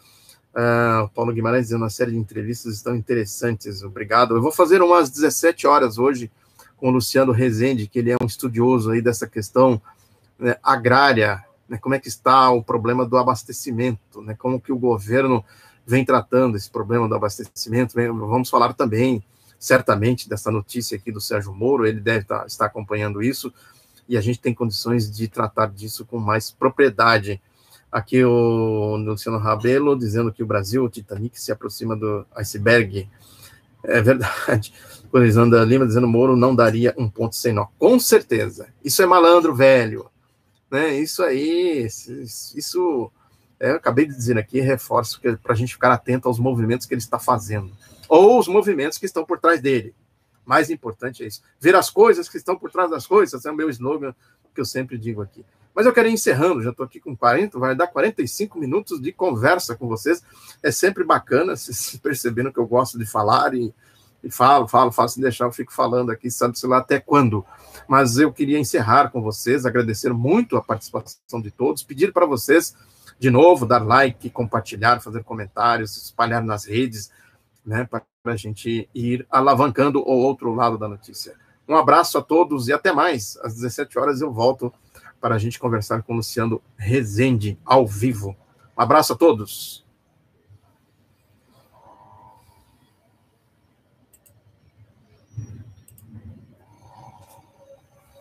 Uh, 0.55 1.09
Paulo 1.15 1.33
Guimarães 1.33 1.65
dizendo 1.65 1.83
uma 1.83 1.91
série 1.91 2.13
de 2.13 2.17
entrevistas 2.17 2.75
estão 2.75 2.95
interessantes, 2.95 3.83
obrigado. 3.83 4.37
Eu 4.37 4.43
vou 4.43 4.53
fazer 4.53 4.81
umas 4.81 5.11
17 5.11 5.67
horas 5.67 5.99
hoje 5.99 6.31
com 6.77 6.89
o 6.89 6.93
Luciano 6.93 7.33
Rezende, 7.33 7.89
que 7.89 7.99
ele 7.99 8.13
é 8.13 8.17
um 8.21 8.27
estudioso 8.27 8.93
aí 8.93 9.03
dessa 9.03 9.27
questão 9.27 9.81
né, 10.39 10.57
agrária 10.63 11.45
né, 11.69 11.79
como 11.79 11.95
é 11.95 11.99
que 11.99 12.09
está 12.09 12.51
o 12.51 12.63
problema 12.63 13.07
do 13.07 13.17
abastecimento, 13.17 14.23
né, 14.23 14.35
como 14.39 14.61
que 14.61 14.73
o 14.73 14.79
governo 14.79 15.45
vem 15.87 16.05
tratando 16.05 16.57
esse 16.57 16.71
problema 16.71 17.09
do 17.09 17.15
abastecimento. 17.15 17.95
Vamos 17.95 18.49
falar 18.49 18.73
também, 18.75 19.23
certamente, 19.59 20.29
dessa 20.29 20.51
notícia 20.51 20.97
aqui 20.97 21.13
do 21.13 21.21
Sérgio 21.21 21.55
Moro, 21.55 21.87
ele 21.87 22.01
deve 22.01 22.21
estar, 22.21 22.47
estar 22.47 22.67
acompanhando 22.67 23.23
isso, 23.23 23.53
e 24.09 24.17
a 24.17 24.21
gente 24.21 24.41
tem 24.41 24.55
condições 24.55 25.11
de 25.11 25.29
tratar 25.29 25.67
disso 25.67 26.05
com 26.05 26.19
mais 26.19 26.51
propriedade. 26.51 27.41
Aqui 27.95 28.25
o 28.25 28.97
Luciano 28.97 29.39
Rabelo 29.39 29.97
dizendo 29.97 30.33
que 30.33 30.43
o 30.43 30.47
Brasil, 30.47 30.83
o 30.83 30.89
Titanic, 30.89 31.41
se 31.41 31.53
aproxima 31.53 31.95
do 31.95 32.27
iceberg. 32.35 33.09
É 33.85 34.03
verdade. 34.03 34.75
O 35.13 35.19
Elisandra 35.19 35.63
Lima 35.63 35.87
dizendo 35.87 36.09
Moro 36.09 36.35
não 36.35 36.57
daria 36.57 36.93
um 36.99 37.09
ponto 37.09 37.37
sem 37.37 37.53
nó. 37.53 37.67
Com 37.79 38.01
certeza. 38.01 38.67
Isso 38.83 39.01
é 39.01 39.07
malandro 39.07 39.55
velho. 39.55 40.11
Né? 40.69 40.99
Isso 40.99 41.23
aí, 41.23 41.87
isso 41.87 43.13
é, 43.61 43.71
eu 43.71 43.77
acabei 43.77 44.07
de 44.07 44.15
dizer 44.15 44.37
aqui, 44.37 44.61
reforço 44.61 45.21
para 45.41 45.53
a 45.53 45.55
gente 45.55 45.75
ficar 45.75 45.93
atento 45.93 46.27
aos 46.27 46.41
movimentos 46.41 46.85
que 46.85 46.95
ele 46.95 47.01
está 47.01 47.21
fazendo, 47.21 47.71
ou 48.09 48.41
os 48.41 48.49
movimentos 48.49 48.99
que 48.99 49.07
estão 49.07 49.25
por 49.25 49.39
trás 49.39 49.61
dele. 49.61 49.95
Mais 50.45 50.69
importante 50.69 51.23
é 51.23 51.29
isso. 51.29 51.43
Ver 51.61 51.77
as 51.77 51.91
coisas 51.91 52.29
que 52.29 52.37
estão 52.37 52.59
por 52.59 52.73
trás 52.73 52.91
das 52.91 53.07
coisas, 53.07 53.47
é 53.47 53.53
o 53.53 53.55
meu 53.55 53.71
slogan 53.71 54.13
que 54.53 54.61
eu 54.61 54.65
sempre 54.65 54.99
digo 54.99 55.23
aqui. 55.23 55.45
Mas 55.75 55.87
eu 55.87 55.93
quero 55.93 56.09
ir 56.09 56.13
encerrando, 56.13 56.63
já 56.63 56.71
estou 56.71 56.87
aqui 56.87 57.01
com 57.01 57.17
40, 57.17 57.59
vai 57.59 57.75
dar 57.75 57.89
45 57.89 58.59
minutos 58.59 59.01
de 59.01 59.13
conversa 59.13 59.75
com 59.75 59.89
vocês. 59.89 60.23
É 60.63 60.71
sempre 60.71 61.03
bacana, 61.03 61.57
se 61.57 61.99
percebendo 61.99 62.53
que 62.53 62.61
eu 62.61 62.67
gosto 62.67 62.97
de 62.97 63.05
falar 63.05 63.55
e, 63.55 63.75
e 64.23 64.31
falo, 64.31 64.69
falo, 64.69 64.93
se 65.09 65.21
deixar, 65.21 65.47
eu 65.47 65.53
fico 65.53 65.73
falando 65.73 66.11
aqui, 66.11 66.31
sabe-se 66.31 66.67
lá 66.67 66.79
até 66.79 67.01
quando. 67.01 67.45
Mas 67.89 68.19
eu 68.19 68.33
queria 68.33 68.59
encerrar 68.59 69.11
com 69.11 69.21
vocês, 69.21 69.67
agradecer 69.67 70.13
muito 70.13 70.57
a 70.57 70.63
participação 70.63 71.41
de 71.43 71.51
todos, 71.51 71.83
pedir 71.83 72.13
para 72.13 72.25
vocês, 72.25 72.77
de 73.19 73.31
novo, 73.31 73.67
dar 73.67 73.85
like, 73.85 74.31
compartilhar, 74.31 75.01
fazer 75.01 75.25
comentários, 75.25 75.97
espalhar 75.97 76.43
nas 76.43 76.67
redes, 76.67 77.11
né, 77.67 77.85
para 77.85 78.05
a 78.27 78.37
gente 78.37 78.89
ir 78.95 79.27
alavancando 79.29 79.99
o 80.01 80.13
outro 80.13 80.55
lado 80.55 80.79
da 80.79 80.87
notícia. 80.87 81.35
Um 81.67 81.77
abraço 81.77 82.19
a 82.19 82.23
todos 82.23 82.69
e 82.69 82.73
até 82.73 82.93
mais. 82.93 83.39
Às 83.43 83.55
17 83.55 83.99
horas 83.99 84.21
eu 84.21 84.31
volto 84.31 84.73
para 85.25 85.37
a 85.37 85.39
gente 85.39 85.59
conversar 85.59 86.03
com 86.03 86.13
o 86.13 86.17
Luciano 86.17 86.61
Rezende 86.77 87.59
ao 87.65 87.87
vivo. 87.87 88.37
Um 88.77 88.83
abraço 88.83 89.15
a 89.15 89.17
todos. 89.17 89.83